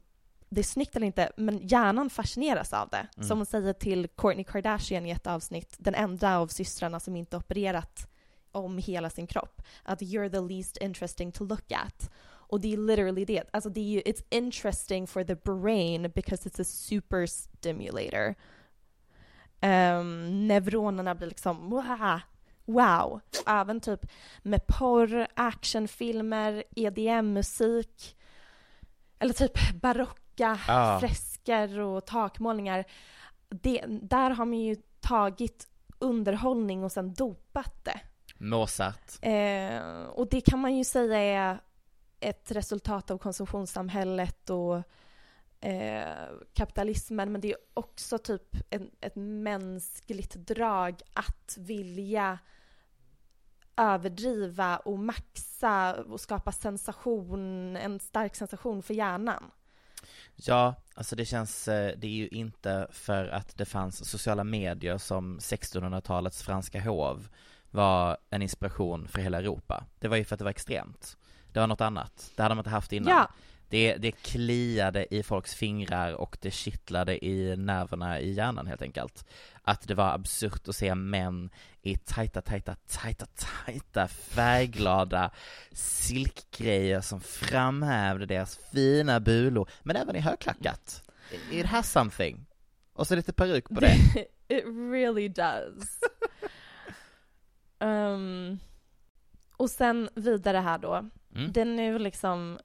det 0.49 0.61
är 0.61 0.63
snyggt 0.63 0.95
eller 0.95 1.07
inte, 1.07 1.31
men 1.37 1.67
hjärnan 1.67 2.09
fascineras 2.09 2.73
av 2.73 2.89
det. 2.89 3.07
Mm. 3.17 3.27
Som 3.27 3.37
hon 3.37 3.45
säger 3.45 3.73
till 3.73 4.07
Kourtney 4.07 4.43
Kardashian 4.43 5.05
i 5.05 5.09
ett 5.09 5.27
avsnitt, 5.27 5.75
den 5.77 5.95
enda 5.95 6.37
av 6.37 6.47
systrarna 6.47 6.99
som 6.99 7.15
inte 7.15 7.37
opererat 7.37 8.09
om 8.51 8.77
hela 8.77 9.09
sin 9.09 9.27
kropp. 9.27 9.61
Att 9.83 10.01
you're 10.01 10.29
the 10.29 10.53
least 10.53 10.77
interesting 10.77 11.31
to 11.31 11.43
look 11.43 11.71
at. 11.71 12.11
Och 12.49 12.61
det 12.61 12.73
är 12.73 12.77
literally 12.77 13.25
det. 13.25 13.43
Alltså 13.53 13.69
det 13.69 13.79
är 13.79 13.83
ju, 13.83 14.01
it's 14.01 14.23
interesting 14.29 15.07
for 15.07 15.23
the 15.23 15.35
brain 15.35 16.11
because 16.15 16.49
it's 16.49 16.61
a 16.61 16.65
super 16.65 17.25
stimulator. 17.25 18.35
Um, 19.61 20.47
neuronerna 20.47 21.15
blir 21.15 21.27
liksom 21.27 21.69
wow, 21.69 22.19
wow. 22.73 23.21
Även 23.47 23.79
typ 23.81 24.05
med 24.41 24.67
porr, 24.67 25.27
actionfilmer, 25.33 26.63
EDM-musik 26.75 28.17
eller 29.19 29.33
typ 29.33 29.71
barocka 29.81 30.59
Ja. 30.67 30.97
fresker 30.99 31.79
och 31.79 32.05
takmålningar. 32.05 32.85
Det, 33.49 33.85
där 33.87 34.29
har 34.29 34.45
man 34.45 34.59
ju 34.59 34.75
tagit 34.99 35.67
underhållning 35.99 36.83
och 36.83 36.91
sen 36.91 37.13
dopat 37.13 37.85
det. 37.85 37.99
Mozart. 38.37 39.11
Eh, 39.21 40.03
och 40.03 40.29
det 40.29 40.41
kan 40.41 40.59
man 40.59 40.75
ju 40.75 40.83
säga 40.83 41.17
är 41.19 41.59
ett 42.19 42.51
resultat 42.51 43.11
av 43.11 43.17
konsumtionssamhället 43.17 44.49
och 44.49 44.75
eh, 45.61 46.07
kapitalismen, 46.53 47.31
men 47.31 47.41
det 47.41 47.51
är 47.51 47.57
också 47.73 48.17
typ 48.17 48.55
en, 48.69 48.91
ett 49.01 49.15
mänskligt 49.15 50.33
drag 50.33 51.01
att 51.13 51.57
vilja 51.59 52.39
överdriva 53.79 54.77
och 54.77 54.99
maxa 54.99 55.93
och 55.93 56.19
skapa 56.19 56.51
sensation, 56.51 57.75
en 57.75 57.99
stark 57.99 58.35
sensation 58.35 58.83
för 58.83 58.93
hjärnan. 58.93 59.51
Ja, 60.35 60.75
alltså 60.93 61.15
det 61.15 61.25
känns, 61.25 61.67
eh, 61.67 61.97
det 61.97 62.07
är 62.07 62.11
ju 62.11 62.27
inte 62.27 62.87
för 62.91 63.27
att 63.27 63.57
det 63.57 63.65
fanns 63.65 64.09
sociala 64.09 64.43
medier 64.43 64.97
som 64.97 65.39
1600-talets 65.39 66.43
franska 66.43 66.81
hov 66.81 67.27
var 67.71 68.17
en 68.29 68.41
inspiration 68.41 69.07
för 69.07 69.21
hela 69.21 69.37
Europa. 69.37 69.83
Det 69.99 70.07
var 70.07 70.17
ju 70.17 70.23
för 70.23 70.35
att 70.35 70.39
det 70.39 70.43
var 70.43 70.51
extremt. 70.51 71.17
Det 71.53 71.59
var 71.59 71.67
något 71.67 71.81
annat. 71.81 72.31
Det 72.35 72.43
hade 72.43 72.55
man 72.55 72.61
inte 72.61 72.69
haft 72.69 72.91
innan. 72.91 73.13
Ja. 73.13 73.29
Det, 73.69 73.97
det 73.97 74.11
kliade 74.11 75.15
i 75.15 75.23
folks 75.23 75.55
fingrar 75.55 76.13
och 76.13 76.37
det 76.41 76.51
kittlade 76.51 77.25
i 77.25 77.55
nerverna 77.57 78.19
i 78.19 78.31
hjärnan 78.31 78.67
helt 78.67 78.81
enkelt. 78.81 79.25
Att 79.61 79.87
det 79.87 79.95
var 79.95 80.13
absurt 80.13 80.67
att 80.67 80.75
se 80.75 80.95
män 80.95 81.49
i 81.81 81.97
tajta, 81.97 82.41
tajta, 82.41 82.75
tajta, 82.87 83.25
tajta, 83.25 84.07
färgglada 84.07 85.31
silkgrejer 85.71 87.01
som 87.01 87.21
framhävde 87.21 88.25
deras 88.25 88.59
fina 88.71 89.19
bulor, 89.19 89.69
men 89.83 89.95
även 89.95 90.15
i 90.15 90.19
högklackat. 90.19 91.03
It 91.51 91.65
has 91.65 91.91
something. 91.91 92.45
Och 92.93 93.07
så 93.07 93.15
lite 93.15 93.33
peruk 93.33 93.69
på 93.69 93.79
det. 93.79 93.95
It 94.47 94.65
really 94.65 95.29
does. 95.29 95.99
Ehm, 97.79 98.59
och 99.57 99.69
sen 99.69 100.09
vidare 100.15 100.57
här 100.57 100.77
då. 100.77 101.09
Mm. 101.35 101.51
Det 101.51 101.61
är 101.61 101.65
nu 101.65 101.99
liksom, 101.99 102.59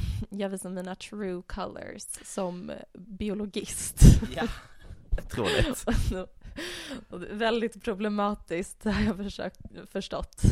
jag 0.30 0.48
visar 0.48 0.70
mina 0.70 0.94
true 0.94 1.42
colors 1.46 2.06
som 2.24 2.72
biologist. 2.92 4.00
Ja, 4.36 4.42
är 7.10 7.34
väldigt 7.34 7.84
problematiskt 7.84 8.84
har 8.84 9.02
jag 9.02 9.16
försökt, 9.16 9.60
förstått 9.92 10.42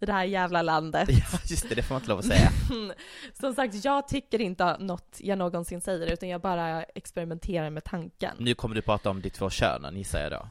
i 0.00 0.06
det 0.06 0.12
här 0.12 0.24
jävla 0.24 0.62
landet. 0.62 1.08
Ja, 1.10 1.38
just 1.44 1.68
det, 1.68 1.74
det 1.74 1.82
får 1.82 1.94
man 1.94 2.00
inte 2.00 2.10
lov 2.10 2.18
att 2.18 2.24
säga. 2.24 2.50
Som 3.40 3.54
sagt, 3.54 3.84
jag 3.84 4.08
tycker 4.08 4.40
inte 4.40 4.76
något 4.78 5.16
jag 5.20 5.38
någonsin 5.38 5.80
säger, 5.80 6.12
utan 6.12 6.28
jag 6.28 6.40
bara 6.40 6.82
experimenterar 6.82 7.70
med 7.70 7.84
tanken. 7.84 8.36
Nu 8.38 8.54
kommer 8.54 8.74
du 8.74 8.82
prata 8.82 9.10
om 9.10 9.22
de 9.22 9.30
två 9.30 9.50
könen, 9.50 9.96
gissar 9.96 10.20
jag 10.20 10.32
då. 10.32 10.48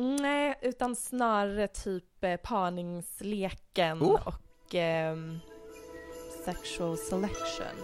Nej, 0.00 0.54
utan 0.62 0.96
snarare 0.96 1.68
typ 1.68 2.24
eh, 2.24 2.36
parningsleken 2.36 4.02
Oh. 4.02 4.20
och 4.28 4.74
ehm, 4.74 5.40
sexual 6.44 6.96
selection. 6.96 7.74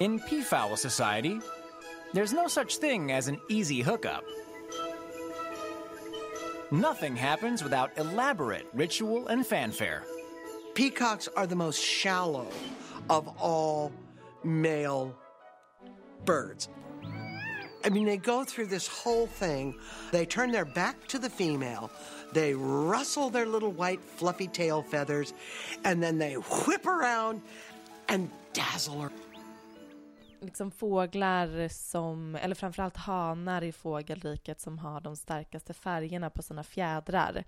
In 0.00 0.18
Peafowl 0.20 0.76
Society, 0.76 1.40
there's 2.12 2.32
no 2.32 2.48
such 2.48 2.78
thing 2.78 3.12
as 3.12 3.28
an 3.28 3.38
easy 3.48 3.80
hookup. 3.80 4.24
Nothing 6.72 7.14
happens 7.14 7.62
without 7.62 7.96
elaborate 7.96 8.66
ritual 8.72 9.28
and 9.28 9.46
fanfare. 9.46 10.04
Peacocks 10.74 11.28
are 11.36 11.46
the 11.46 11.54
most 11.54 11.80
shallow 11.80 12.48
of 13.10 13.28
all 13.38 13.92
male 14.42 15.14
birds. 16.24 16.68
I 17.84 17.88
mean, 17.90 18.06
they 18.06 18.16
go 18.16 18.44
through 18.44 18.66
this 18.66 18.86
whole 18.86 19.26
thing. 19.26 19.74
They 20.12 20.24
turn 20.24 20.50
their 20.50 20.64
back 20.64 21.06
to 21.08 21.18
the 21.18 21.28
female, 21.28 21.90
they 22.34 22.54
rustle 22.54 23.30
their 23.30 23.46
little 23.46 23.72
white, 23.72 24.00
fluffy 24.16 24.48
tail 24.48 24.82
feathers, 24.82 25.34
and 25.84 26.02
then 26.02 26.18
they 26.18 26.36
whip 26.36 26.86
around 26.86 27.40
and 28.08 28.30
dazzle 28.54 29.00
her. 29.00 29.10
Liksom 30.40 30.70
fåglar 30.70 31.68
som, 31.68 32.34
eller 32.34 32.54
framförallt 32.54 32.96
hanar 32.96 33.62
i 33.62 33.72
fågelriket 33.72 34.60
som 34.60 34.78
har 34.78 35.00
de 35.00 35.16
starkaste 35.16 35.74
färgerna 35.74 36.30
på 36.30 36.42
sina 36.42 36.64
fjädrar. 36.64 37.44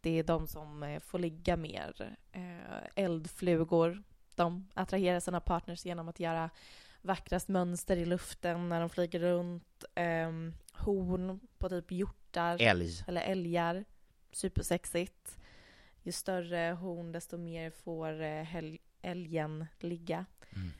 Det 0.00 0.18
är 0.18 0.22
de 0.22 0.46
som 0.46 0.82
eh, 0.82 1.00
får 1.00 1.18
ligga 1.18 1.56
mer. 1.56 2.16
Eh, 2.32 3.04
eldflugor, 3.04 4.02
de 4.34 4.68
attraherar 4.74 5.20
sina 5.20 5.40
partners 5.40 5.84
genom 5.84 6.08
att 6.08 6.20
göra 6.20 6.50
vackrast 7.02 7.48
mönster 7.48 7.96
i 7.96 8.04
luften 8.04 8.68
när 8.68 8.80
de 8.80 8.90
flyger 8.90 9.20
runt. 9.20 9.84
Eh, 9.94 10.30
horn 10.72 11.40
på 11.58 11.68
typ 11.68 11.92
hjortar 11.92 12.56
Älg. 12.60 12.90
eller 13.06 13.20
älgar. 13.20 13.84
Supersexigt. 14.38 15.38
Ju 16.02 16.12
större 16.12 16.72
horn, 16.72 17.12
desto 17.12 17.36
mer 17.36 17.70
får 17.70 18.22
eh, 18.22 18.46
älgen 19.02 19.66
ligga. 19.78 20.26
Mm. 20.50 20.70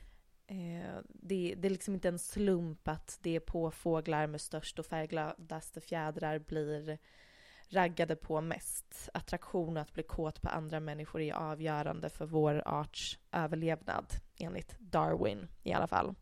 Eh, 0.47 1.01
det, 1.03 1.55
det 1.57 1.67
är 1.67 1.69
liksom 1.69 1.93
inte 1.93 2.07
en 2.07 2.19
slump 2.19 2.87
att 2.87 3.19
det 3.21 3.35
är 3.35 3.39
på 3.39 3.71
fåglar 3.71 4.27
med 4.27 4.41
störst 4.41 4.79
och 4.79 4.85
färggladaste 4.85 5.81
fjädrar 5.81 6.39
blir 6.39 6.97
raggade 7.69 8.15
på 8.15 8.41
mest. 8.41 9.09
Attraktion 9.13 9.77
och 9.77 9.81
att 9.81 9.93
bli 9.93 10.03
kåt 10.03 10.41
på 10.41 10.49
andra 10.49 10.79
människor 10.79 11.21
är 11.21 11.33
avgörande 11.33 12.09
för 12.09 12.25
vår 12.25 12.63
arts 12.65 13.19
överlevnad, 13.31 14.05
enligt 14.37 14.75
Darwin 14.79 15.47
i 15.63 15.73
alla 15.73 15.87
fall. 15.87 16.15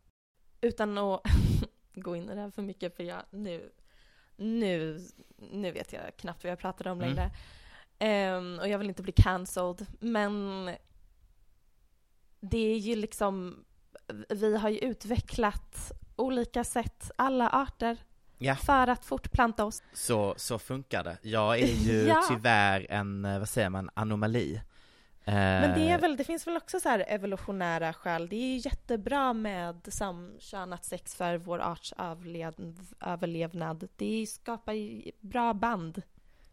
Utan 0.60 0.98
att 0.98 1.22
gå 1.94 2.16
in 2.16 2.30
i 2.30 2.34
det 2.34 2.40
här 2.40 2.50
för 2.50 2.62
mycket, 2.62 2.96
för 2.96 3.02
jag 3.02 3.22
nu, 3.30 3.70
nu, 4.38 5.00
nu 5.36 5.70
vet 5.72 5.92
jag 5.92 6.16
knappt 6.16 6.44
vad 6.44 6.50
jag 6.50 6.58
pratar 6.58 6.86
om 6.90 6.98
Mm. 7.00 7.08
längre. 7.14 7.30
Ehm, 7.98 8.58
och 8.58 8.68
jag 8.68 8.78
vill 8.78 8.88
inte 8.88 9.02
bli 9.02 9.12
cancelled, 9.12 9.86
men 10.00 10.64
det 12.40 12.58
är 12.58 12.78
ju 12.78 12.96
liksom, 12.96 13.64
vi 14.28 14.56
har 14.56 14.68
ju 14.68 14.78
utvecklat 14.78 15.92
olika 16.16 16.64
sätt, 16.64 17.10
alla 17.16 17.48
arter, 17.50 17.96
Ja. 18.38 18.56
för 18.56 18.86
att 18.86 19.04
fortplanta 19.04 19.64
oss. 19.64 19.82
Så, 19.92 20.34
så 20.36 20.58
funkar 20.58 21.04
det. 21.04 21.18
Jag 21.22 21.58
är 21.60 21.66
ju 21.66 21.92
Ja. 22.08 22.22
tyvärr 22.28 22.86
en, 22.90 23.24
eh, 23.24 23.38
vad 23.38 23.48
säger 23.48 23.68
man, 23.68 23.90
anomali. 23.94 24.60
Men 25.34 25.74
det, 25.78 25.88
är 25.88 25.94
Eh, 25.94 26.00
väl, 26.00 26.16
det 26.16 26.24
finns 26.24 26.46
väl 26.46 26.56
också 26.56 26.80
så 26.80 26.88
här 26.88 27.04
evolutionära 27.08 27.92
skäl. 27.92 28.28
Det 28.28 28.36
är 28.36 28.54
ju 28.54 28.56
jättebra 28.56 29.32
med 29.32 29.88
samkönat 29.88 30.84
sex 30.84 31.14
för 31.14 31.36
vår 31.36 31.58
arts 31.58 31.94
överlev, 31.98 32.54
överlevnad. 33.00 33.88
Det 33.96 34.26
skapar 34.26 34.72
ju 34.72 35.10
bra 35.20 35.54
band. 35.54 36.02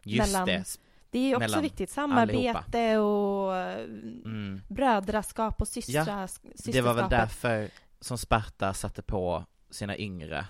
Just 0.04 0.34
mellan, 0.34 0.48
det. 0.48 0.80
Det 1.10 1.32
är 1.32 1.36
också 1.36 1.60
viktigt. 1.62 1.90
Samarbete 1.90 2.98
och 2.98 3.56
Mm. 4.26 4.62
brödraskap 4.68 5.62
och 5.62 5.68
systra, 5.68 6.04
Ja. 6.08 6.28
Det 6.66 6.82
var 6.82 6.94
väl 6.94 7.10
därför 7.10 7.70
som 8.00 8.18
Sparta 8.18 8.74
satte 8.74 9.02
på 9.02 9.46
sina 9.70 9.98
yngre. 9.98 10.46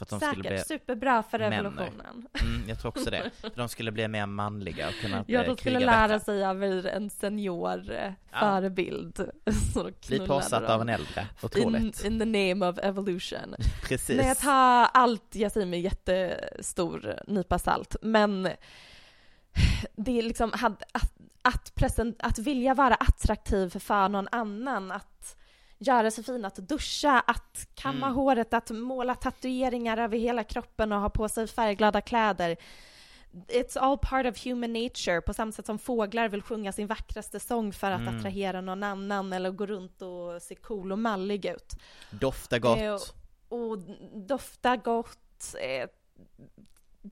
För 0.00 0.04
att 0.04 0.10
de 0.10 0.20
Säkert, 0.20 0.32
skulle 0.38 0.48
bli 0.48 0.58
superbra 0.58 1.22
för 1.22 1.38
männer. 1.38 1.58
evolutionen. 1.58 2.26
Mm, 2.42 2.68
jag 2.68 2.78
tror 2.80 2.88
också 2.88 3.10
det. 3.10 3.30
För 3.40 3.50
de 3.56 3.68
skulle 3.68 3.92
bli 3.92 4.08
mer 4.08 4.26
manliga 4.26 4.88
och 4.88 4.94
kunna 4.94 5.24
Ja, 5.26 5.40
eh, 5.40 5.46
de 5.46 5.56
skulle 5.56 5.78
lära 5.80 6.08
bättre. 6.08 6.24
sig 6.24 6.44
av 6.44 6.62
en 6.86 7.10
senior 7.10 7.92
eh, 7.92 8.12
Ja. 8.32 8.38
förebild. 8.40 9.30
Så 9.74 9.90
Bli 10.08 10.26
påsatt 10.26 10.62
av 10.62 10.80
en 10.80 10.88
äldre. 10.88 11.26
Otroligt. 11.42 12.04
In, 12.04 12.12
in 12.12 12.18
the 12.18 12.24
name 12.54 12.66
of 12.72 12.78
evolution. 12.78 13.54
Precis. 13.88 14.16
Nej, 14.16 14.26
jag 14.28 14.38
tar 14.38 14.84
allt 14.94 15.34
jag 15.34 15.52
säger 15.52 15.66
med 15.66 15.80
jättestor 15.80 17.14
nypa 17.26 17.58
salt, 17.58 17.96
men 18.02 18.48
det 19.96 20.18
är 20.18 20.22
liksom 20.22 20.50
att, 20.52 20.82
att, 20.92 21.12
att, 21.42 21.74
present, 21.74 22.16
att 22.22 22.38
vilja 22.38 22.74
vara 22.74 22.94
attraktiv 22.94 23.68
för 23.78 24.08
någon 24.08 24.28
annan, 24.32 24.92
att 24.92 25.36
göra 25.82 26.10
sig 26.10 26.24
fin, 26.24 26.44
att 26.44 26.54
duscha, 26.56 27.20
att 27.26 27.68
kamma 27.74 28.06
Mm. 28.06 28.14
håret, 28.16 28.54
att 28.54 28.70
måla 28.70 29.14
tatueringar 29.14 29.96
över 29.98 30.18
hela 30.18 30.44
kroppen 30.44 30.92
och 30.92 31.00
ha 31.00 31.08
på 31.10 31.28
sig 31.28 31.46
färgglada 31.46 32.00
kläder. 32.00 32.56
It's 33.48 33.78
all 33.78 33.98
part 33.98 34.26
of 34.26 34.44
human 34.46 34.72
nature, 34.72 35.20
på 35.20 35.34
samma 35.34 35.52
sätt 35.52 35.66
som 35.66 35.78
fåglar 35.78 36.28
vill 36.28 36.42
sjunga 36.42 36.72
sin 36.72 36.86
vackraste 36.86 37.40
sång 37.40 37.72
för 37.72 37.90
att 37.90 38.00
Mm. 38.00 38.16
attrahera 38.18 38.60
någon 38.60 38.82
annan 38.82 39.32
eller 39.32 39.50
gå 39.50 39.66
runt 39.66 40.02
och 40.02 40.42
se 40.42 40.54
cool 40.54 40.92
och 40.92 40.98
mallig 40.98 41.46
ut. 41.46 41.72
Dofta 42.10 42.58
gott. 42.58 42.78
Eh, 42.78 42.96
och 43.48 43.78
dofta 44.14 44.76
gott. 44.76 45.54
Eh, 45.60 45.88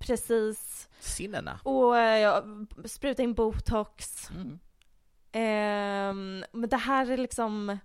precis. 0.00 0.88
Sinnena. 1.00 1.60
Och 1.62 1.98
eh, 1.98 2.18
ja, 2.18 2.44
spruta 2.84 3.22
in 3.22 3.34
botox. 3.34 4.30
Mm. 4.30 4.58
Ehm, 5.32 6.44
men 6.52 6.68
det 6.70 6.76
här 6.76 7.10
är 7.10 7.16
liksom, 7.16 7.78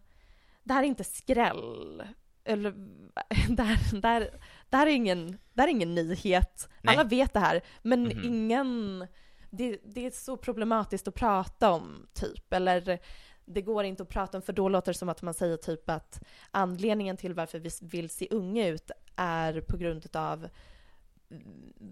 det 0.63 0.73
här 0.73 0.83
är 0.83 0.87
inte 0.87 1.03
skräll. 1.03 2.03
Eller, 2.43 2.71
det 3.55 3.63
här, 3.63 4.01
det 4.01 4.07
här, 4.07 4.39
det 4.69 4.77
här, 4.77 4.87
är, 4.87 4.91
ingen, 4.91 5.37
det 5.53 5.61
här 5.61 5.67
är 5.67 5.71
ingen 5.71 5.95
nyhet. 5.95 6.69
Nej. 6.81 6.95
Alla 6.95 7.03
vet 7.03 7.33
det 7.33 7.39
här, 7.39 7.61
men 7.81 8.03
Mhm. 8.03 8.23
ingen... 8.23 9.07
Det, 9.49 9.79
det 9.85 10.05
är 10.05 10.11
så 10.11 10.37
problematiskt 10.37 11.07
att 11.07 11.15
prata 11.15 11.71
om, 11.71 12.07
typ. 12.13 12.53
Eller 12.53 12.99
det 13.45 13.61
går 13.61 13.83
inte 13.83 14.03
att 14.03 14.09
prata 14.09 14.37
om, 14.37 14.41
för 14.41 14.53
då 14.53 14.69
låter 14.69 14.93
det 14.93 14.97
som 14.97 15.09
att 15.09 15.21
man 15.21 15.33
säger 15.33 15.57
typ 15.57 15.89
att 15.89 16.23
anledningen 16.51 17.17
till 17.17 17.33
varför 17.33 17.59
vi 17.59 17.69
vill 17.81 18.09
se 18.09 18.27
unga 18.31 18.67
ut 18.67 18.91
är 19.15 19.61
på 19.61 19.77
grund 19.77 20.15
av 20.15 20.49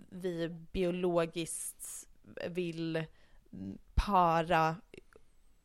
vi 0.09 0.49
biologiskt 0.49 2.07
vill 2.49 3.05
para 3.95 4.75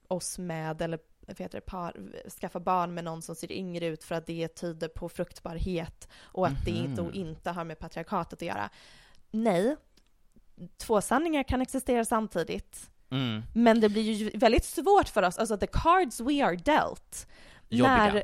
oss 0.08 0.38
med, 0.38 0.82
eller 0.82 0.98
vad 1.26 1.40
heter 1.40 1.58
det, 1.58 1.66
par, 1.66 1.96
skaffa 2.40 2.60
barn 2.60 2.94
med 2.94 3.04
någon 3.04 3.22
som 3.22 3.34
ser 3.34 3.52
yngre 3.52 3.86
ut 3.86 4.04
för 4.04 4.14
att 4.14 4.26
det 4.26 4.48
tyder 4.48 4.88
på 4.88 5.08
fruktbarhet 5.08 6.08
och 6.20 6.46
att 6.46 6.64
det 6.64 6.70
inte 6.70 7.02
och 7.02 7.14
inte 7.14 7.50
har 7.50 7.64
med 7.64 7.78
patriarkatet 7.78 8.32
att 8.32 8.46
göra. 8.48 8.70
Nej, 9.30 9.76
två 10.78 11.00
sanningar 11.00 11.42
kan 11.42 11.62
existera 11.62 12.04
samtidigt. 12.04 12.90
Mm. 13.10 13.42
Men 13.54 13.80
det 13.80 13.88
blir 13.88 14.12
ju 14.12 14.38
väldigt 14.38 14.64
svårt 14.64 15.08
för 15.08 15.22
oss, 15.22 15.38
alltså 15.38 15.56
the 15.58 15.66
cards 15.66 16.20
we 16.20 16.44
are 16.44 16.56
dealt, 16.56 17.26
Jobbiga. 17.68 17.96
när, 17.96 18.22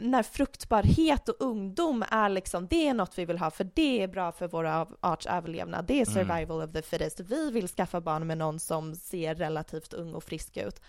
när 0.00 0.22
fruktbarhet 0.22 1.28
och 1.28 1.36
ungdom 1.38 2.04
är 2.10 2.28
liksom, 2.28 2.66
det 2.66 2.88
är 2.88 2.94
något 2.94 3.18
vi 3.18 3.24
vill 3.24 3.38
ha 3.38 3.50
för 3.50 3.70
det 3.74 4.02
är 4.02 4.08
bra 4.08 4.32
för 4.32 4.48
våra 4.48 4.86
arts 5.00 5.26
överlevnad, 5.26 5.84
det 5.84 6.00
är 6.00 6.08
Mm. 6.10 6.14
survival 6.14 6.62
of 6.62 6.72
the 6.72 6.82
fittest. 6.82 7.20
Vi 7.20 7.50
vill 7.50 7.68
skaffa 7.68 8.00
barn 8.00 8.26
med 8.26 8.38
någon 8.38 8.58
som 8.60 8.94
ser 8.94 9.34
relativt 9.34 9.92
ung 9.92 10.14
och 10.14 10.24
frisk 10.24 10.56
ut. 10.56 10.80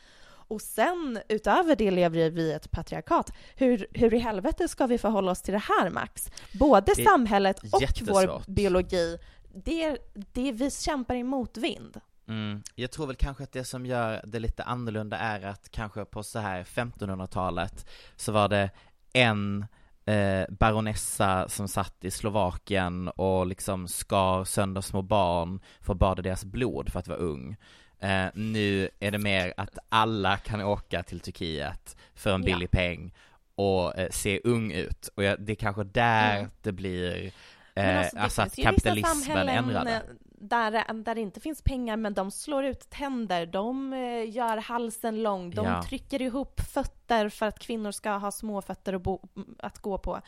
Och 0.54 0.62
sen 0.62 1.20
utöver 1.30 1.76
det 1.76 1.92
lever 1.92 2.30
vi 2.30 2.42
i 2.42 2.54
ett 2.54 2.72
patriarkat. 2.72 3.34
Hur, 3.56 3.88
hur 3.92 4.14
i 4.14 4.20
helvete 4.20 4.68
ska 4.68 4.86
vi 4.86 4.98
förhålla 4.98 5.32
oss 5.32 5.42
till 5.42 5.54
det 5.54 5.64
här 5.80 5.90
Max? 5.90 6.32
Både 6.52 6.96
samhället 6.96 7.60
och 7.60 7.70
vår 7.72 7.82
jättesvårt. 7.82 8.48
biologi, 8.48 9.18
det, 9.54 9.98
det, 10.34 10.52
vi 10.52 10.72
kämpar 10.72 11.16
i 11.16 11.24
motvind. 11.24 12.00
Mm. 12.28 12.64
Jag 12.76 12.92
tror 12.92 13.08
väl 13.08 13.16
kanske 13.16 13.44
att 13.44 13.52
det 13.52 13.64
som 13.64 13.86
gör 13.86 14.22
det 14.26 14.40
lite 14.40 14.64
annorlunda 14.64 15.18
är 15.18 15.46
att 15.46 15.72
kanske 15.72 16.06
på 16.06 16.24
så 16.24 16.40
här 16.40 16.64
1500-talet 16.64 17.86
så 18.16 18.32
var 18.32 18.50
det 18.50 18.70
en 19.14 19.66
eh, 20.06 20.46
baronessa 20.50 21.50
som 21.50 21.68
satt 21.68 22.04
i 22.04 22.12
Slovakien 22.12 23.08
och 23.08 23.48
liksom 23.48 23.88
skar 23.88 24.44
sönder 24.44 24.82
små 24.82 25.02
barn 25.02 25.60
för 25.82 25.94
att 25.94 26.00
bada 26.00 26.22
deras 26.22 26.46
blod 26.46 26.92
för 26.92 27.00
att 27.00 27.08
vara 27.08 27.20
ung. 27.20 27.58
Eh, 28.04 28.26
nu 28.34 28.90
är 29.00 29.12
det 29.12 29.18
mer 29.18 29.54
att 29.58 29.78
alla 29.90 30.38
kan 30.38 30.62
åka 30.62 31.04
till 31.04 31.20
Turkiet 31.20 31.98
för 32.16 32.34
en 32.34 32.42
Ja. 32.42 32.46
billig 32.46 32.72
peng 32.72 33.14
och 33.56 33.98
eh, 34.00 34.10
se 34.10 34.42
ung 34.44 34.72
ut. 34.72 35.10
Och 35.16 35.24
jag, 35.24 35.42
det 35.42 35.52
är 35.54 35.56
kanske 35.56 35.84
där 35.84 36.38
Mm. 36.38 36.50
det 36.62 36.72
blir, 36.72 37.32
eh, 37.76 38.00
alltså, 38.16 38.42
det 38.42 38.48
att 38.48 38.56
kapitalismen 38.56 39.50
ändrar 39.50 39.86
eh, 39.86 40.00
Där, 40.46 40.94
där 40.94 41.16
det 41.16 41.22
inte 41.22 41.40
finns 41.40 41.62
pengar 41.62 41.98
men 41.98 42.14
de 42.14 42.32
slår 42.32 42.66
ut 42.66 42.90
tänder, 42.90 43.46
de 43.46 43.94
eh, 43.94 44.30
gör 44.36 44.58
halsen 44.58 45.24
lång, 45.24 45.50
de 45.52 45.66
Ja. 45.66 45.84
trycker 45.84 46.22
ihop 46.22 46.62
fötter 46.62 47.30
för 47.30 47.46
att 47.46 47.60
kvinnor 47.60 47.92
ska 47.92 48.12
ha 48.12 48.32
små 48.32 48.62
fötter 48.62 48.94
att, 48.94 49.02
bo, 49.02 49.28
att 49.60 49.80
gå 49.80 49.98
på. 49.98 50.22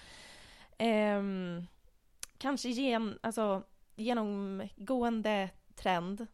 Ehm, 0.78 1.66
kanske 2.38 2.70
gen, 2.70 3.20
alltså, 3.24 3.64
genomgående 3.96 5.50
trend 5.76 6.28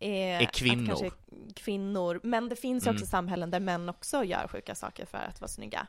är, 0.00 0.40
Är 0.40 0.46
kvinnor. 0.46 0.92
Att 0.92 0.98
kanske 1.00 1.10
kvinnor. 1.54 2.20
Men 2.22 2.48
det 2.48 2.56
finns 2.56 2.86
ju 2.86 2.90
också 2.90 3.02
Mm. 3.02 3.06
samhällen 3.10 3.50
där 3.50 3.60
män 3.60 3.88
också 3.88 4.24
gör 4.24 4.48
sjuka 4.48 4.74
saker 4.74 5.06
för 5.06 5.18
att 5.18 5.40
vara 5.40 5.48
snygga. 5.48 5.86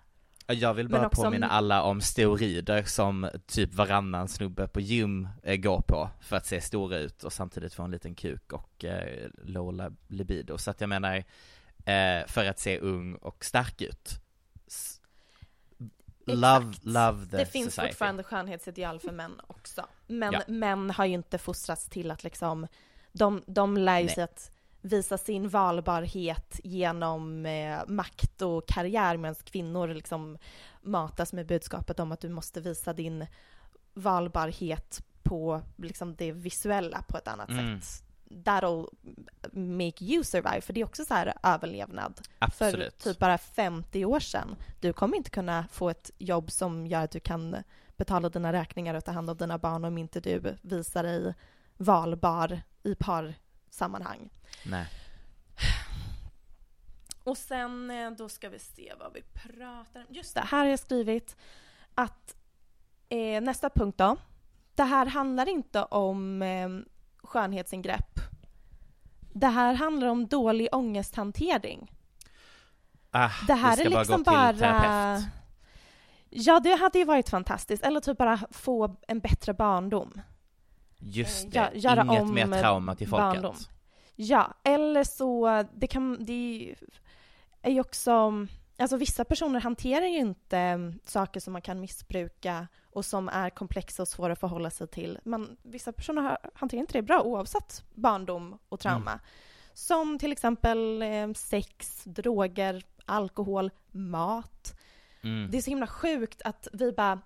Jag 0.47 0.73
vill 0.73 0.89
bara 0.89 1.09
påminna 1.09 1.47
alla 1.49 1.83
om 1.83 2.01
steroider 2.01 2.83
som 2.83 3.29
typ 3.45 3.73
varannan 3.73 4.27
snubbe 4.27 4.67
på 4.67 4.79
gym 4.79 5.27
eh, 5.43 5.55
går 5.55 5.81
på 5.81 6.09
för 6.21 6.35
att 6.37 6.45
se 6.45 6.61
stora 6.61 6.97
ut 6.97 7.23
och 7.23 7.33
samtidigt 7.33 7.73
få 7.73 7.83
en 7.83 7.91
liten 7.91 8.15
kuk 8.15 8.53
och 8.53 8.85
eh, 8.85 9.29
lab- 9.45 9.95
libido. 10.07 10.57
Så 10.57 10.71
att 10.71 10.81
jag 10.81 10.87
menar, 10.89 11.15
eh, 11.85 12.27
för 12.27 12.45
att 12.45 12.59
se 12.59 12.79
ung 12.79 13.15
och 13.15 13.45
stark 13.45 13.81
ut. 13.81 14.09
S- 14.67 15.01
Love, 16.25 16.73
love 16.81 17.25
the 17.25 17.37
Det 17.37 17.45
finns 17.45 17.65
society. 17.73 17.87
fortfarande 17.91 18.23
skönhetsideal 18.23 18.99
för 18.99 19.11
män 19.11 19.41
också. 19.47 19.85
Men 20.07 20.33
Ja. 20.33 20.41
män 20.47 20.89
har 20.89 21.05
ju 21.05 21.13
inte 21.13 21.37
fostrats 21.37 21.85
till 21.89 22.11
att 22.11 22.23
liksom, 22.23 22.67
de, 23.11 23.43
de 23.47 23.77
lär 23.77 23.99
ju 23.99 24.07
sig 24.09 24.23
att 24.23 24.51
visa 24.81 25.17
sin 25.17 25.49
valbarhet 25.49 26.59
genom 26.63 27.45
eh, 27.45 27.79
makt 27.87 28.41
och 28.41 28.67
karriär 28.67 29.17
medan 29.17 29.35
kvinnor 29.35 29.87
liksom 29.87 30.37
matas 30.81 31.33
med 31.33 31.45
budskapet 31.47 31.99
om 31.99 32.11
att 32.11 32.19
du 32.19 32.29
måste 32.29 32.61
visa 32.61 32.93
din 32.93 33.25
valbarhet 33.93 35.03
på 35.23 35.61
liksom 35.77 36.15
det 36.15 36.31
visuella 36.31 37.03
på 37.07 37.17
ett 37.17 37.27
annat 37.27 37.49
Mm. 37.49 37.81
sätt. 37.81 38.03
That'll 38.31 38.87
make 39.53 40.05
you 40.05 40.23
survive, 40.23 40.61
för 40.61 40.73
det 40.73 40.81
är 40.81 40.85
också 40.85 41.05
så 41.05 41.13
här 41.13 41.33
överlevnad. 41.43 42.21
Absolut. 42.39 43.03
För 43.03 43.09
typ 43.09 43.19
bara 43.19 43.37
50 43.37 44.05
år 44.05 44.19
sedan. 44.19 44.55
Du 44.79 44.93
kommer 44.93 45.17
inte 45.17 45.29
kunna 45.29 45.67
få 45.71 45.89
ett 45.89 46.11
jobb 46.17 46.51
som 46.51 46.87
gör 46.87 47.03
att 47.03 47.11
du 47.11 47.19
kan 47.19 47.55
betala 47.97 48.29
dina 48.29 48.53
räkningar 48.53 48.93
och 48.95 49.05
ta 49.05 49.11
hand 49.11 49.29
om 49.29 49.37
dina 49.37 49.57
barn 49.57 49.85
om 49.85 49.97
inte 49.97 50.19
du 50.19 50.55
visar 50.61 51.03
dig 51.03 51.33
valbar 51.79 52.61
i 52.83 52.95
parsammanhang. 52.95 54.29
Nej. 54.65 54.87
Och 57.23 57.37
sen, 57.37 57.91
eh, 57.91 58.11
då 58.11 58.29
ska 58.29 58.49
vi 58.49 58.59
se 58.59 58.93
vad 58.99 59.13
vi 59.13 59.21
pratar 59.21 59.99
om. 59.99 60.05
Just 60.09 60.35
det, 60.35 60.41
här 60.41 60.57
har 60.59 60.65
jag 60.65 60.79
skrivit 60.79 61.35
att 61.95 62.35
eh, 63.09 63.41
nästa 63.41 63.69
punkt 63.69 63.97
då. 63.97 64.17
Det 64.75 64.83
här 64.83 65.05
handlar 65.05 65.49
inte 65.49 65.83
om 65.83 66.41
eh, 66.41 66.69
skönhetsingrepp. 67.23 68.19
Det 69.33 69.47
här 69.47 69.73
handlar 69.73 70.07
om 70.07 70.27
dålig 70.27 70.67
ångesthantering. 70.71 71.91
Ah, 73.11 73.29
Det 73.47 73.53
här 73.53 73.77
vi 73.77 73.83
är 73.83 73.89
ska 73.89 73.99
liksom 73.99 74.23
bara 74.23 74.35
gå 74.35 74.41
bara... 74.41 74.51
till 74.51 74.59
terapeut. 74.59 75.25
Ja, 76.29 76.59
det 76.59 76.75
hade 76.75 76.99
ju 76.99 77.05
varit 77.05 77.29
fantastiskt. 77.29 77.83
Eller 77.83 77.99
typ 77.99 78.17
bara 78.17 78.39
få 78.51 78.95
en 79.07 79.19
bättre 79.19 79.53
barndom. 79.53 80.21
Just 80.99 81.51
det, 81.51 81.59
gö- 81.59 81.77
göra 81.77 82.01
inget 82.01 82.21
om 82.21 82.33
mer 82.33 82.59
trauma 82.59 82.95
till 82.95 83.07
folket. 83.07 83.41
barndom. 83.41 83.55
Ja, 84.15 84.53
eller 84.63 85.03
så, 85.03 85.63
det 85.73 85.87
kan, 85.87 86.25
det 86.25 86.75
är 87.61 87.71
ju 87.71 87.79
också, 87.79 88.45
alltså 88.77 88.97
vissa 88.97 89.25
personer 89.25 89.59
hanterar 89.61 90.05
ju 90.05 90.17
inte 90.17 90.57
mm, 90.57 90.99
saker 91.05 91.39
som 91.39 91.53
man 91.53 91.61
kan 91.61 91.79
missbruka 91.79 92.67
och 92.91 93.05
som 93.05 93.29
är 93.29 93.49
komplexa 93.49 94.01
och 94.01 94.07
svåra 94.07 94.33
att 94.33 94.39
förhålla 94.39 94.69
sig 94.69 94.87
till. 94.87 95.19
Men 95.23 95.57
vissa 95.63 95.91
personer 95.91 96.37
hanterar 96.53 96.81
inte 96.81 96.93
det 96.93 97.01
bra 97.01 97.21
oavsett 97.21 97.83
barndom 97.93 98.59
och 98.69 98.79
trauma. 98.79 99.11
Mm. 99.11 99.23
Som 99.73 100.19
till 100.19 100.31
exempel 100.31 101.01
eh, 101.01 101.33
sex, 101.35 102.03
droger, 102.05 102.83
alkohol, 103.05 103.71
mat. 103.91 104.79
Mm. 105.21 105.51
Det 105.51 105.57
är 105.57 105.61
så 105.61 105.69
himla 105.69 105.87
sjukt 105.87 106.41
att 106.41 106.67
vi 106.73 106.91
bara, 106.91 107.19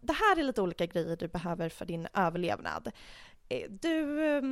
det 0.00 0.12
här 0.12 0.38
är 0.38 0.42
lite 0.42 0.62
olika 0.62 0.86
grejer 0.86 1.16
du 1.16 1.28
behöver 1.28 1.68
för 1.68 1.84
din 1.84 2.08
överlevnad. 2.14 2.90
Eh, 3.48 3.70
du 3.70 4.26
eh, 4.36 4.42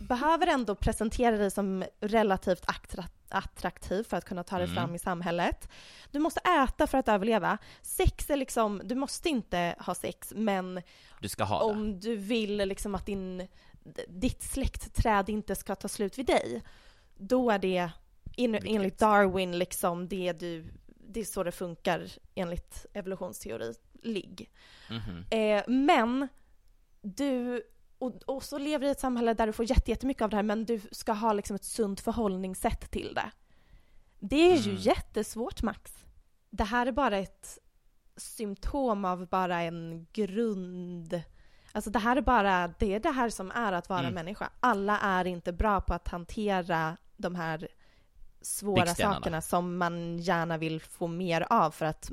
behöver 0.00 0.46
ändå 0.46 0.74
presentera 0.74 1.36
dig 1.36 1.50
som 1.50 1.84
relativt 2.00 2.64
attra- 2.66 3.08
attraktiv 3.28 4.02
för 4.04 4.16
att 4.16 4.24
kunna 4.24 4.44
ta 4.44 4.56
dig 4.58 4.64
Mm. 4.64 4.76
fram 4.76 4.94
i 4.94 4.98
samhället. 4.98 5.68
Du 6.10 6.18
måste 6.18 6.40
äta 6.40 6.86
för 6.86 6.98
att 6.98 7.08
överleva. 7.08 7.58
Sex 7.82 8.30
är 8.30 8.36
liksom, 8.36 8.80
du 8.84 8.94
måste 8.94 9.28
inte 9.28 9.74
ha 9.78 9.94
sex 9.94 10.32
men 10.36 10.82
Du 11.20 11.28
ska 11.28 11.44
ha 11.44 11.58
det. 11.58 11.64
om 11.64 12.00
du 12.00 12.16
vill 12.16 12.56
liksom 12.56 12.94
att 12.94 13.06
din, 13.06 13.48
ditt 14.08 14.42
släktträd 14.42 15.28
inte 15.28 15.54
ska 15.56 15.74
ta 15.74 15.88
slut 15.88 16.18
vid 16.18 16.26
dig, 16.26 16.62
då 17.16 17.50
är 17.50 17.58
det 17.58 17.90
in, 18.36 18.54
enligt 18.54 18.98
Darwin 18.98 19.58
liksom 19.58 20.08
det 20.08 20.32
du, 20.32 20.64
det 21.08 21.20
är 21.20 21.24
så 21.24 21.42
det 21.42 21.52
funkar 21.52 22.08
enligt 22.34 22.86
evolutionsteori, 22.92 23.74
ligg. 24.02 24.50
Mhm. 24.90 25.24
Eh, 25.30 25.62
men 25.68 26.28
du, 27.02 27.62
och, 27.98 28.12
och 28.26 28.42
så 28.42 28.58
lever 28.58 28.78
du 28.82 28.86
i 28.88 28.90
ett 28.90 29.00
samhälle 29.00 29.34
där 29.34 29.46
du 29.46 29.52
får 29.52 29.70
jätte- 29.70 29.90
jättemycket 29.90 30.22
av 30.22 30.30
det 30.30 30.36
här 30.36 30.42
men 30.42 30.64
du 30.64 30.80
ska 30.90 31.12
ha 31.12 31.32
liksom 31.32 31.56
ett 31.56 31.64
sunt 31.64 32.00
förhållningssätt 32.00 32.90
till 32.90 33.14
det. 33.14 33.30
Det 34.20 34.52
är 34.52 34.56
ju 34.56 34.70
Mm. 34.70 34.82
jättesvårt 34.82 35.62
Max. 35.62 36.04
Det 36.50 36.64
här 36.64 36.86
är 36.86 36.92
bara 36.92 37.18
ett 37.18 37.58
symptom 38.16 39.04
av 39.04 39.26
bara 39.28 39.60
en 39.62 40.06
grund... 40.12 41.22
Alltså 41.72 41.90
det 41.90 41.98
här 41.98 42.16
är 42.16 42.20
bara, 42.20 42.68
det 42.78 42.94
är 42.94 43.00
det 43.00 43.10
här 43.10 43.30
som 43.30 43.50
är 43.50 43.72
att 43.72 43.88
vara 43.88 44.00
Mm. 44.00 44.14
människa. 44.14 44.50
Alla 44.60 44.98
är 44.98 45.24
inte 45.24 45.52
bra 45.52 45.80
på 45.80 45.94
att 45.94 46.08
hantera 46.08 46.96
de 47.16 47.34
här 47.34 47.68
svåra 48.46 48.94
sakerna 48.94 49.40
som 49.40 49.78
man 49.78 50.18
gärna 50.18 50.58
vill 50.58 50.80
få 50.80 51.06
mer 51.06 51.46
av 51.50 51.70
för 51.70 51.86
att 51.86 52.10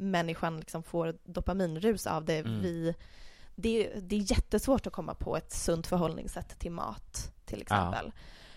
människan 0.00 0.60
liksom 0.60 0.82
får 0.82 1.16
dopaminrus 1.24 2.06
av 2.06 2.24
det. 2.24 2.38
Mm. 2.38 2.60
Vi, 2.60 2.94
det, 3.54 3.92
det 4.02 4.16
är 4.16 4.30
jättesvårt 4.30 4.86
att 4.86 4.92
komma 4.92 5.14
på 5.14 5.36
ett 5.36 5.52
sunt 5.52 5.86
förhållningssätt 5.86 6.58
till 6.58 6.72
mat 6.72 7.32
till 7.44 7.62
exempel. 7.62 8.12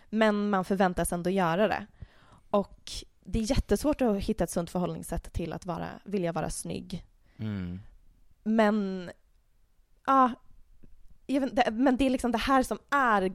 Men 0.09 0.49
man 0.49 0.65
förväntas 0.65 1.13
ändå 1.13 1.29
göra 1.29 1.67
det. 1.67 1.85
Och 2.49 2.91
det 3.19 3.39
är 3.39 3.51
jättesvårt 3.51 4.01
att 4.01 4.17
hitta 4.17 4.43
ett 4.43 4.49
sunt 4.49 4.69
förhållningssätt 4.69 5.33
till 5.33 5.53
att 5.53 5.65
vara, 5.65 5.89
vilja 6.03 6.31
vara 6.31 6.49
snygg. 6.49 7.05
Mm. 7.37 7.79
Men, 8.43 9.11
ja, 10.05 10.31
vet 11.27 11.73
men 11.73 11.97
det 11.97 12.05
är 12.05 12.09
liksom 12.09 12.31
det 12.31 12.37
här 12.37 12.63
som 12.63 12.79
är 12.89 13.33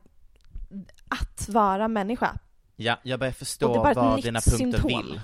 att 1.09 1.49
vara 1.49 1.89
människa. 1.89 2.39
Ja, 2.77 3.01
jag 3.03 3.21
börjar 3.21 3.33
förstå 3.33 3.83
vad 3.95 4.23
dina 4.23 4.41
punkter 4.41 4.57
symptom. 4.57 4.89
vill. 4.89 5.21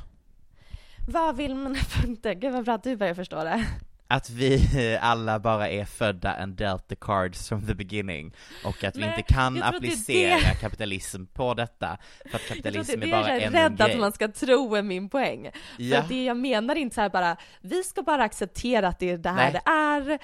Vad 1.09 1.37
vill 1.37 1.55
mina 1.55 1.75
punkter? 1.75 2.35
Gud 2.35 2.53
vad 2.53 2.65
bra 2.65 2.75
att 2.75 2.83
du 2.83 2.97
börjar 2.97 3.15
förstå 3.15 3.45
det. 3.45 3.67
Att 4.11 4.31
vi 4.31 4.97
alla 5.01 5.39
bara 5.41 5.69
är 5.69 5.85
födda 5.85 6.33
and 6.35 6.55
dealt 6.57 6.89
the 6.89 6.97
cards 6.97 7.49
from 7.49 7.67
the 7.67 7.75
beginning 7.75 8.35
och 8.65 8.85
att 8.85 8.97
vi 8.97 9.01
Nej, 9.01 9.09
inte 9.19 9.35
kan 9.35 9.57
jag 9.57 9.65
det 9.73 9.77
applicera 9.77 10.37
det. 10.37 10.61
kapitalism 10.61 11.25
på 11.27 11.55
detta 11.55 11.99
för 12.31 12.37
att 12.37 12.43
Jag 12.49 12.49
kapitalism 12.49 13.01
det 13.01 13.07
är 13.07 13.11
bara 13.11 13.23
det 13.23 13.29
jag 13.35 13.43
en 13.43 13.55
är 13.55 13.63
rädd 13.63 13.77
grej. 13.79 13.93
att 13.93 13.99
man 14.01 14.13
ska 14.13 14.29
tro 14.29 14.75
är 14.75 14.83
min 14.83 15.09
poäng. 15.09 15.51
Ja. 15.79 16.03
För 16.03 16.09
det 16.09 16.25
jag 16.25 16.37
menar 16.37 16.77
är 16.77 16.81
inte 16.81 16.95
så 16.95 17.01
här 17.01 17.11
bara, 17.11 17.37
vi 17.61 17.83
ska 17.83 18.03
bara 18.03 18.23
acceptera 18.25 18.89
att 18.89 18.99
det 18.99 19.11
är 19.11 19.19
det 19.19 19.31
här 19.31 19.53
Nej. 19.53 19.61
det 19.65 19.71
är. 19.71 20.19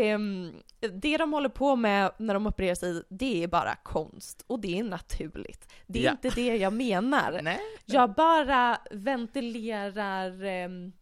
Ehm, 0.00 0.52
det 0.92 1.16
de 1.16 1.32
håller 1.32 1.48
på 1.48 1.76
med 1.76 2.10
när 2.18 2.34
de 2.34 2.46
opererar 2.46 2.74
sig, 2.74 3.02
det 3.08 3.42
är 3.44 3.48
bara 3.48 3.74
konst 3.82 4.44
och 4.46 4.60
det 4.60 4.78
är 4.78 4.84
naturligt. 4.84 5.72
Det 5.86 5.98
är 6.00 6.04
Ja. 6.04 6.10
inte 6.10 6.30
det 6.30 6.56
jag 6.56 6.72
menar. 6.72 7.40
Nej. 7.42 7.58
Jag 7.86 8.14
bara 8.14 8.78
ventilerar 8.90 10.44
ehm, 10.44 10.92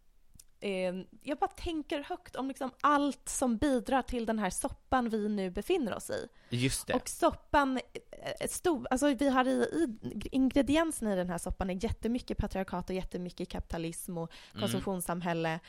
ehm, 0.61 1.05
jag 1.23 1.37
bara 1.37 1.49
tänker 1.49 2.03
högt 2.03 2.35
om 2.35 2.47
liksom 2.47 2.71
allt 2.81 3.29
som 3.29 3.57
bidrar 3.57 4.01
till 4.01 4.25
den 4.25 4.39
här 4.39 4.49
soppan 4.49 5.09
vi 5.09 5.29
nu 5.29 5.49
befinner 5.49 5.95
oss 5.95 6.09
i. 6.09 6.27
Just 6.49 6.87
det. 6.87 6.93
Och 6.93 7.09
soppan, 7.09 7.79
eh, 8.11 8.47
stor, 8.49 8.87
alltså 8.91 9.13
vi 9.13 9.29
har 9.29 9.47
i, 9.47 9.51
i 9.51 10.27
ingredienserna 10.31 11.13
i 11.13 11.15
den 11.15 11.29
här 11.29 11.37
soppan 11.37 11.69
är 11.69 11.83
jättemycket 11.83 12.37
patriarkat 12.37 12.89
och 12.89 12.95
jättemycket 12.95 13.49
kapitalism 13.49 14.17
och 14.17 14.31
Mm. 14.51 14.61
konsumtionssamhälle 14.61 15.59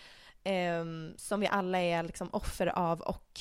ehm, 0.44 1.14
som 1.16 1.40
vi 1.40 1.46
alla 1.46 1.78
är 1.80 2.02
liksom 2.02 2.28
offer 2.32 2.66
av 2.66 3.00
och 3.00 3.40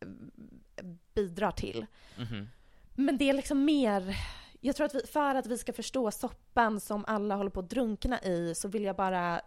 eh, 0.00 0.84
bidrar 1.14 1.50
till. 1.50 1.86
Mhm. 2.18 2.48
Men 2.94 3.18
det 3.18 3.28
är 3.28 3.32
liksom 3.32 3.64
mer, 3.64 4.16
jag 4.60 4.76
tror 4.76 4.86
att 4.86 4.94
vi, 4.94 5.06
för 5.06 5.34
att 5.34 5.46
vi 5.46 5.58
ska 5.58 5.72
förstå 5.72 6.10
soppan 6.10 6.80
som 6.80 7.04
alla 7.08 7.34
håller 7.36 7.50
på 7.50 7.60
att 7.60 7.70
drunkna 7.70 8.20
i 8.22 8.54
så 8.54 8.68
vill 8.68 8.84
jag 8.84 8.96
bara 8.96 9.40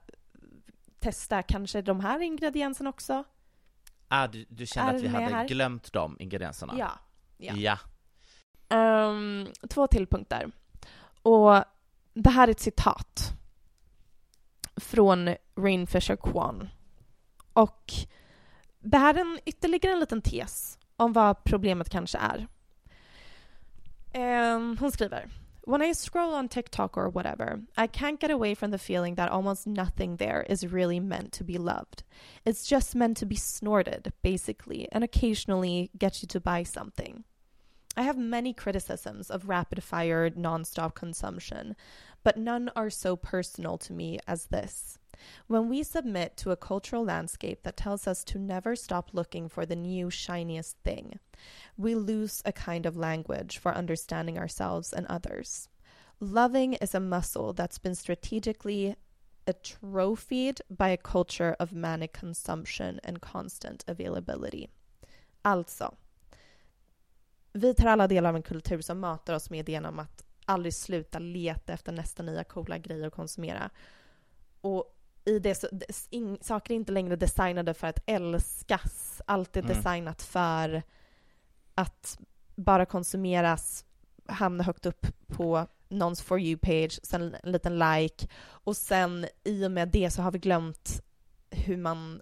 testa 1.01 1.43
kanske 1.43 1.81
de 1.81 1.99
här 1.99 2.19
ingredienserna 2.19 2.89
också. 2.89 3.23
Ah, 4.07 4.27
du, 4.27 4.45
du 4.49 4.65
kände 4.65 4.95
att 4.95 5.01
vi 5.01 5.07
hade 5.07 5.25
här? 5.25 5.47
glömt 5.47 5.93
de 5.93 6.17
ingredienserna? 6.19 6.73
Ja. 6.77 6.91
ja. 7.37 7.53
Ja. 7.55 7.77
Ehm, 8.77 9.47
två 9.69 9.87
till 9.87 10.07
punkter. 10.07 10.51
Och 11.21 11.63
det 12.13 12.29
här 12.29 12.47
är 12.47 12.51
ett 12.51 12.59
citat 12.59 13.33
från 14.75 15.35
Rain 15.55 15.87
Fisher 15.87 16.15
Kwan. 16.15 16.69
Och 17.53 17.93
det 18.79 18.97
här 18.97 19.13
är 19.13 19.21
en, 19.21 19.39
ytterligare 19.45 19.93
en 19.93 19.99
liten 19.99 20.21
tes 20.21 20.79
om 20.95 21.13
vad 21.13 21.43
problemet 21.43 21.89
kanske 21.89 22.17
är. 22.17 22.47
Ehm, 24.13 24.77
hon 24.79 24.91
skriver 24.91 25.29
When 25.63 25.83
I 25.83 25.91
scroll 25.91 26.33
on 26.33 26.49
TikTok 26.49 26.97
or 26.97 27.07
whatever, 27.07 27.61
I 27.77 27.85
can't 27.85 28.19
get 28.19 28.31
away 28.31 28.55
from 28.55 28.71
the 28.71 28.79
feeling 28.79 29.13
that 29.15 29.31
almost 29.31 29.67
nothing 29.67 30.15
there 30.15 30.43
is 30.49 30.65
really 30.65 30.99
meant 30.99 31.31
to 31.33 31.43
be 31.43 31.59
loved. 31.59 32.03
It's 32.45 32.65
just 32.65 32.95
meant 32.95 33.17
to 33.17 33.27
be 33.27 33.35
snorted, 33.35 34.11
basically, 34.23 34.87
and 34.91 35.03
occasionally 35.03 35.91
get 35.95 36.23
you 36.23 36.27
to 36.29 36.39
buy 36.39 36.63
something. 36.63 37.25
I 37.95 38.03
have 38.03 38.17
many 38.17 38.53
criticisms 38.53 39.29
of 39.29 39.49
rapid 39.49 39.83
fire, 39.83 40.31
nonstop 40.31 40.95
consumption, 40.95 41.75
but 42.23 42.37
none 42.37 42.71
are 42.75 42.89
so 42.89 43.15
personal 43.15 43.77
to 43.79 43.93
me 43.93 44.17
as 44.27 44.45
this. 44.45 44.97
When 45.47 45.69
we 45.69 45.83
submit 45.83 46.37
to 46.37 46.51
a 46.51 46.55
cultural 46.55 47.03
landscape 47.03 47.63
that 47.63 47.77
tells 47.77 48.07
us 48.07 48.23
to 48.25 48.39
never 48.39 48.75
stop 48.75 49.09
looking 49.13 49.49
for 49.49 49.65
the 49.65 49.75
new, 49.75 50.09
shiniest 50.09 50.77
thing, 50.83 51.19
we 51.77 51.95
lose 51.95 52.41
a 52.45 52.51
kind 52.51 52.85
of 52.85 52.95
language 52.97 53.57
for 53.57 53.73
understanding 53.73 54.37
ourselves 54.37 54.93
and 54.93 55.05
others. 55.07 55.69
Loving 56.19 56.73
is 56.73 56.95
a 56.95 56.99
muscle 56.99 57.53
that's 57.53 57.79
been 57.79 57.95
strategically 57.95 58.95
atrophied 59.47 60.61
by 60.69 60.89
a 60.89 60.97
culture 60.97 61.55
of 61.59 61.73
manic 61.73 62.13
consumption 62.13 62.99
and 63.03 63.21
constant 63.21 63.83
availability. 63.87 64.69
Alltså, 65.41 65.95
vi 67.53 67.73
tar 67.73 67.87
alla 67.87 68.07
delar 68.07 68.29
av 68.29 68.35
en 68.35 68.43
kultur 68.43 68.81
som 68.81 68.99
matar 68.99 69.33
oss 69.33 69.49
med 69.49 69.59
idén 69.59 69.85
om 69.85 69.99
att 69.99 70.23
aldrig 70.45 70.73
sluta 70.73 71.19
leta 71.19 71.73
efter 71.73 71.91
nästa 71.91 72.23
nya 72.23 72.43
coola 72.43 72.77
grej 72.77 73.05
att 73.05 73.13
konsumera. 73.13 73.69
Och 74.61 74.97
i 75.25 75.39
det 75.39 75.55
så, 75.55 75.67
in, 76.09 76.37
saker 76.41 76.71
är 76.73 76.75
inte 76.75 76.91
längre 76.91 77.15
designade 77.15 77.73
för 77.73 77.87
att 77.87 77.99
älskas. 78.05 79.21
Allt 79.25 79.57
är 79.57 79.61
Mm. 79.61 79.75
designat 79.75 80.21
för 80.21 80.83
att 81.75 82.17
bara 82.55 82.85
konsumeras, 82.85 83.85
hamna 84.25 84.63
högt 84.63 84.85
upp 84.85 85.07
på 85.27 85.67
någons 85.89 86.21
For 86.21 86.39
you-page, 86.39 86.99
sen 87.03 87.35
en 87.43 87.51
liten 87.51 87.79
like 87.79 88.27
och 88.43 88.77
sen 88.77 89.25
i 89.43 89.65
och 89.65 89.71
med 89.71 89.87
det 89.87 90.11
så 90.11 90.21
har 90.21 90.31
vi 90.31 90.39
glömt 90.39 91.01
hur 91.49 91.77
man 91.77 92.21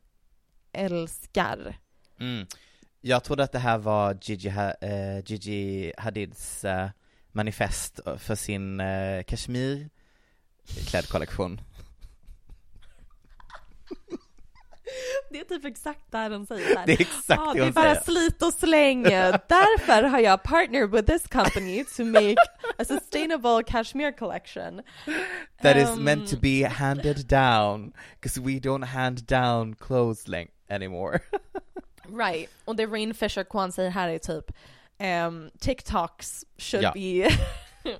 älskar. 0.71 1.77
Mm. 2.19 2.47
Jag 3.01 3.23
trodde 3.23 3.43
att 3.43 3.51
det 3.51 3.59
här 3.59 3.77
var 3.77 4.17
Gigi, 4.21 4.49
eh, 4.81 5.19
Gigi 5.25 5.93
Hadids 5.97 6.65
eh, 6.65 6.89
manifest 7.31 7.99
för 8.17 8.35
sin 8.35 8.79
uh, 8.79 9.23
kashmir 9.23 9.89
klädkollektion. 10.87 11.61
Det 15.31 15.39
är 15.39 15.43
typ 15.43 15.65
exakt 15.65 16.11
där 16.11 16.29
de 16.29 16.45
säger 16.45 16.75
där. 16.75 16.83
Det 16.85 16.93
är 16.93 17.01
exakt 17.01 17.41
ah, 17.41 17.53
det 17.53 17.59
det 17.59 17.59
är 17.59 17.63
hon 17.63 17.73
bara 17.73 17.95
säger. 17.95 18.01
slit 18.01 18.41
och 18.41 18.53
släng. 18.53 19.03
Därför 19.03 20.03
har 20.03 20.19
jag 20.19 20.43
partnered 20.43 20.91
with 20.91 21.05
this 21.11 21.27
company 21.27 21.83
to 21.97 22.03
make 22.05 22.35
a 22.77 22.85
sustainable 22.85 23.63
cashmere 23.67 24.11
collection. 24.11 24.81
That 25.61 25.77
is 25.77 25.89
Um, 25.89 26.03
meant 26.03 26.29
to 26.29 26.37
be 26.37 26.63
handed 26.67 27.27
down, 27.27 27.93
because 28.21 28.41
we 28.41 28.59
don't 28.59 28.85
hand 28.85 29.25
down 29.27 29.75
clothes 29.75 30.25
anymore. 30.69 31.19
Right. 32.11 32.49
Och 32.65 32.75
det 32.75 32.85
Rain 32.85 33.13
Fisher 33.13 33.43
Kwan 33.43 33.71
säger 33.71 33.89
här 33.89 34.09
är 34.09 34.17
typ 34.17 34.51
um, 34.99 35.49
TikToks 35.59 36.43
should 36.57 36.83
Ja. 36.83 36.91
be 36.93 37.29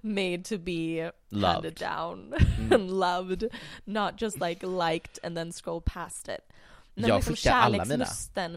made 0.00 0.44
to 0.44 0.58
be 0.58 1.00
handed 1.30 1.64
Loved. 1.64 1.78
down 1.78 2.34
Mm. 2.58 2.72
and 2.72 2.90
loved, 2.90 3.44
not 3.84 4.20
just 4.22 4.40
like 4.40 4.66
liked 4.66 5.18
and 5.22 5.36
then 5.36 5.52
scroll 5.52 5.80
past 5.80 6.28
it. 6.28 6.40
Men 7.00 7.08
Jag 7.08 7.16
liksom 7.16 7.34
skickar 7.36 7.52
alla 7.54 7.84
mina. 7.84 8.06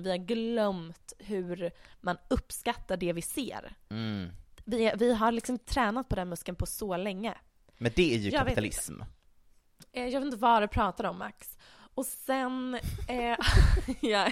vi 0.02 0.10
har 0.10 0.18
glömt 0.18 1.14
hur 1.20 1.72
man 2.02 2.18
uppskattar 2.28 2.98
det 2.98 3.14
vi 3.14 3.22
ser. 3.22 3.76
Mm. 3.90 4.30
Vi, 4.66 4.92
vi 4.98 5.14
har 5.14 5.32
liksom 5.32 5.60
tränat 5.60 6.10
på 6.10 6.16
den 6.16 6.30
muskeln 6.30 6.56
på 6.56 6.66
så 6.66 6.98
länge. 6.98 7.38
Men 7.78 7.92
det 7.96 8.14
är 8.14 8.18
ju 8.18 8.30
Jag 8.30 8.32
vet 8.32 8.40
kapitalism. 8.40 9.02
Eh, 9.92 10.08
Jag 10.08 10.20
vet 10.22 10.26
inte 10.26 10.38
vad 10.38 10.64
du 10.64 10.68
pratar 10.68 11.04
om 11.04 11.18
Max. 11.18 11.58
Och 11.94 12.06
sen, 12.06 12.80
eh, 13.08 13.38
ja, 14.02 14.32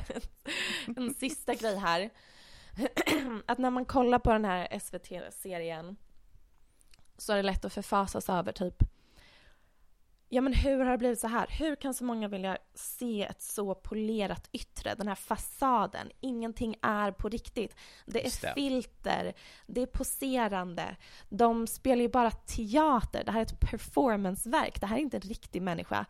en 0.98 1.14
sista 1.14 1.54
grej 1.56 1.78
här. 1.78 2.10
Att 3.46 3.58
när 3.58 3.70
man 3.70 3.86
kollar 3.86 4.20
på 4.20 4.32
den 4.34 4.46
här 4.46 4.80
SVT-serien 4.80 5.96
så 7.18 7.34
är 7.34 7.38
det 7.38 7.44
lätt 7.44 7.66
att 7.66 7.74
förfasas 7.74 8.30
över 8.30 8.52
typ 8.52 8.84
Ja 10.32 10.42
men 10.42 10.54
hur 10.54 10.80
har 10.80 10.92
det 10.92 10.98
blivit 10.98 11.20
så 11.20 11.28
här? 11.28 11.48
Hur 11.50 11.76
kan 11.76 11.94
så 11.94 12.04
många 12.04 12.28
vilja 12.28 12.58
se 12.74 13.24
ett 13.24 13.42
så 13.42 13.76
polerat 13.76 14.50
yttre? 14.52 14.96
Den 14.96 15.08
här 15.08 15.16
fasaden. 15.16 16.12
Ingenting 16.20 16.76
är 16.82 17.12
på 17.12 17.30
riktigt. 17.30 17.76
Det 18.06 18.20
är 18.20 18.24
det. 18.42 18.54
filter, 18.54 19.34
det 19.68 19.82
är 19.82 19.86
poserande. 19.86 20.96
De 21.30 21.68
spelar 21.68 22.02
ju 22.02 22.10
bara 22.10 22.32
teater. 22.32 23.24
Det 23.26 23.32
här 23.32 23.40
är 23.40 23.46
ett 23.46 23.60
performanceverk. 23.60 24.82
Det 24.82 24.88
här 24.88 24.98
är 24.98 25.02
inte 25.02 25.18
en 25.18 25.22
riktig 25.22 25.62
människa. 25.62 26.06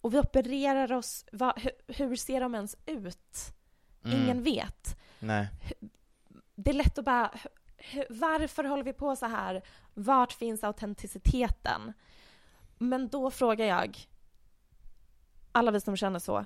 Och 0.00 0.14
vi 0.14 0.18
opererar 0.18 0.92
oss... 0.92 1.24
vad- 1.32 1.58
hur, 1.60 1.72
hur 1.94 2.16
ser 2.16 2.40
de 2.40 2.54
ens 2.54 2.76
ut? 2.86 3.36
Mm. 4.04 4.22
Ingen 4.22 4.42
vet. 4.42 4.96
Nej. 5.18 5.46
Det 6.54 6.70
är 6.70 6.74
lätt 6.74 6.98
att 6.98 7.04
bara... 7.04 7.30
hu- 7.78 8.06
Varför 8.10 8.64
håller 8.64 8.84
vi 8.84 8.92
på 8.92 9.16
så 9.16 9.26
här? 9.26 9.62
Vart 9.94 10.32
finns 10.32 10.64
autenticiteten? 10.64 11.92
Men 12.78 13.08
då 13.08 13.30
frågar 13.30 13.66
jag, 13.66 13.98
alla 15.52 15.70
vi 15.70 15.80
som 15.80 15.96
känner 15.96 16.18
så, 16.18 16.44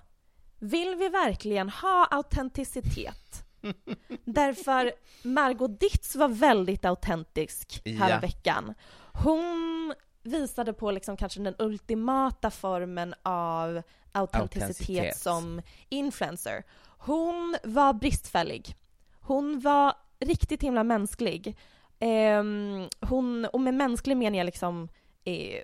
vill 0.58 0.94
vi 0.94 1.08
verkligen 1.08 1.68
ha 1.70 2.04
autenticitet? 2.10 3.44
Därför 4.24 4.92
Margot 5.22 5.80
Ditz 5.80 6.16
var 6.16 6.28
väldigt 6.28 6.84
autentisk 6.84 7.82
här 7.84 8.10
Ja. 8.10 8.18
veckan. 8.20 8.74
Hon 9.12 9.94
visade 10.22 10.72
på 10.72 10.90
liksom 10.90 11.16
kanske 11.16 11.40
den 11.40 11.54
ultimata 11.58 12.50
formen 12.50 13.14
av 13.22 13.82
autenticitet 14.12 15.16
som 15.18 15.62
influencer. 15.88 16.64
Hon 16.98 17.56
var 17.64 17.92
bristfällig. 17.92 18.76
Hon 19.20 19.60
var 19.60 19.94
riktigt 20.20 20.62
himla 20.62 20.84
mänsklig. 20.84 21.56
Ehm, 21.98 22.88
hon, 23.00 23.44
och 23.44 23.60
med 23.60 23.74
mänsklig 23.74 24.16
menar 24.16 24.38
jag 24.38 24.44
liksom 24.44 24.88
eh, 25.24 25.62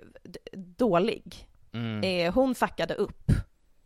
dålig. 0.77 1.47
Mm. 1.73 2.03
Eh, 2.03 2.33
hon 2.33 2.55
fuckade 2.55 2.93
upp. 2.93 3.31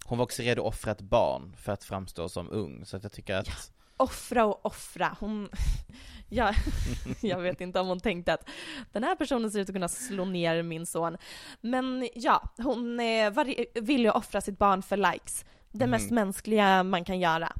Hon 0.05 0.17
var 0.17 0.23
också 0.25 0.41
redo 0.41 0.61
att 0.61 0.67
offra 0.67 0.91
ett 0.91 1.01
barn 1.01 1.55
för 1.57 1.71
att 1.71 1.83
framstå 1.83 2.29
som 2.29 2.49
ung, 2.49 2.85
så 2.85 2.97
att 2.97 3.03
jag 3.03 3.11
tycker 3.11 3.35
att 3.35 3.71
Offra 3.97 4.45
och 4.45 4.65
offra. 4.65 5.15
Hon... 5.19 5.49
jag, 6.29 6.55
jag 7.21 7.39
vet 7.39 7.61
inte 7.61 7.79
om 7.79 7.87
hon 7.87 7.99
tänkte 7.99 8.33
att 8.33 8.49
den 8.91 9.03
här 9.03 9.15
personen 9.15 9.51
ser 9.51 9.59
ut 9.59 9.69
att 9.69 9.75
kunna 9.75 9.87
slå 9.87 10.25
ner 10.25 10.63
min 10.63 10.85
son. 10.85 11.17
Men 11.61 12.09
ja, 12.15 12.43
hon 12.57 12.99
eh, 12.99 13.31
var, 13.31 13.79
vill 13.81 14.01
ju 14.01 14.11
offra 14.11 14.41
sitt 14.41 14.57
barn 14.57 14.81
för 14.81 14.97
likes. 14.97 15.45
Det 15.71 15.85
Mhm. 15.85 15.91
mest 15.91 16.11
mänskliga 16.11 16.83
man 16.83 17.05
kan 17.05 17.19
göra. 17.19 17.53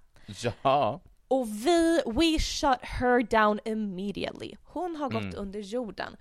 ja, 0.64 1.02
Och 1.28 1.48
vi, 1.48 2.02
we 2.06 2.40
shut 2.40 2.80
her 2.82 3.24
down 3.24 3.60
immediately. 3.66 4.56
Hon 4.64 4.96
har 4.96 5.10
gått 5.10 5.22
Mm. 5.24 5.36
under 5.38 5.60
jorden. 5.60 6.16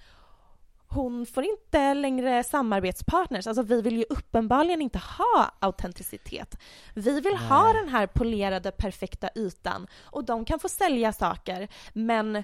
Hon 0.92 1.26
får 1.26 1.44
inte 1.44 1.94
längre 1.94 2.44
samarbetspartners. 2.44 3.46
Alltså 3.46 3.62
vi 3.62 3.82
vill 3.82 3.96
ju 3.96 4.04
uppenbarligen 4.10 4.82
inte 4.82 4.98
ha 4.98 5.54
autenticitet. 5.58 6.58
Vi 6.94 7.20
vill 7.20 7.36
ha 7.36 7.64
Nej. 7.64 7.82
den 7.82 7.88
här 7.88 8.06
polerade 8.06 8.70
perfekta 8.70 9.28
ytan 9.34 9.86
och 10.02 10.24
de 10.24 10.44
kan 10.44 10.60
få 10.60 10.68
sälja 10.68 11.12
saker 11.12 11.68
men 11.92 12.42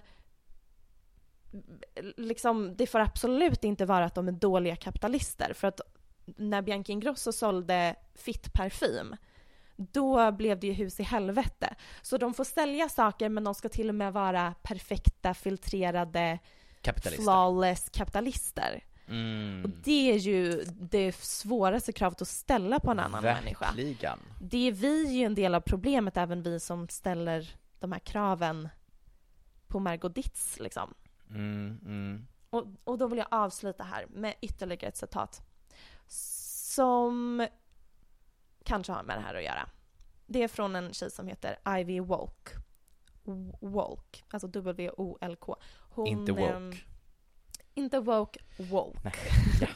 liksom, 2.16 2.76
det 2.76 2.86
får 2.86 3.01
absolut 3.01 3.64
inte 3.64 3.84
vara 3.84 4.05
att 4.05 4.14
de 4.14 4.28
är 4.28 4.32
dåliga 4.32 4.76
kapitalister 4.76 5.53
för 5.55 5.68
att 5.68 5.80
när 6.24 6.62
Bianca 6.62 6.92
Ingrosso 6.92 7.32
sålde 7.32 7.94
fitt-parfym 8.14 9.16
då 9.76 10.32
blev 10.32 10.61
det 10.61 10.66
ju 10.66 10.72
hus 10.72 11.01
i 11.01 11.03
helvete. 11.03 11.74
Så 12.03 12.18
de 12.18 12.34
får 12.34 12.44
sälja 12.44 12.88
saker 12.88 13.28
men 13.28 13.44
de 13.44 13.55
ska 13.55 13.68
till 13.68 13.88
och 13.88 13.94
med 13.94 14.12
vara 14.12 14.55
perfekta, 14.62 15.34
filtrerade, 15.34 16.38
kapitalister. 16.87 17.22
flawless 17.24 17.89
kapitalister. 17.89 18.84
Och 19.07 19.11
Mm. 19.12 19.72
det 19.84 20.12
är 20.12 20.16
ju 20.16 20.64
det 20.64 21.12
svåraste 21.16 21.93
kravet 21.93 22.22
att 22.22 22.28
ställa 22.28 22.80
på 22.80 22.91
en 22.91 22.99
annan 23.01 23.22
människa. 23.22 23.64
Verkligen. 23.66 24.18
Det 24.41 24.68
är 24.68 24.72
vi 24.72 25.05
ju 25.18 25.24
en 25.24 25.34
del 25.34 25.55
av 25.55 25.61
problemet, 25.61 26.16
även 26.16 26.43
vi 26.43 26.61
som 26.61 26.89
ställer 26.89 27.57
de 27.78 27.93
här 27.93 27.99
kraven 27.99 28.68
på 29.66 29.78
Margot 29.78 30.14
Ditz 30.14 30.59
liksom. 30.61 30.95
Mm, 31.30 31.78
mm. 31.84 32.26
Och, 32.51 32.66
och 32.84 32.99
då 32.99 33.07
vill 33.07 33.18
jag 33.18 33.28
avsluta 33.30 33.84
här 33.84 34.07
med 34.09 34.34
ytterligare 34.41 34.89
ett 34.89 34.97
citat. 34.97 35.43
Som 36.07 37.47
kanske 38.64 38.93
har 38.93 39.03
med 39.03 39.16
det 39.18 39.22
här 39.22 39.34
att 39.34 39.45
göra. 39.45 39.68
Det 40.26 40.43
är 40.43 40.49
från 40.49 40.76
en 40.76 40.93
tjej 40.93 41.11
som 41.11 41.28
heter 41.28 41.78
Ivy 41.78 42.01
Wolk. 42.01 42.49
Wolk, 43.61 44.24
alltså 44.30 44.49
W-O-L-K. 44.49 45.57
Hon, 45.97 46.07
Inte 46.07 46.32
woke. 46.32 46.44
ehm, 46.53 46.72
inte 47.74 48.01
woke, 48.01 48.40
woke. 48.57 48.99
Nej. 49.05 49.12
Ja. 49.61 49.68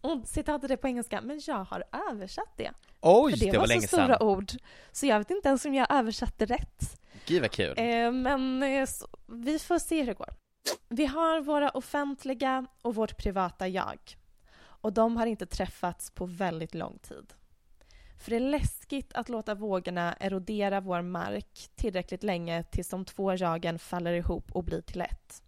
Och 0.00 0.28
citatet 0.28 0.70
är 0.70 0.76
på 0.76 0.86
engelska, 0.88 1.20
men 1.20 1.40
jag 1.46 1.64
har 1.64 1.84
översatt 2.10 2.52
det. 2.56 2.70
Oj, 3.00 3.32
För 3.32 3.38
det, 3.40 3.50
det 3.50 3.58
var 3.58 3.66
var 3.68 3.80
så 3.80 3.86
stora 3.88 4.06
sedan. 4.18 4.28
ord. 4.28 4.52
Så 4.92 5.06
jag 5.06 5.18
vet 5.18 5.30
inte 5.30 5.48
ens 5.48 5.64
om 5.64 5.74
jag 5.74 5.86
översatte 5.90 6.46
rätt. 6.46 7.00
Gud 7.26 7.42
vad 7.42 7.50
kul. 7.50 7.74
Eh, 7.76 8.12
men 8.12 8.62
eh, 8.62 8.86
så, 8.86 9.06
vi 9.26 9.58
får 9.58 9.78
se 9.78 10.00
hur 10.00 10.06
det 10.06 10.14
går. 10.14 10.34
Vi 10.88 11.06
har 11.06 11.40
våra 11.40 11.70
offentliga 11.70 12.66
och 12.82 12.94
vårt 12.94 13.16
privata 13.16 13.68
jag. 13.68 13.98
Och 14.56 14.92
de 14.92 15.16
har 15.16 15.26
inte 15.26 15.46
träffats 15.46 16.10
på 16.10 16.26
väldigt 16.26 16.74
lång 16.74 16.98
tid. 16.98 17.32
För 18.24 18.30
det 18.30 18.36
är 18.36 18.40
läskigt 18.40 19.12
att 19.14 19.28
låta 19.28 19.54
vågorna 19.54 20.12
erodera 20.20 20.80
vår 20.80 21.02
mark 21.02 21.68
tillräckligt 21.74 22.22
länge 22.22 22.62
tills 22.62 22.88
de 22.88 23.04
två 23.04 23.34
jagen 23.34 23.78
faller 23.78 24.12
ihop 24.12 24.52
och 24.52 24.64
blir 24.64 24.80
till 24.80 25.00
ett. 25.00 25.42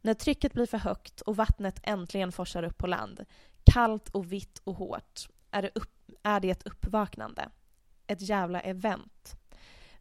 När 0.00 0.14
trycket 0.14 0.52
blir 0.52 0.66
för 0.66 0.78
högt 0.78 1.20
och 1.20 1.36
vattnet 1.36 1.80
äntligen 1.82 2.32
forsar 2.32 2.62
upp 2.62 2.78
på 2.78 2.86
land, 2.86 3.24
kallt 3.64 4.08
och 4.08 4.32
vitt 4.32 4.60
och 4.64 4.74
hårt, 4.74 5.28
är 5.50 5.62
det, 5.62 5.70
upp, 5.74 6.10
är 6.22 6.40
det 6.40 6.50
ett 6.50 6.66
uppvaknande. 6.66 7.48
Ett 8.06 8.20
jävla 8.20 8.60
event. 8.60 9.36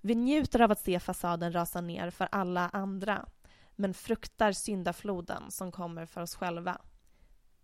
Vi 0.02 0.16
njuter 0.16 0.62
av 0.62 0.72
att 0.72 0.80
se 0.80 1.00
fasaden 1.00 1.54
rasa 1.54 1.82
ner 1.82 2.10
för 2.10 2.28
alla 2.32 2.70
andra, 2.70 3.26
men 3.76 3.94
fruktar 3.94 4.52
syndafloden 4.52 5.52
som 5.52 5.72
kommer 5.72 6.06
för 6.06 6.22
oss 6.22 6.36
själva. 6.36 6.82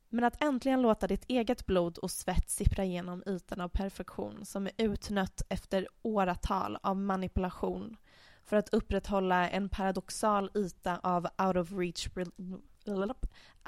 Men 0.09 0.23
att 0.23 0.43
äntligen 0.43 0.81
låta 0.81 1.07
ditt 1.07 1.25
eget 1.27 1.65
blod 1.65 1.97
och 1.97 2.11
svett 2.11 2.49
sippra 2.49 2.83
igenom 2.83 3.23
ytan 3.25 3.61
av 3.61 3.69
perfektion 3.69 4.45
som 4.45 4.67
är 4.67 4.71
utnött 4.77 5.41
efter 5.49 5.87
åratal 6.01 6.77
av 6.81 6.97
manipulation 6.97 7.97
för 8.43 8.57
att 8.57 8.73
upprätthålla 8.73 9.49
en 9.49 9.69
paradoxal 9.69 10.51
yta 10.55 10.97
av 10.97 11.27
out 11.37 11.55
of 11.55 11.71
reach 11.71 12.07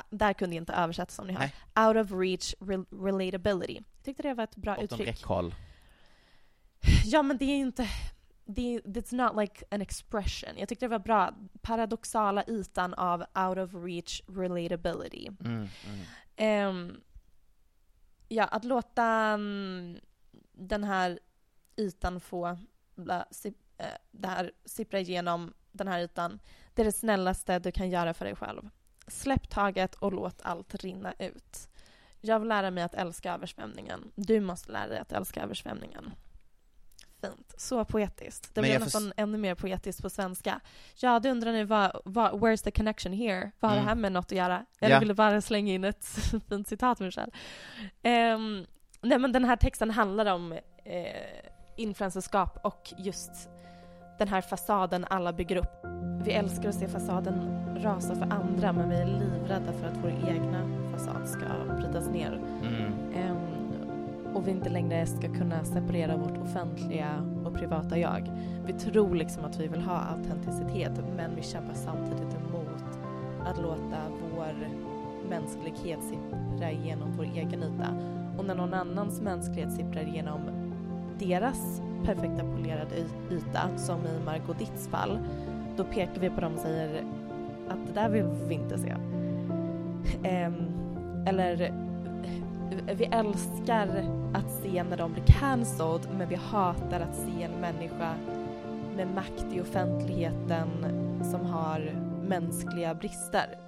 där 0.09 0.33
kunde 0.33 0.55
jag 0.55 0.61
inte 0.61 0.73
översätta 0.73 1.11
som 1.11 1.27
ni 1.27 1.33
hör. 1.33 1.87
Out 1.87 2.05
of 2.05 2.11
reach 2.11 2.53
rel- 2.59 3.03
relatability. 3.05 3.73
Jag 3.73 4.03
tyckte 4.03 4.23
det 4.23 4.33
var 4.33 4.43
ett 4.43 4.55
bra 4.55 4.75
Bortom 4.75 4.85
uttryck. 4.85 5.07
räckhåll. 5.07 5.55
Ja, 7.05 7.23
men 7.23 7.37
det 7.37 7.45
är 7.45 7.55
ju 7.55 7.61
inte... 7.61 7.89
Det 8.49 8.75
är, 8.75 8.81
it's 8.81 9.15
not 9.15 9.41
like 9.41 9.65
an 9.71 9.81
expression. 9.81 10.49
Jag 10.57 10.69
tyckte 10.69 10.85
det 10.85 10.89
var 10.89 10.99
bra. 10.99 11.33
Paradoxala 11.61 12.43
ytan 12.47 12.93
av 12.93 13.19
out 13.19 13.57
of 13.57 13.73
reach 13.73 14.21
relatability. 14.27 15.27
Mm, 15.27 15.53
mm. 15.55 15.69
Um, 16.39 17.01
ja, 18.27 18.43
att 18.43 18.63
låta 18.63 19.33
um, 19.33 19.99
den 20.51 20.83
här 20.83 21.19
ytan 21.77 22.19
få 22.19 22.57
bla, 22.95 23.25
si, 23.31 23.49
uh, 23.49 23.55
eh, 23.77 23.85
det 24.11 24.27
här 24.27 24.51
sippra 24.65 24.99
igenom 24.99 25.53
den 25.71 25.87
här 25.87 25.99
ytan. 25.99 26.39
Det 26.73 26.81
är 26.81 26.85
det 26.85 26.91
snällaste 26.91 27.59
du 27.59 27.71
kan 27.71 27.89
göra 27.89 28.13
för 28.13 28.25
dig 28.25 28.35
själv. 28.35 28.69
Släpp 29.07 29.49
taget 29.49 29.95
och 29.95 30.13
låt 30.13 30.41
allt 30.41 30.75
rinna 30.75 31.13
ut. 31.19 31.69
Jag 32.21 32.39
vill 32.39 32.49
lära 32.49 32.71
mig 32.71 32.83
att 32.83 32.95
älska 32.95 33.33
översvämningen. 33.33 34.11
Du 34.15 34.39
måste 34.39 34.71
lära 34.71 34.87
dig 34.87 34.99
att 34.99 35.11
älska 35.11 35.43
översvämningen. 35.43 36.11
Fint. 37.35 37.53
Så 37.57 37.85
poetiskt. 37.85 38.43
Det 38.55 38.61
Men 38.61 38.67
blev 38.67 38.73
jag 38.73 38.81
nästan 38.81 39.13
ännu 39.17 39.37
mer 39.37 39.55
poetiskt 39.55 40.01
på 40.01 40.09
svenska. 40.09 40.59
Ja, 40.95 41.19
du 41.19 41.29
undrar 41.29 41.51
nu 41.51 41.63
vad, 41.65 42.01
vad, 42.05 42.31
where's 42.33 42.63
the 42.63 42.71
connection 42.71 43.13
here? 43.13 43.51
Vad 43.59 43.71
har 43.71 43.75
Mm. 43.77 43.85
det 43.85 43.89
här 43.89 43.95
med 43.95 44.11
något 44.11 44.25
att 44.25 44.31
göra? 44.37 44.65
Eller 44.79 44.95
Ja. 44.95 44.99
vill 44.99 45.07
du 45.07 45.13
bara 45.13 45.41
slänga 45.41 45.73
in 45.73 45.83
ett 45.83 46.05
fint 46.49 46.67
citat 46.67 46.97
själv? 46.99 47.31
Um, 48.35 48.65
nej, 49.01 49.19
men 49.19 49.31
den 49.31 49.45
här 49.45 49.55
texten 49.55 49.91
handlar 49.91 50.25
om 50.33 50.51
eh, 50.83 51.07
influencerskap 51.77 52.59
och 52.65 52.93
just 52.97 53.49
den 54.19 54.27
här 54.27 54.41
fasaden 54.41 55.05
alla 55.09 55.33
bygger 55.33 55.55
upp. 55.55 55.85
Vi 56.25 56.31
älskar 56.31 56.69
att 56.69 56.75
se 56.75 56.87
fasaden 56.87 57.65
rasa 57.83 58.15
för 58.15 58.23
andra 58.33 58.73
men 58.73 58.89
vi 58.89 58.95
är 58.95 59.05
livrädda 59.05 59.73
för 59.73 59.87
att 59.87 59.97
vår 60.03 60.09
egna 60.29 60.69
fasad 60.91 61.29
ska 61.29 61.45
brytas 61.75 62.07
ner. 62.09 62.31
Mm. 62.63 62.93
Ehm, 63.15 63.37
och 64.37 64.47
vi 64.47 64.51
inte 64.51 64.69
längre 64.69 65.05
ska 65.05 65.33
kunna 65.33 65.63
separera 65.63 66.17
vårt 66.17 66.37
offentliga 66.37 67.09
och 67.45 67.53
privata 67.53 67.97
jag. 67.97 68.31
Vi 68.65 68.73
tror 68.73 69.15
liksom 69.15 69.45
att 69.45 69.59
vi 69.59 69.67
vill 69.67 69.81
ha 69.81 69.99
autenticitet 69.99 70.91
men 71.15 71.35
vi 71.35 71.41
kämpar 71.41 71.73
samtidigt 71.73 72.35
emot 72.35 72.99
att 73.45 73.61
låta 73.61 73.97
vår 74.35 74.53
mänsklighet 75.29 75.99
sippra 76.03 76.71
genom 76.71 77.11
vår 77.17 77.23
egen 77.23 77.63
yta. 77.63 77.87
Och 78.37 78.45
när 78.45 78.55
någon 78.55 78.73
annans 78.73 79.21
mänsklighet 79.21 79.73
sipprar 79.73 80.01
genom 80.01 80.41
deras 81.19 81.81
perfekta 82.05 82.43
polerade 82.43 82.95
yta, 83.31 83.77
som 83.77 83.99
i 84.05 84.25
Margot 84.25 84.59
Ditts 84.59 84.87
fall, 84.87 85.19
då 85.77 85.83
pekar 85.83 86.21
vi 86.21 86.29
på 86.29 86.41
dem 86.41 86.53
och 86.53 86.59
säger 86.59 87.03
att 87.69 87.87
det 87.87 87.93
där 87.93 88.09
vill 88.09 88.25
vi 88.47 88.53
inte 88.55 88.77
se. 88.77 88.95
Ehm, 90.23 90.55
eller 91.25 91.86
vi 92.71 93.05
älskar 93.05 93.87
att 94.33 94.51
se 94.63 94.83
när 94.83 94.97
de 94.97 95.13
blir 95.13 95.23
cancelled 95.23 96.07
men 96.17 96.29
vi 96.29 96.35
hatar 96.35 96.99
att 96.99 97.15
se 97.15 97.43
en 97.43 97.51
människa 97.61 98.15
med 98.95 99.07
makt 99.15 99.45
i 99.53 99.61
offentligheten 99.61 100.69
som 101.31 101.45
har 101.45 101.79
mänskliga 102.27 102.95
brister. 102.95 103.59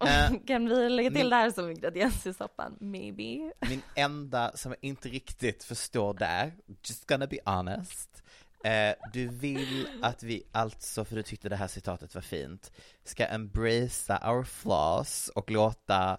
Eh, 0.00 0.32
kan 0.46 0.68
vi 0.68 0.88
lägga 0.88 1.10
till 1.10 1.18
min- 1.18 1.30
det 1.30 1.36
här 1.36 1.50
som 1.50 1.70
ingrediens 1.70 2.26
i 2.26 2.34
soppan? 2.34 2.76
Maybe. 2.80 3.52
Min 3.68 3.82
enda 3.94 4.52
som 4.54 4.72
jag 4.72 4.78
inte 4.80 5.08
riktigt 5.08 5.64
förstår 5.64 6.14
där, 6.14 6.52
just 6.88 7.06
gonna 7.06 7.26
be 7.26 7.38
honest, 7.44 8.22
eh, 8.64 8.94
du 9.12 9.28
vill 9.28 9.88
att 10.02 10.22
vi 10.22 10.42
alltså, 10.52 11.04
för 11.04 11.16
du 11.16 11.22
tyckte 11.22 11.48
det 11.48 11.56
här 11.56 11.66
citatet 11.68 12.14
var 12.14 12.22
fint, 12.22 12.72
ska 13.04 13.26
embracea 13.26 14.30
our 14.32 14.44
flaws 14.44 15.28
och 15.34 15.50
låta 15.50 16.18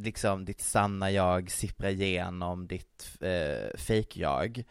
liksom 0.00 0.44
ditt 0.44 0.60
sanna 0.60 1.10
jag 1.10 1.50
sippra 1.50 1.90
igenom 1.90 2.66
ditt 2.66 3.16
eh, 3.20 3.78
fake-jag, 3.78 4.64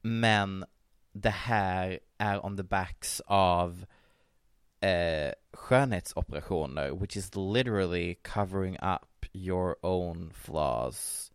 men 0.00 0.64
det 1.12 1.30
här 1.30 2.00
är 2.18 2.46
on 2.46 2.56
the 2.56 2.62
backs 2.62 3.22
av 3.26 3.84
eh, 4.80 5.32
skönhetsoperationer, 5.52 6.90
which 6.90 7.16
is 7.16 7.34
literally 7.34 8.14
covering 8.14 8.74
up 8.74 9.26
your 9.32 9.86
own 9.86 10.32
flaws 10.34 11.32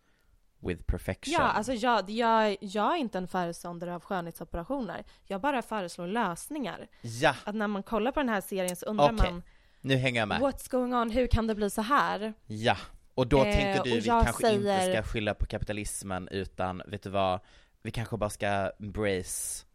with 0.59 0.83
perfection. 0.83 1.33
Ja, 1.33 1.39
alltså 1.39 1.73
jag, 1.73 2.09
jag, 2.09 2.57
jag 2.59 2.93
är 2.93 2.97
inte 2.97 3.17
en 3.17 3.27
föreståndare 3.27 3.95
av 3.95 4.01
skönhetsoperationer. 4.01 5.03
Jag 5.25 5.41
bara 5.41 5.61
föreslår 5.61 6.07
lösningar. 6.07 6.87
Ja. 7.01 7.35
Att 7.43 7.55
när 7.55 7.67
man 7.67 7.83
kollar 7.83 8.11
på 8.11 8.19
den 8.19 8.29
här 8.29 8.41
serien 8.41 8.75
så 8.75 8.85
undrar 8.85 9.13
Okej, 9.13 9.31
man 9.31 9.43
nu 9.81 9.95
hänger 9.95 10.21
jag 10.21 10.27
med. 10.27 10.41
What's 10.41 10.71
going 10.71 10.95
on? 10.95 11.09
Hur 11.09 11.27
kan 11.27 11.47
det 11.47 11.55
bli 11.55 11.69
så 11.69 11.81
här? 11.81 12.33
Ja, 12.45 12.77
och 13.17 13.27
då 13.27 13.37
Eh, 13.37 13.43
tänker 13.53 13.83
du 13.83 13.91
och 13.91 13.97
vi 13.97 14.01
kanske 14.01 14.51
inte 14.51 14.63
säger- 14.79 14.93
ska 14.93 15.03
skylla 15.11 15.33
på 15.33 15.45
kapitalismen 15.45 16.27
utan, 16.31 16.81
vet 16.87 17.03
du 17.03 17.09
vad, 17.09 17.39
vi 17.81 17.91
kanske 17.91 18.17
bara 18.17 18.29
ska 18.29 18.71
embrace 18.79 19.65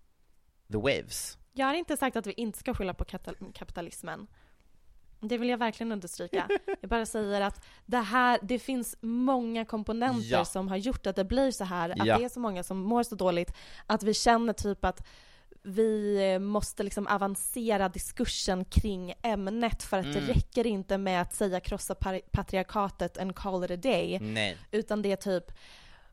the 0.72 0.78
waves. 0.78 1.38
Jag 1.52 1.66
har 1.66 1.74
inte 1.74 1.96
sagt 1.96 2.16
att 2.16 2.26
vi 2.26 2.32
inte 2.32 2.58
ska 2.58 2.74
skylla 2.74 2.94
på 2.94 3.04
kapitalismen. 3.54 4.26
Det 5.20 5.38
vill 5.38 5.48
jag 5.48 5.58
verkligen 5.58 5.92
understryka. 5.92 6.48
Jag 6.80 6.90
bara 6.90 7.06
säger 7.06 7.40
att 7.40 7.64
det 7.86 7.98
här, 7.98 8.38
det 8.42 8.58
finns 8.58 8.96
många 9.00 9.64
komponenter 9.64 10.22
Ja. 10.32 10.44
som 10.44 10.68
har 10.68 10.76
gjort 10.76 11.06
att 11.06 11.16
det 11.16 11.24
blir 11.24 11.50
så 11.50 11.64
här, 11.64 11.90
att 11.90 12.06
Ja. 12.06 12.18
det 12.18 12.24
är 12.24 12.28
så 12.28 12.40
många 12.40 12.62
som 12.62 12.78
mår 12.78 13.02
så 13.02 13.14
dåligt, 13.14 13.52
att 13.86 14.02
vi 14.02 14.14
känner 14.14 14.52
typ 14.52 14.84
att 14.84 15.06
vi 15.62 16.38
måste 16.38 16.82
liksom 16.82 17.06
avancera 17.06 17.88
diskursen 17.88 18.64
kring 18.64 19.14
ämnet 19.22 19.82
för 19.82 19.98
att 19.98 20.04
Mm. 20.06 20.26
det 20.26 20.32
räcker 20.32 20.66
inte 20.66 20.98
med 20.98 21.22
att 21.22 21.34
säga 21.34 21.60
krossa 21.60 21.94
patriarkatet 22.32 23.18
and 23.18 23.34
call 23.36 23.64
it 23.64 23.70
a 23.70 23.76
day. 23.76 24.18
Nej. 24.20 24.56
Utan 24.70 25.02
det 25.02 25.12
är 25.12 25.16
typ, 25.16 25.44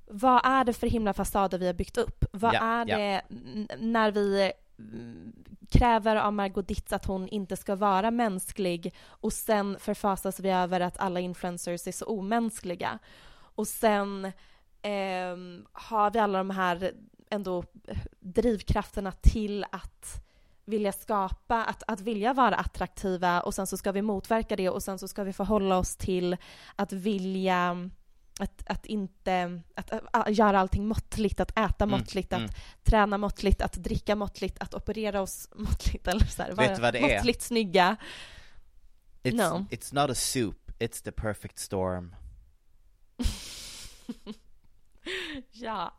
vad 0.07 0.41
är 0.45 0.63
det 0.63 0.73
för 0.73 0.87
himla 0.87 1.13
fasader 1.13 1.57
vi 1.57 1.65
har 1.67 1.73
byggt 1.73 1.97
upp? 1.97 2.25
Vad 2.31 2.53
Ja, 2.53 2.59
är 2.63 2.85
ja. 2.87 2.97
det 2.97 3.21
n- 3.29 3.67
när 3.79 4.11
vi 4.11 4.51
mm, 4.79 5.33
kräver 5.69 6.15
av 6.15 6.33
Margot 6.33 6.67
Ditz 6.67 6.93
att 6.93 7.05
hon 7.05 7.27
inte 7.27 7.55
ska 7.57 7.75
vara 7.75 8.11
mänsklig 8.11 8.93
och 9.07 9.33
sen 9.33 9.77
förfasas 9.79 10.39
vi 10.39 10.49
över 10.49 10.79
att 10.79 10.97
alla 10.99 11.19
influencers 11.19 11.87
är 11.87 11.91
så 11.91 12.05
omänskliga. 12.05 12.99
Och 13.55 13.67
sen 13.67 14.31
ehm, 14.81 15.65
har 15.71 16.11
vi 16.11 16.19
alla 16.19 16.37
de 16.37 16.49
här 16.49 16.93
ändå 17.29 17.63
drivkrafterna 18.19 19.11
till 19.11 19.65
att 19.71 20.21
vilja 20.65 20.91
skapa, 20.91 21.63
att, 21.65 21.83
att 21.87 22.01
vilja 22.01 22.33
vara 22.33 22.55
attraktiva 22.55 23.41
och 23.41 23.53
sen 23.55 23.67
så 23.67 23.77
ska 23.77 23.91
vi 23.91 24.01
motverka 24.01 24.55
det 24.55 24.69
och 24.69 24.83
sen 24.83 24.99
så 24.99 25.07
ska 25.07 25.23
vi 25.23 25.33
förhålla 25.33 25.77
oss 25.77 25.95
till 25.95 26.37
att 26.75 26.93
vilja 26.93 27.89
att, 28.39 28.63
att 28.65 28.85
inte, 28.85 29.61
att, 29.75 29.91
att, 30.13 30.37
göra 30.37 30.59
allting 30.59 30.87
måttligt, 30.87 31.39
att 31.39 31.51
äta 31.51 31.83
Mm, 31.83 31.99
måttligt, 31.99 32.33
att 32.33 32.39
mm. 32.39 32.51
träna 32.83 33.17
måttligt, 33.17 33.61
att 33.61 33.73
dricka 33.73 34.15
måttligt, 34.15 34.59
att 34.59 34.73
operera 34.73 35.21
oss 35.21 35.49
måttligt 35.55 36.07
eller 36.07 36.25
så 36.25 36.43
här, 36.43 36.53
Vet 36.53 36.79
vad 36.79 36.93
det 36.93 36.99
är? 36.99 37.15
måttligt 37.15 37.41
snygga. 37.41 37.95
It's, 39.23 39.35
No. 39.35 39.65
it's 39.71 40.01
not 40.01 40.09
a 40.09 40.15
soup, 40.15 40.71
it's 40.79 41.03
the 41.03 41.11
perfect 41.11 41.59
storm. 41.59 42.15
Ja, 45.51 45.93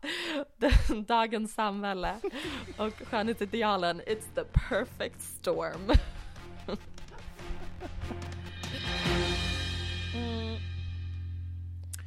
den, 0.57 1.05
dagens 1.09 1.55
samhälle 1.55 2.17
och 2.79 2.93
skönhetsidealen, 2.93 4.01
it's 4.01 4.35
the 4.35 4.45
perfect 4.45 5.21
storm. 5.21 5.91
Mm. 10.15 10.57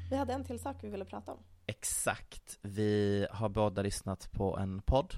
Vi 0.09 0.15
hade 0.15 0.33
en 0.33 0.43
till 0.43 0.59
sak 0.59 0.75
vi 0.81 0.89
ville 0.89 1.05
prata 1.05 1.31
om. 1.31 1.39
Exakt, 1.67 2.59
vi 2.61 3.27
har 3.31 3.49
båda 3.49 3.81
lyssnat 3.81 4.31
på 4.31 4.57
en 4.57 4.81
podd. 4.81 5.13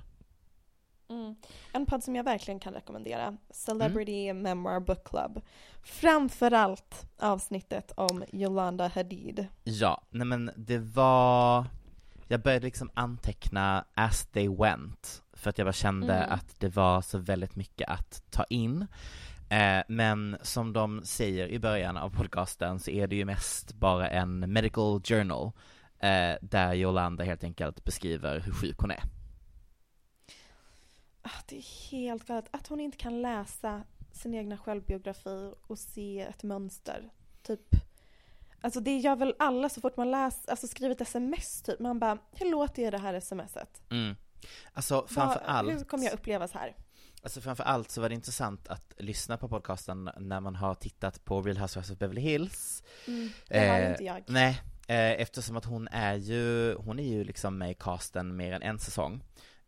Mm. 1.09 1.35
En 1.71 1.85
podd 1.85 2.03
som 2.03 2.15
jag 2.15 2.23
verkligen 2.23 2.59
kan 2.59 2.73
rekommendera, 2.73 3.37
Celebrity 3.49 4.33
Memoir 4.33 4.79
Book 4.79 5.03
Club. 5.07 5.41
Framförallt 5.83 7.07
avsnittet 7.19 7.91
om 7.97 8.23
Yolanda 8.33 8.87
Hadid. 8.87 9.47
Ja, 9.63 10.01
nej 10.09 10.27
men 10.27 10.51
det 10.55 10.77
var, 10.79 11.65
jag 12.27 12.41
började 12.41 12.65
liksom 12.65 12.89
anteckna 12.93 13.85
as 13.93 14.25
they 14.25 14.47
went, 14.49 15.23
för 15.33 15.49
att 15.49 15.57
jag 15.57 15.65
bara 15.65 15.73
kände 15.73 16.13
Mm. 16.13 16.31
att 16.33 16.59
det 16.59 16.69
var 16.75 17.01
så 17.01 17.17
väldigt 17.17 17.55
mycket 17.55 17.89
att 17.89 18.23
ta 18.29 18.43
in. 18.43 18.87
Eh, 19.49 19.83
men 19.87 20.37
som 20.41 20.73
de 20.73 21.01
säger 21.03 21.47
i 21.47 21.59
början 21.59 21.97
av 21.97 22.09
podcasten 22.09 22.79
så 22.79 22.91
är 22.91 23.07
det 23.07 23.15
ju 23.15 23.25
mest 23.25 23.73
bara 23.73 24.09
en 24.09 24.53
medical 24.53 25.01
journal, 25.03 25.51
eh, 25.99 26.35
där 26.41 26.73
Yolanda 26.73 27.23
helt 27.23 27.43
enkelt 27.43 27.83
beskriver 27.83 28.39
hur 28.39 28.51
sjuk 28.51 28.75
hon 28.79 28.91
är. 28.91 29.03
Ah, 31.28 31.41
Det 31.47 31.57
är 31.57 31.91
helt 31.91 32.26
galet 32.28 32.45
att 32.51 32.67
hon 32.67 32.80
inte 32.80 32.97
kan 32.97 33.21
läsa 33.21 33.84
sin 34.11 34.34
egna 34.34 34.57
självbiografi 34.57 35.53
och 35.67 35.80
se 35.80 36.21
ett 36.21 36.43
mönster. 36.43 37.09
Typ. 37.43 37.61
Alltså 38.61 38.80
det 38.80 38.97
gör 38.97 39.15
väl 39.15 39.36
alla 39.39 39.69
så 39.69 39.82
fort 39.82 39.97
man 39.97 40.11
läser, 40.11 40.51
alltså 40.51 40.67
skriver 40.67 40.95
ett 40.95 41.01
sms 41.01 41.61
typ. 41.61 41.80
Man 41.80 41.99
bara, 41.99 42.17
hur 42.32 42.51
låter 42.51 42.91
det 42.91 42.97
här 42.97 43.19
smset? 43.19 43.82
Mm. 43.91 44.15
Alltså 44.73 45.07
framför 45.07 45.39
Vad- 45.39 45.49
allt 45.49 45.71
Hur 45.71 45.84
kommer 45.84 46.03
jag 46.03 46.13
uppleva 46.13 46.47
så 46.47 46.57
här? 46.57 46.76
Alltså 47.23 47.41
framför 47.41 47.63
allt 47.63 47.91
så 47.91 48.01
var 48.01 48.09
det 48.09 48.15
intressant 48.15 48.67
att 48.67 48.93
lyssna 48.97 49.38
på 49.38 49.49
podcasten 49.49 50.09
när 50.17 50.39
man 50.39 50.55
har 50.55 50.76
tittat 50.76 51.26
på 51.26 51.41
Real 51.41 51.57
Housewives 51.57 51.91
of 51.91 51.97
Beverly 51.97 52.21
Hills. 52.21 52.84
Mm, 53.07 53.30
det 53.49 53.67
har 53.67 53.80
Eh, 53.80 53.91
inte 53.91 54.03
jag. 54.03 54.23
Nej, 54.28 54.61
eh, 54.88 55.11
eftersom 55.21 55.57
att 55.57 55.65
hon 55.65 55.88
är 55.88 56.15
ju, 56.15 56.76
hon 56.76 56.99
är 56.99 57.03
ju 57.07 57.23
liksom 57.23 57.57
med 57.57 57.71
i 57.71 57.73
casten 57.73 58.36
mer 58.36 58.53
än 58.53 58.61
en 58.61 58.80
säsong. 58.80 59.23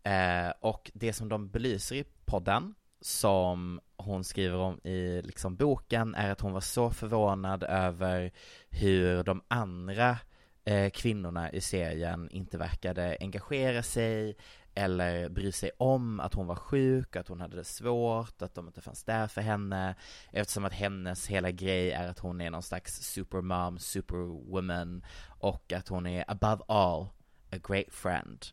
Eh, 0.07 0.53
och 0.59 0.91
det 0.93 1.13
som 1.13 1.29
de 1.29 1.49
belyser 1.49 1.95
i 1.95 2.05
podden, 2.25 2.75
som 3.01 3.79
hon 3.97 4.23
skriver 4.23 4.57
om 4.57 4.79
i 4.83 5.21
liksom 5.21 5.55
boken, 5.55 6.15
är 6.15 6.31
att 6.31 6.41
hon 6.41 6.53
var 6.53 6.61
så 6.61 6.91
förvånad 6.91 7.63
över 7.63 8.31
hur 8.69 9.23
de 9.23 9.41
andra 9.47 10.17
eh, 10.65 10.89
kvinnorna 10.89 11.51
i 11.51 11.61
serien 11.61 12.29
inte 12.31 12.57
verkade 12.57 13.17
engagera 13.19 13.83
sig 13.83 14.37
eller 14.75 15.29
bry 15.29 15.51
sig 15.51 15.71
om 15.77 16.19
att 16.19 16.33
hon 16.33 16.47
var 16.47 16.55
sjuk, 16.55 17.15
att 17.15 17.27
hon 17.27 17.41
hade 17.41 17.55
det 17.55 17.63
svårt, 17.63 18.41
att 18.41 18.55
de 18.55 18.67
inte 18.67 18.81
fanns 18.81 19.03
där 19.03 19.27
för 19.27 19.41
henne 19.41 19.95
eftersom 20.31 20.65
att 20.65 20.73
hennes 20.73 21.27
hela 21.27 21.51
grej 21.51 21.91
är 21.91 22.07
att 22.07 22.19
hon 22.19 22.41
är 22.41 22.49
någon 22.49 22.63
slags 22.63 22.95
supermom, 22.95 23.79
superwoman 23.79 25.05
och 25.27 25.73
att 25.73 25.87
hon 25.87 26.07
är 26.07 26.25
above 26.27 26.63
all 26.67 27.07
a 27.51 27.57
great 27.67 27.93
friend. 27.93 28.45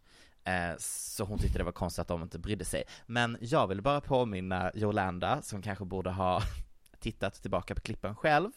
Eh, 0.45 0.77
så 0.79 1.25
hon 1.25 1.39
tyckte 1.39 1.59
det 1.59 1.65
var 1.65 1.73
konstigt 1.73 2.01
att 2.01 2.09
de 2.09 2.23
inte 2.23 2.39
brydde 2.39 2.65
sig. 2.65 2.83
Men 3.07 3.37
jag 3.41 3.67
vill 3.67 3.83
bara 3.83 4.01
påminna 4.01 4.71
Jolanda, 4.75 5.43
som 5.43 5.63
kanske 5.63 5.85
borde 5.85 6.11
ha 6.11 6.43
tittat 6.99 7.35
tillbaka 7.35 7.75
på 7.75 7.81
klippen 7.81 8.17
själv, 8.17 8.51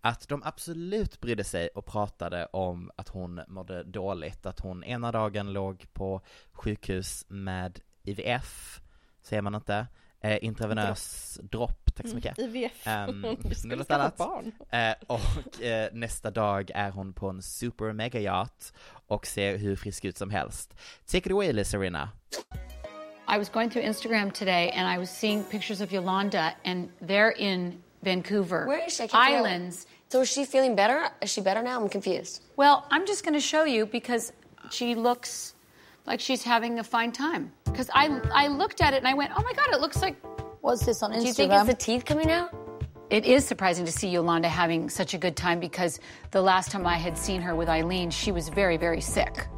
att 0.00 0.28
de 0.28 0.42
absolut 0.42 1.20
brydde 1.20 1.44
sig 1.44 1.68
och 1.68 1.86
pratade 1.86 2.46
om 2.46 2.90
att 2.96 3.08
hon 3.08 3.40
mådde 3.48 3.82
dåligt, 3.84 4.46
att 4.46 4.60
hon 4.60 4.84
ena 4.84 5.12
dagen 5.12 5.52
låg 5.52 5.86
på 5.92 6.20
sjukhus 6.52 7.24
med 7.28 7.80
IVF, 8.02 8.80
säger 9.22 9.42
man 9.42 9.54
inte, 9.54 9.86
eh, 10.20 10.44
intravenös 10.44 11.38
dropp, 11.42 11.94
tack 11.94 12.08
så 12.08 12.14
mycket. 12.14 12.38
Mm, 12.38 12.56
IVF. 12.56 12.86
Ehm, 12.86 13.36
Du 13.62 13.76
något 13.76 13.90
annat. 13.90 14.16
barn. 14.16 14.52
Eh, 14.70 14.94
och 15.06 15.62
eh, 15.62 15.88
nästa 15.92 16.30
dag 16.30 16.70
är 16.74 16.90
hon 16.90 17.12
på 17.12 17.28
en 17.28 17.42
super 17.42 17.92
mega 17.92 18.20
yacht 18.20 18.72
och 19.06 19.26
ser 19.26 19.58
hur 19.58 19.76
frisk 19.76 20.04
ut 20.04 20.18
som 20.18 20.30
helst. 20.30 20.74
Take 21.06 21.26
it 21.26 21.32
away 21.32 21.52
Lizarina. 21.52 22.08
I 23.34 23.38
was 23.38 23.48
going 23.48 23.70
through 23.70 23.86
Instagram 23.88 24.30
today 24.32 24.70
and 24.76 24.88
I 24.96 24.98
was 24.98 25.10
seeing 25.10 25.44
pictures 25.44 25.80
of 25.80 25.92
Yolanda, 25.92 26.52
and 26.64 26.88
they're 27.00 27.32
in 27.38 27.82
Vancouver. 28.00 28.66
Where 28.66 28.86
is 28.86 28.96
she? 28.96 29.08
Islands. 29.12 29.86
So 30.08 30.20
is 30.22 30.28
she 30.32 30.44
feeling 30.44 30.74
better? 30.76 31.08
Is 31.22 31.30
she 31.30 31.40
better 31.42 31.62
now? 31.62 31.80
I'm 31.80 31.88
confused. 31.88 32.42
Well, 32.56 32.84
I'm 32.90 33.06
just 33.06 33.24
going 33.24 33.34
to 33.40 33.46
show 33.46 33.64
you 33.64 33.86
because 33.86 34.32
she 34.70 34.94
looks 34.96 35.54
like 36.06 36.20
she's 36.20 36.42
having 36.42 36.78
a 36.78 36.84
fine 36.84 37.12
time. 37.12 37.52
Because 37.64 37.90
I, 37.94 38.20
I 38.32 38.48
looked 38.48 38.82
at 38.82 38.94
it 38.94 38.98
and 38.98 39.08
I 39.08 39.14
went, 39.14 39.32
oh 39.36 39.42
my 39.42 39.52
God, 39.52 39.68
it 39.72 39.80
looks 39.80 40.02
like. 40.02 40.16
What's 40.60 40.84
this 40.84 41.02
on 41.02 41.12
Instagram? 41.12 41.20
Do 41.20 41.26
you 41.26 41.32
think 41.32 41.52
it's 41.52 41.66
the 41.66 41.74
teeth 41.74 42.04
coming 42.04 42.30
out? 42.30 42.54
It 43.10 43.24
is 43.24 43.44
surprising 43.44 43.86
to 43.86 43.92
see 43.92 44.08
Yolanda 44.08 44.48
having 44.48 44.88
such 44.88 45.14
a 45.14 45.18
good 45.18 45.36
time 45.36 45.58
because 45.58 45.98
the 46.30 46.42
last 46.42 46.70
time 46.70 46.86
I 46.86 46.96
had 46.96 47.18
seen 47.18 47.40
her 47.42 47.56
with 47.56 47.68
Eileen, 47.68 48.10
she 48.10 48.30
was 48.30 48.48
very, 48.48 48.76
very 48.76 49.00
sick. 49.00 49.48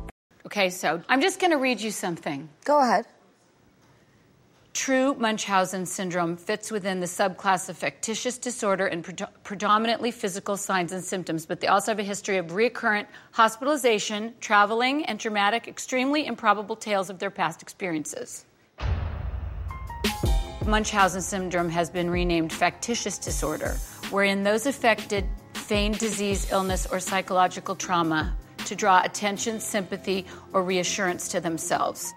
Okay, 0.47 0.71
so 0.71 1.03
I'm 1.09 1.21
just 1.21 1.39
going 1.41 1.51
to 1.51 1.59
read 1.59 1.81
you 1.81 1.91
something. 1.91 2.49
Go 2.65 2.81
ahead. 2.81 3.07
True 4.75 5.15
Munchausen 5.15 5.85
syndrome 5.85 6.35
fits 6.35 6.71
within 6.71 7.01
the 7.01 7.07
subclass 7.07 7.69
of 7.69 7.77
factitious 7.77 8.39
disorder 8.39 8.87
and 8.87 9.05
predo- 9.05 9.29
predominantly 9.45 10.11
physical 10.11 10.57
signs 10.57 10.93
and 10.93 11.05
symptoms, 11.05 11.45
but 11.45 11.61
they 11.61 11.67
also 11.67 11.91
have 11.91 11.99
a 11.99 12.03
history 12.03 12.39
of 12.39 12.55
recurrent 12.55 13.07
hospitalization, 13.33 14.33
traveling, 14.41 15.05
and 15.05 15.19
dramatic, 15.19 15.69
extremely 15.69 16.27
improbable 16.27 16.75
tales 16.75 17.11
of 17.11 17.19
their 17.19 17.31
past 17.31 17.61
experiences. 17.61 18.47
Munchausen 20.65 21.21
syndrome 21.21 21.69
has 21.69 21.91
been 21.91 22.09
renamed 22.09 22.51
factitious 22.53 23.19
disorder, 23.19 23.77
wherein 24.11 24.43
those 24.43 24.65
affected 24.65 25.27
feign 25.53 25.93
disease, 25.93 26.51
illness, 26.51 26.87
or 26.87 26.99
psychological 26.99 27.77
trauma 27.77 28.35
to 28.65 28.75
draw 28.75 29.03
attention, 29.05 29.61
sympathy, 29.61 30.25
or 30.55 30.63
reassurance 30.63 31.29
to 31.29 31.41
themselves. 31.41 32.15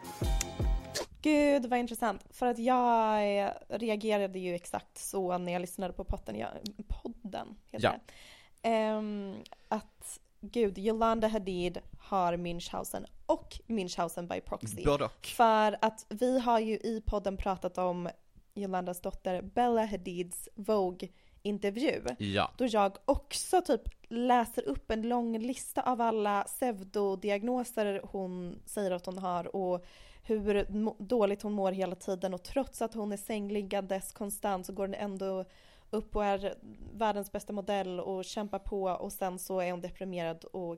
Gud 1.26 1.66
vad 1.66 1.80
intressant. 1.80 2.26
För 2.30 2.46
att 2.46 2.60
jag 2.60 3.52
reagerade 3.70 4.40
ju 4.40 4.56
exakt 4.56 4.98
så 4.98 5.38
när 5.38 5.54
jag 5.54 5.62
lyssnade 5.62 5.94
på 5.94 6.04
podden. 6.04 6.36
Jag, 6.36 6.50
podden 6.88 7.48
heter 7.72 7.86
Ja. 7.86 8.70
Ehm, 8.70 9.36
att 9.68 10.20
gud, 10.42 10.78
Yolanda 10.78 11.28
Hadid 11.28 11.80
har 12.00 12.34
Münchhausen 12.38 13.06
och 13.26 13.60
Münchhausen 13.68 14.28
by 14.28 14.42
proxy. 14.42 14.84
Både. 14.86 15.10
För 15.22 15.78
att 15.82 16.06
vi 16.10 16.40
har 16.40 16.60
ju 16.60 16.74
i 16.74 17.04
podden 17.06 17.38
pratat 17.38 17.78
om 17.78 18.10
Yolandas 18.56 19.02
dotter 19.02 19.42
Bella 19.42 19.86
Hadids 19.86 20.50
Vogue-intervju. 20.56 22.02
Ja. 22.18 22.52
Då 22.58 22.66
jag 22.66 22.98
också 23.06 23.62
typ 23.62 23.82
läser 24.10 24.68
upp 24.68 24.92
en 24.92 25.02
lång 25.02 25.40
lista 25.40 25.82
av 25.82 26.02
alla 26.02 26.44
pseudodiagnoser 26.44 28.02
hon 28.04 28.60
säger 28.66 28.92
att 28.92 29.06
hon 29.06 29.18
har 29.18 29.56
och 29.56 29.86
hur 30.26 30.66
dåligt 31.04 31.42
hon 31.42 31.54
mår 31.54 31.72
hela 31.72 31.96
tiden 31.96 32.34
och 32.34 32.44
trots 32.44 32.82
att 32.82 32.94
hon 32.94 33.12
är 33.12 33.18
sängliggandes 33.18 34.12
konstant 34.12 34.66
så 34.66 34.74
går 34.74 34.88
hon 34.88 34.94
ändå 34.94 35.46
upp 35.90 36.16
och 36.16 36.26
är 36.26 36.56
världens 36.94 37.32
bästa 37.32 37.54
modell 37.54 38.00
och 38.00 38.26
kämpar 38.26 38.60
på 38.60 38.84
och 38.84 39.14
sen 39.14 39.40
så 39.40 39.60
är 39.60 39.72
hon 39.72 39.82
deprimerad 39.82 40.44
och 40.44 40.78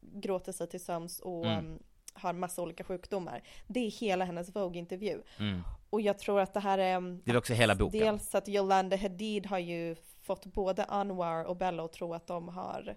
gråter 0.00 0.52
sig 0.52 0.66
till 0.66 0.84
sömns 0.84 1.20
och 1.20 1.46
Mm. 1.46 1.66
um, 1.66 1.78
har 2.14 2.32
massa 2.32 2.62
olika 2.62 2.84
sjukdomar. 2.84 3.42
Det 3.66 3.80
är 3.80 3.90
hela 3.90 4.24
hennes 4.24 4.56
Vogue-intervju. 4.56 5.22
Mm. 5.38 5.62
Och 5.90 6.00
jag 6.00 6.18
tror 6.18 6.40
att 6.40 6.54
det 6.54 6.60
här 6.60 6.78
är... 6.78 7.20
Det 7.24 7.30
är 7.30 7.36
också 7.36 7.52
hela 7.52 7.74
boken. 7.74 8.00
Dels 8.00 8.34
att 8.34 8.48
Yolanda 8.48 8.96
Hadid 8.96 9.46
har 9.46 9.58
ju 9.58 9.96
fått 10.22 10.46
både 10.46 10.84
Anwar 10.84 11.44
och 11.44 11.56
Bella 11.56 11.84
att 11.84 11.92
tro 11.92 12.14
att 12.14 12.26
de 12.26 12.48
har 12.48 12.96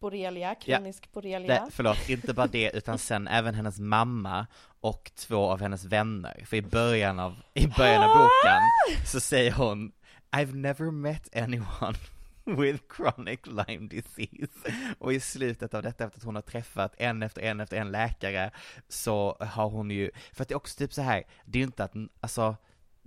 borrelia, 0.00 0.54
kronisk 0.54 1.12
borrelia. 1.12 1.60
Nej, 1.60 1.70
förlåt, 1.70 2.08
inte 2.08 2.34
bara 2.34 2.46
det, 2.46 2.70
utan 2.74 2.98
sen 2.98 3.28
även 3.28 3.54
hennes 3.54 3.78
mamma 3.78 4.46
och 4.80 5.10
två 5.14 5.50
av 5.50 5.60
hennes 5.60 5.84
vänner. 5.84 6.44
För 6.46 6.56
i 6.56 6.62
början 6.62 7.18
av, 7.18 7.36
i 7.54 7.66
början 7.66 8.02
av 8.02 8.16
boken 8.16 8.60
så 9.06 9.20
säger 9.20 9.52
hon 9.52 9.92
I've 10.30 10.54
never 10.54 10.90
met 10.90 11.36
anyone 11.36 11.98
with 12.44 12.82
chronic 12.96 13.40
Lyme 13.46 13.88
disease. 13.88 14.74
Och 14.98 15.12
i 15.12 15.20
slutet 15.20 15.74
av 15.74 15.82
detta, 15.82 16.04
efter 16.04 16.18
att 16.18 16.24
hon 16.24 16.34
har 16.34 16.42
träffat 16.42 16.94
en 16.98 17.22
efter 17.22 17.42
en 17.42 17.60
efter 17.60 17.76
en 17.76 17.90
läkare, 17.90 18.50
så 18.88 19.36
har 19.40 19.68
hon 19.68 19.90
ju, 19.90 20.10
för 20.32 20.42
att 20.42 20.48
det 20.48 20.52
är 20.52 20.56
också 20.56 20.78
typ 20.78 20.92
så 20.92 21.02
här, 21.02 21.24
det 21.44 21.58
är 21.58 21.60
ju 21.60 21.66
inte 21.66 21.84
att, 21.84 21.92
alltså, 22.20 22.56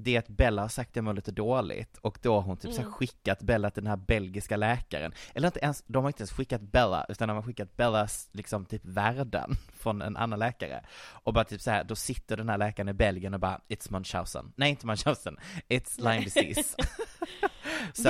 det 0.02 0.16
är 0.16 0.20
att 0.20 0.28
Bella 0.28 0.62
har 0.62 0.70
sagt 0.70 0.90
att 0.90 0.96
jag 0.96 1.06
mår 1.06 1.14
lite 1.14 1.32
dåligt 1.32 1.98
och 1.98 2.20
då 2.22 2.34
har 2.36 2.42
hon 2.42 2.58
typ 2.58 2.74
så 2.74 2.82
Mm. 2.82 2.92
skickat 2.94 3.42
Bella 3.42 3.70
till 3.70 3.84
den 3.84 3.90
här 3.90 3.98
belgiska 3.98 4.58
läkaren. 4.58 5.12
Eller 5.36 5.48
inte 5.48 5.60
ens, 5.60 5.84
de 5.88 6.04
har 6.04 6.10
inte 6.10 6.22
ens 6.22 6.32
skickat 6.32 6.62
Bella, 6.62 7.06
utan 7.10 7.28
de 7.28 7.34
har 7.38 7.44
skickat 7.44 7.78
Bellas 7.78 8.30
liksom 8.32 8.66
typ 8.66 8.86
värden 8.86 9.56
från 9.74 10.02
en 10.02 10.18
annan 10.18 10.40
läkare. 10.40 10.86
Och 11.24 11.34
bara 11.34 11.44
typ 11.44 11.62
så 11.62 11.72
här, 11.72 11.84
då 11.84 11.96
sitter 11.96 12.38
den 12.38 12.50
här 12.50 12.58
läkaren 12.58 12.90
i 12.90 12.94
Belgien 12.94 13.34
och 13.34 13.40
bara 13.40 13.62
It's 13.68 13.92
Munchausen. 13.92 14.54
Nej 14.56 14.70
inte 14.70 14.86
Munchausen, 14.88 15.38
It's 15.70 15.98
Lyme 15.98 16.24
disease. 16.24 16.76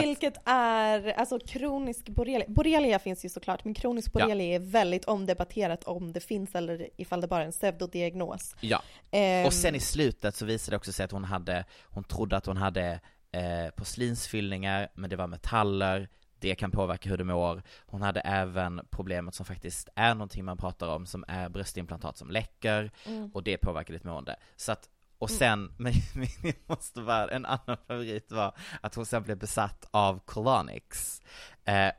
Vilket 0.02 0.34
är, 0.46 1.08
alltså 1.14 1.40
kronisk 1.40 2.10
borrelia, 2.10 2.46
borrelia 2.48 3.00
finns 3.00 3.26
ju 3.26 3.30
såklart, 3.30 3.66
men 3.66 3.74
kronisk 3.74 4.12
Ja. 4.14 4.20
borrelia 4.26 4.56
är 4.56 4.60
väldigt 4.60 5.06
omdebatterat 5.06 5.84
om 5.84 6.14
det 6.14 6.20
finns 6.20 6.56
eller 6.56 6.90
ifall 6.98 7.22
det 7.22 7.28
bara 7.28 7.42
är 7.42 7.46
en 7.46 7.52
pseudodiagnos. 7.52 8.56
Ja, 8.62 8.82
Ehm, 9.12 9.46
och 9.46 9.54
sen 9.54 9.76
i 9.76 9.80
slutet 9.80 10.36
så 10.36 10.46
visade 10.46 10.74
det 10.74 10.78
också 10.78 10.92
sig 10.94 11.04
att 11.06 11.12
hon 11.12 11.24
hade, 11.24 11.66
hon 11.84 12.04
trodde 12.04 12.38
att 12.38 12.46
hon 12.46 12.58
hade 12.58 13.00
eh, 13.32 13.70
porslinsfyllningar, 13.76 14.90
men 14.94 15.10
det 15.10 15.16
var 15.16 15.28
metaller, 15.28 16.10
det 16.40 16.56
kan 16.56 16.72
påverka 16.72 17.10
hur 17.10 17.18
du 17.18 17.24
mår. 17.24 17.64
Hon 17.86 18.02
hade 18.02 18.20
även 18.20 18.82
problemet 18.90 19.36
som 19.36 19.46
faktiskt 19.46 19.90
är 19.96 20.14
någonting 20.14 20.46
man 20.46 20.58
pratar 20.58 20.88
om, 20.88 21.06
som 21.06 21.26
är 21.28 21.50
bröstimplantat 21.50 22.18
som 22.18 22.32
läcker, 22.32 22.92
Mm. 23.06 23.32
och 23.34 23.44
det 23.44 23.58
påverkar 23.58 23.94
ditt 23.94 24.04
mående. 24.04 24.36
Så 24.56 24.72
att, 24.72 24.90
och 25.20 25.30
sen, 25.30 25.74
men 25.78 25.94
det 26.42 26.70
måste 26.70 27.02
vara, 27.02 27.30
en 27.30 27.46
annan 27.46 27.78
favorit 27.88 28.32
var 28.32 28.56
att 28.82 28.96
hon 28.96 29.06
sen 29.06 29.24
blev 29.24 29.38
besatt 29.38 29.88
av 29.92 30.20
colonics. 30.26 31.22
Eh, 31.66 31.92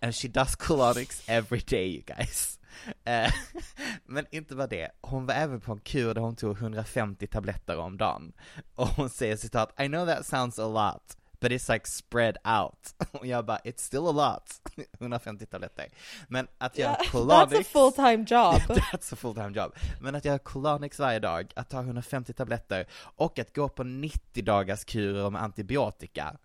and 0.00 0.14
she 0.14 0.28
does 0.28 0.56
colonics 0.56 1.28
every 1.28 1.60
day 1.60 1.94
you 1.94 2.02
guys. 2.02 2.60
Eh, 3.04 3.32
men 4.04 4.26
inte 4.30 4.54
bara 4.54 4.66
det, 4.66 4.90
hon 5.00 5.26
var 5.26 5.34
även 5.34 5.60
på 5.60 5.72
en 5.72 5.80
kur 5.80 6.14
där 6.14 6.20
hon 6.20 6.36
tog 6.36 6.56
150 6.56 7.26
tabletter 7.26 7.78
om 7.78 7.96
dagen. 7.96 8.32
Och 8.74 8.88
hon 8.88 9.10
säger 9.10 9.36
citat, 9.36 9.80
I 9.80 9.86
know 9.86 10.06
that 10.06 10.26
sounds 10.26 10.58
a 10.58 10.68
lot, 10.68 11.16
but 11.40 11.52
it's 11.52 11.72
like 11.72 11.86
spread 11.86 12.36
out. 12.44 12.94
Och 13.12 13.26
jag 13.26 13.44
bara, 13.44 13.58
it's 13.58 13.80
still 13.80 14.06
a 14.06 14.12
lot. 14.12 14.60
150 14.98 15.46
tabletter. 15.46 15.86
Men 16.28 16.48
att 16.58 16.78
göra 16.78 16.96
Yeah, 17.00 17.10
colonics 17.10 17.52
that's 17.52 17.60
a 17.60 17.64
full-time 17.72 18.24
job. 18.28 18.78
That's 18.78 19.12
a 19.12 19.16
full-time 19.16 19.52
job. 19.60 19.72
Men 20.00 20.14
att 20.14 20.24
göra 20.24 20.38
colonics 20.38 20.98
varje 20.98 21.18
dag, 21.18 21.52
att 21.56 21.70
ta 21.70 21.80
150 21.80 22.32
tabletter 22.32 22.86
och 23.16 23.38
att 23.38 23.54
gå 23.54 23.68
på 23.68 23.84
90 23.84 24.44
dagars 24.44 24.84
kurer 24.84 25.30
med 25.30 25.42
antibiotika. 25.42 26.36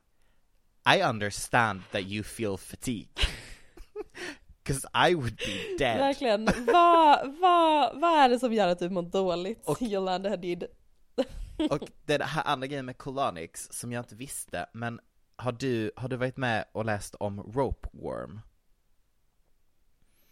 I 0.95 1.03
understand 1.03 1.81
that 1.91 2.01
you 2.01 2.23
feel 2.23 2.57
fatigue. 2.57 3.09
Cause 4.63 4.87
I 5.09 5.15
would 5.15 5.35
be 5.37 5.77
dead. 5.85 5.97
Verkligen. 5.97 6.45
vad, 6.45 7.35
vad, 7.39 7.99
vad 8.01 8.19
är 8.19 8.29
det 8.29 8.39
som 8.39 8.53
gör 8.53 8.67
att 8.67 8.79
du 8.79 8.89
mår 8.89 9.01
dåligt, 9.01 9.61
Och- 9.65 9.81
Yolanda 9.81 10.29
Hadid? 10.29 10.63
Och 11.69 11.91
det 12.05 12.23
här 12.23 12.43
andra 12.47 12.67
grejen 12.67 12.85
med 12.85 12.97
colonics 12.97 13.67
som 13.71 13.91
jag 13.91 14.01
inte 14.01 14.15
visste, 14.15 14.65
men 14.73 14.99
har 15.35 15.51
du, 15.51 15.91
har 15.95 16.09
du 16.09 16.15
varit 16.15 16.37
med 16.37 16.65
och 16.71 16.85
läst 16.85 17.15
om 17.15 17.39
ropeworm? 17.43 18.39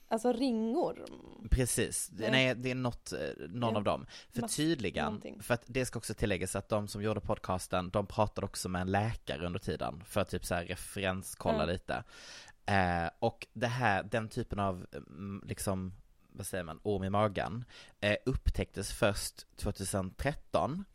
Alltså 0.10 0.34
ringor. 0.34 1.06
Precis, 1.52 2.10
Nej. 2.14 2.32
nej 2.32 2.56
det 2.56 2.72
är 2.72 2.76
något, 2.76 3.14
eh, 3.14 3.20
någon 3.50 3.72
Ja. 3.74 3.78
av 3.78 3.84
dem. 3.84 4.06
För 4.30 4.42
tydligen, 4.42 5.06
någonting. 5.06 5.42
för 5.42 5.54
att 5.54 5.64
det 5.66 5.86
ska 5.86 6.00
också 6.00 6.14
tilläggas 6.14 6.56
att 6.56 6.70
de 6.70 6.88
som 6.88 7.02
gjorde 7.04 7.20
podcasten, 7.22 7.90
de 7.90 8.08
pratade 8.08 8.46
också 8.46 8.70
med 8.70 8.82
en 8.82 8.92
läkare 8.92 9.46
under 9.46 9.60
tiden, 9.60 10.04
för 10.06 10.22
att 10.22 10.30
typ 10.30 10.46
så 10.46 10.56
här 10.56 10.66
referenskolla 10.66 11.58
Ja. 11.60 11.66
lite. 11.66 12.04
Eh, 12.66 13.10
och 13.20 13.48
det 13.54 13.68
här, 13.68 14.04
den 14.04 14.30
typen 14.30 14.60
av, 14.60 14.86
mm, 14.94 15.44
liksom, 15.46 15.94
vad 16.38 16.46
säger 16.46 16.64
man, 16.64 16.80
orm 16.84 17.04
i 17.04 17.10
magen, 17.10 17.66
eh, 18.00 18.16
upptäcktes 18.26 18.92
först 18.92 19.58
2013. 19.58 20.86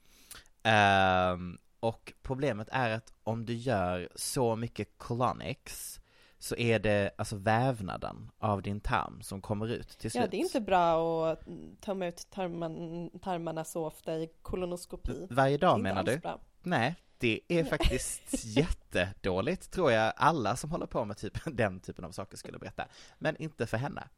Ehm, 0.62 1.58
och 1.80 2.12
problemet 2.22 2.68
är 2.72 2.90
att 2.90 3.12
om 3.24 3.46
du 3.46 3.54
gör 3.54 4.08
så 4.14 4.56
mycket 4.56 4.98
colonics 4.98 6.00
så 6.38 6.56
är 6.56 6.78
det 6.78 7.10
alltså 7.18 7.36
vävnaden 7.36 8.30
av 8.38 8.62
din 8.62 8.80
tarm 8.80 9.22
som 9.22 9.40
kommer 9.40 9.68
ut 9.68 9.88
till 9.88 10.10
slut. 10.10 10.22
Ja, 10.22 10.28
det 10.30 10.36
är 10.36 10.38
inte 10.38 10.60
bra 10.60 11.26
att 11.30 11.44
tömma 11.80 12.06
ut 12.06 12.26
tarman, 12.30 13.10
tarmarna 13.22 13.64
så 13.64 13.86
ofta 13.86 14.18
i 14.18 14.28
kolonoskopi. 14.42 15.26
Varje 15.30 15.58
dag 15.58 15.80
menar 15.80 16.02
du? 16.02 16.18
Bra. 16.18 16.40
Nej, 16.62 16.94
det 17.22 17.40
är 17.48 17.64
faktiskt 17.64 18.22
jättedåligt 18.44 19.70
tror 19.70 19.92
jag 19.92 20.12
alla 20.16 20.56
som 20.56 20.70
håller 20.70 20.86
på 20.86 21.04
med 21.04 21.16
typ, 21.16 21.38
den 21.56 21.80
typen 21.80 22.04
av 22.04 22.10
saker 22.10 22.36
skulle 22.36 22.58
berätta. 22.58 22.86
Men 23.18 23.36
inte 23.36 23.66
för 23.66 23.76
henne. 23.76 24.08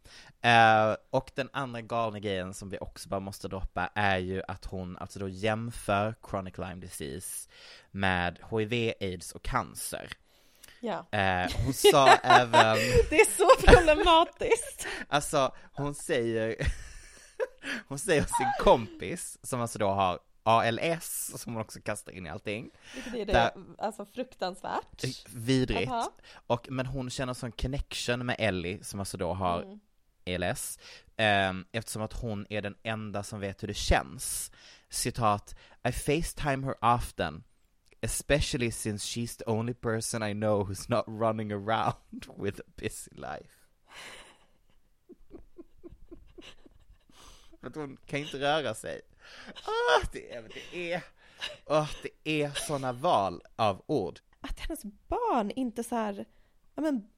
Eh, 0.41 0.97
och 1.11 1.31
den 1.35 1.49
andra 1.53 1.81
galna 1.81 2.19
grejen 2.19 2.55
som 2.55 2.71
vi 2.71 2.79
också 2.79 3.09
bara 3.09 3.21
måste 3.21 3.49
droppa 3.49 3.91
är 3.95 4.19
ju 4.19 4.43
att 4.49 4.65
hon 4.65 4.97
alltså 4.97 5.19
då 5.19 5.29
jämför 5.29 6.15
chronic 6.31 6.59
Lyme 6.59 6.75
disease 6.75 7.51
med 7.91 8.39
HIV, 8.51 8.93
aids 9.01 9.33
och 9.33 9.43
cancer. 9.43 10.09
Ja. 10.81 11.07
Eh, 11.19 11.51
hon 11.65 11.75
sa 11.75 12.09
även 12.23 12.77
Det 13.11 13.21
är 13.21 13.37
så 13.37 13.67
problematiskt. 13.67 14.87
Alltså, 15.09 15.55
hon 15.73 15.95
säger, 15.95 16.57
hon 17.89 17.99
säger 17.99 18.23
sin 18.23 18.53
kompis, 18.61 19.39
som 19.43 19.61
alltså 19.61 19.79
då 19.79 19.89
har 19.89 20.19
ALS, 20.47 21.33
som 21.37 21.53
hon 21.53 21.63
också 21.63 21.81
kastar 21.81 22.13
in 22.13 22.27
i 22.27 22.31
allting. 22.31 22.71
Vilket 22.95 23.15
är 23.15 23.27
det, 23.27 23.33
Där- 23.33 23.53
alltså 23.79 24.07
fruktansvärt. 24.07 25.05
Vidrigt. 25.35 25.91
Aha. 25.91 26.13
Och, 26.47 26.67
men 26.71 26.87
hon 26.87 27.11
känner 27.11 27.35
sån 27.35 27.53
connection 27.53 28.27
med 28.27 28.37
Ellie, 28.39 28.85
som 28.85 29.01
alltså 29.01 29.17
då 29.17 29.33
har 29.33 29.63
Mm. 29.63 29.81
ALS, 30.27 30.79
ehm, 31.17 31.65
eftersom 31.73 32.03
att 32.03 32.13
hon 32.13 32.47
är 32.51 32.63
den 32.63 32.75
enda 32.83 33.23
som 33.23 33.41
vet 33.41 33.63
hur 33.63 33.69
det 33.69 33.75
känns. 33.75 34.53
Citat, 34.89 35.55
I 35.89 35.93
facetime 35.93 36.67
her 36.67 36.95
often, 36.97 37.45
especially 38.01 38.71
since 38.71 39.07
she's 39.21 39.39
the 39.39 39.45
only 39.47 39.75
person 39.75 40.23
I 40.23 40.33
know 40.35 40.69
who's 40.71 40.85
not 40.91 41.05
running 41.21 41.53
around 41.53 41.95
with 42.39 42.61
a 42.61 42.65
busy 42.77 43.11
life. 43.11 43.55
Att 47.63 47.75
hon 47.75 47.97
kan 48.07 48.19
inte 48.21 48.39
röra 48.41 48.75
sig. 48.75 49.01
Ah, 49.55 50.07
det 50.13 50.33
är, 50.33 50.43
det 50.73 50.93
är, 50.93 51.03
ah, 51.67 51.87
det 52.03 52.43
är 52.43 52.51
såna 52.51 52.93
val 52.93 53.43
av 53.57 53.83
ord. 53.87 54.21
Att 54.41 54.61
hennes 54.61 54.85
barn 55.09 55.51
inte 55.51 55.85
så 55.85 55.95
här, 55.95 56.25
ja 56.75 56.83
men 56.83 57.09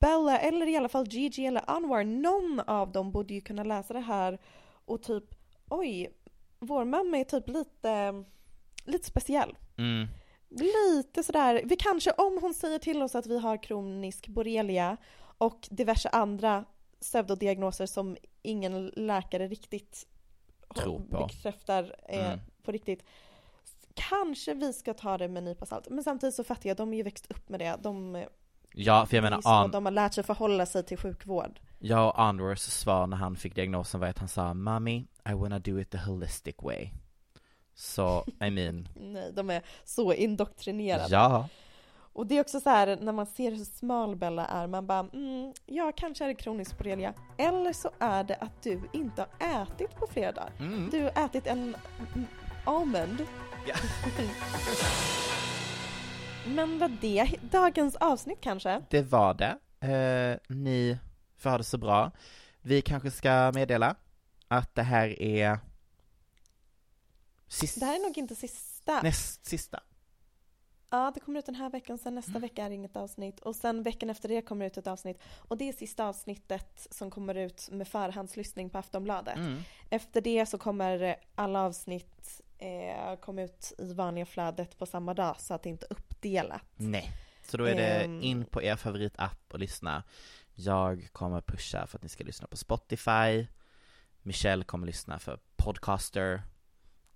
Bella 0.00 0.38
eller 0.38 0.66
i 0.66 0.76
alla 0.76 0.88
fall 0.88 1.08
Gigi 1.08 1.46
eller 1.46 1.70
Anwar, 1.70 2.04
någon 2.04 2.60
av 2.60 2.92
dem 2.92 3.12
borde 3.12 3.34
ju 3.34 3.40
kunna 3.40 3.64
läsa 3.64 3.94
det 3.94 4.00
här 4.00 4.38
och 4.84 5.02
typ 5.02 5.24
oj, 5.68 6.10
vår 6.58 6.84
mamma 6.84 7.18
är 7.18 7.24
typ 7.24 7.48
lite, 7.48 8.24
lite 8.84 9.06
speciell. 9.06 9.58
Mm. 9.78 10.08
Lite 10.48 11.22
sådär, 11.22 11.62
vi 11.64 11.76
kanske 11.76 12.10
om 12.10 12.38
hon 12.42 12.54
säger 12.54 12.78
till 12.78 13.02
oss 13.02 13.14
att 13.14 13.26
vi 13.26 13.38
har 13.38 13.62
kronisk 13.62 14.28
borrelia 14.28 14.96
och 15.38 15.68
diverse 15.70 16.08
andra 16.08 16.64
pseudodiagnoser 17.00 17.86
som 17.86 18.16
ingen 18.42 18.86
läkare 18.86 19.48
riktigt 19.48 20.06
Tror 20.74 20.98
på. 21.00 21.26
bekräftar 21.26 21.94
eh, 22.08 22.26
Mm. 22.26 22.40
på 22.62 22.72
riktigt. 22.72 23.02
Kanske 23.94 24.54
vi 24.54 24.72
ska 24.72 24.94
ta 24.94 25.18
det 25.18 25.28
med 25.28 25.38
en 25.40 25.44
nypa 25.44 25.66
salt. 25.66 25.88
Men 25.90 26.04
samtidigt 26.04 26.34
så 26.34 26.44
fattar 26.44 26.68
jag, 26.68 26.76
de 26.76 26.88
har 26.88 26.94
ju 26.94 27.02
växt 27.02 27.26
upp 27.30 27.48
med 27.48 27.60
det. 27.60 27.76
De, 27.82 28.24
Ja, 28.74 29.06
för 29.06 29.16
jag 29.16 29.22
menar, 29.22 29.40
så, 29.40 29.48
An- 29.48 29.70
de 29.70 29.84
har 29.86 29.92
lärt 29.92 30.14
sig 30.14 30.24
förhålla 30.24 30.66
sig 30.66 30.84
till 30.84 30.98
sjukvård. 30.98 31.60
Jag 31.78 32.08
och 32.08 32.20
Anwars 32.22 32.60
svar 32.60 33.06
när 33.06 33.16
han 33.16 33.36
fick 33.36 33.54
diagnosen 33.54 34.00
var 34.00 34.08
att 34.08 34.18
han 34.18 34.28
sa 34.28 34.54
Mommy, 34.54 35.04
I 35.30 35.32
wanna 35.32 35.58
do 35.58 35.80
it 35.80 35.90
the 35.90 35.98
holistic 35.98 36.54
way. 36.62 36.90
Så, 37.74 38.24
I 38.44 38.50
mean, 38.50 38.88
Nej, 39.00 39.32
de 39.32 39.50
är 39.50 39.62
så 39.84 40.12
indoktrinerade. 40.12 41.06
ja. 41.14 41.48
Och 42.12 42.26
det 42.26 42.36
är 42.36 42.40
också 42.40 42.60
så 42.60 42.70
här 42.70 42.98
när 43.00 43.12
man 43.12 43.26
ser 43.26 43.50
hur 43.50 43.64
smal 43.64 44.16
Bella 44.16 44.46
är, 44.46 44.66
man 44.66 44.86
bara 44.86 45.08
mm, 45.12 45.52
ja 45.66 45.92
kanske 45.96 46.24
är 46.24 46.28
det 46.28 46.34
kronisk 46.34 46.78
borrelia. 46.78 47.14
Eller 47.38 47.72
så 47.72 47.90
är 47.98 48.24
det 48.24 48.36
att 48.36 48.62
du 48.62 48.80
inte 48.92 49.26
har 49.38 49.62
ätit 49.62 49.96
på 49.96 50.06
flera 50.06 50.32
dagar. 50.32 50.52
Mm. 50.58 50.90
Du 50.90 51.02
har 51.02 51.24
ätit 51.24 51.46
en 51.46 51.76
mm, 52.14 52.26
almond. 52.64 53.26
Ja. 53.66 53.74
Men 56.46 56.78
vad 56.78 56.90
det 57.00 57.34
dagens 57.50 57.96
avsnitt 57.96 58.38
kanske? 58.40 58.82
Det 58.90 59.02
var 59.02 59.34
det. 59.34 59.58
Eh, 59.80 60.56
ni 60.56 60.98
får 61.38 61.50
ha 61.50 61.58
det 61.58 61.64
så 61.64 61.78
bra. 61.78 62.10
Vi 62.62 62.82
kanske 62.82 63.10
ska 63.10 63.52
meddela 63.54 63.96
att 64.48 64.74
det 64.74 64.82
här 64.82 65.22
är 65.22 65.58
sist, 67.48 67.80
Det 67.80 67.86
här 67.86 67.94
är 67.94 68.06
nog 68.06 68.18
inte 68.18 68.34
sista. 68.36 69.02
näst 69.02 69.46
sista. 69.46 69.80
Ja, 70.90 71.10
det 71.14 71.20
kommer 71.20 71.38
ut 71.38 71.46
den 71.46 71.54
här 71.54 71.70
veckan, 71.70 71.98
sen 71.98 72.14
nästa 72.14 72.38
vecka 72.38 72.64
är 72.64 72.68
det 72.68 72.74
inget 72.74 72.96
avsnitt. 72.96 73.40
Och 73.40 73.56
sen 73.56 73.82
veckan 73.82 74.10
efter 74.10 74.28
det 74.28 74.42
kommer 74.42 74.66
ut 74.66 74.76
ett 74.76 74.86
avsnitt. 74.86 75.18
Och 75.38 75.56
det 75.58 75.68
är 75.68 75.72
sista 75.72 76.06
avsnittet 76.08 76.86
som 76.90 77.10
kommer 77.10 77.34
ut 77.34 77.68
med 77.72 77.88
förhandslyssning 77.88 78.70
på 78.70 78.78
Aftonbladet. 78.78 79.36
Mm. 79.36 79.62
Efter 79.90 80.20
det 80.20 80.46
så 80.46 80.58
kommer 80.58 81.16
alla 81.34 81.60
avsnitt 81.62 82.40
eh, 82.58 83.16
komma 83.20 83.42
ut 83.42 83.72
i 83.78 83.92
vanliga 83.94 84.26
flödet 84.26 84.78
på 84.78 84.86
samma 84.86 85.14
dag 85.14 85.40
så 85.40 85.54
att 85.54 85.62
det 85.62 85.68
inte 85.68 85.86
är 85.90 85.92
uppdelat. 85.92 86.62
Nej. 86.76 87.10
Så 87.46 87.56
då 87.56 87.64
är 87.64 87.74
det 87.74 88.00
Ehm. 88.04 88.22
in 88.22 88.44
på 88.44 88.62
er 88.62 88.76
favoritapp 88.76 89.52
och 89.52 89.58
lyssna. 89.58 90.02
Jag 90.54 91.08
kommer 91.12 91.40
pusha 91.40 91.86
för 91.86 91.98
att 91.98 92.02
ni 92.02 92.08
ska 92.08 92.24
lyssna 92.24 92.46
på 92.46 92.56
Spotify. 92.56 93.46
Michelle 94.22 94.64
kommer 94.64 94.86
lyssna 94.86 95.18
för 95.18 95.38
Podcaster. 95.56 96.42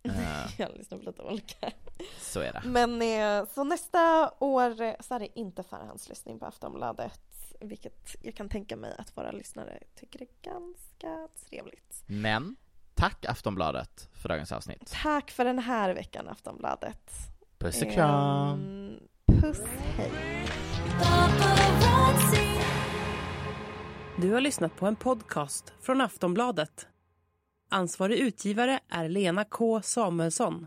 Eh, 0.06 0.60
Jag 0.60 0.70
lyssnar 0.76 0.98
på 0.98 1.04
lite 1.04 1.22
olika. 1.22 1.70
Så 2.18 2.40
är 2.40 2.52
det. 2.52 2.62
Men 2.64 3.02
eh, 3.02 3.48
så 3.54 3.64
nästa 3.64 4.30
år 4.38 5.02
så 5.02 5.14
är 5.14 5.18
det 5.18 5.38
inte 5.38 5.62
förhandslyssning 5.62 6.38
på 6.38 6.46
Aftonbladet. 6.46 7.20
Vilket 7.60 8.16
jag 8.22 8.34
kan 8.34 8.48
tänka 8.48 8.76
mig 8.76 8.94
att 8.98 9.16
våra 9.16 9.30
lyssnare 9.30 9.78
tycker 9.94 10.22
är 10.22 10.28
ganska 10.42 11.28
trevligt. 11.48 12.02
Men, 12.06 12.56
tack 12.94 13.24
Aftonbladet 13.24 14.08
för 14.12 14.28
dagens 14.28 14.52
avsnitt. 14.52 14.92
Tack 15.02 15.30
för 15.30 15.44
den 15.44 15.58
här 15.58 15.94
veckan 15.94 16.28
Aftonbladet. 16.28 17.10
Puss 17.58 17.82
och 17.82 17.90
kram! 17.92 18.58
Ehm, 18.58 19.40
puss, 19.40 19.60
hej. 19.96 20.10
Du 24.16 24.32
har 24.32 24.40
lyssnat 24.40 24.76
på 24.76 24.86
en 24.86 24.96
podcast 24.96 25.72
från 25.80 26.00
Aftonbladet. 26.00 26.88
Ansvarig 27.70 28.18
utgivare 28.18 28.80
är 28.88 29.08
Lena 29.08 29.44
K 29.44 29.82
Samuelsson. 29.82 30.66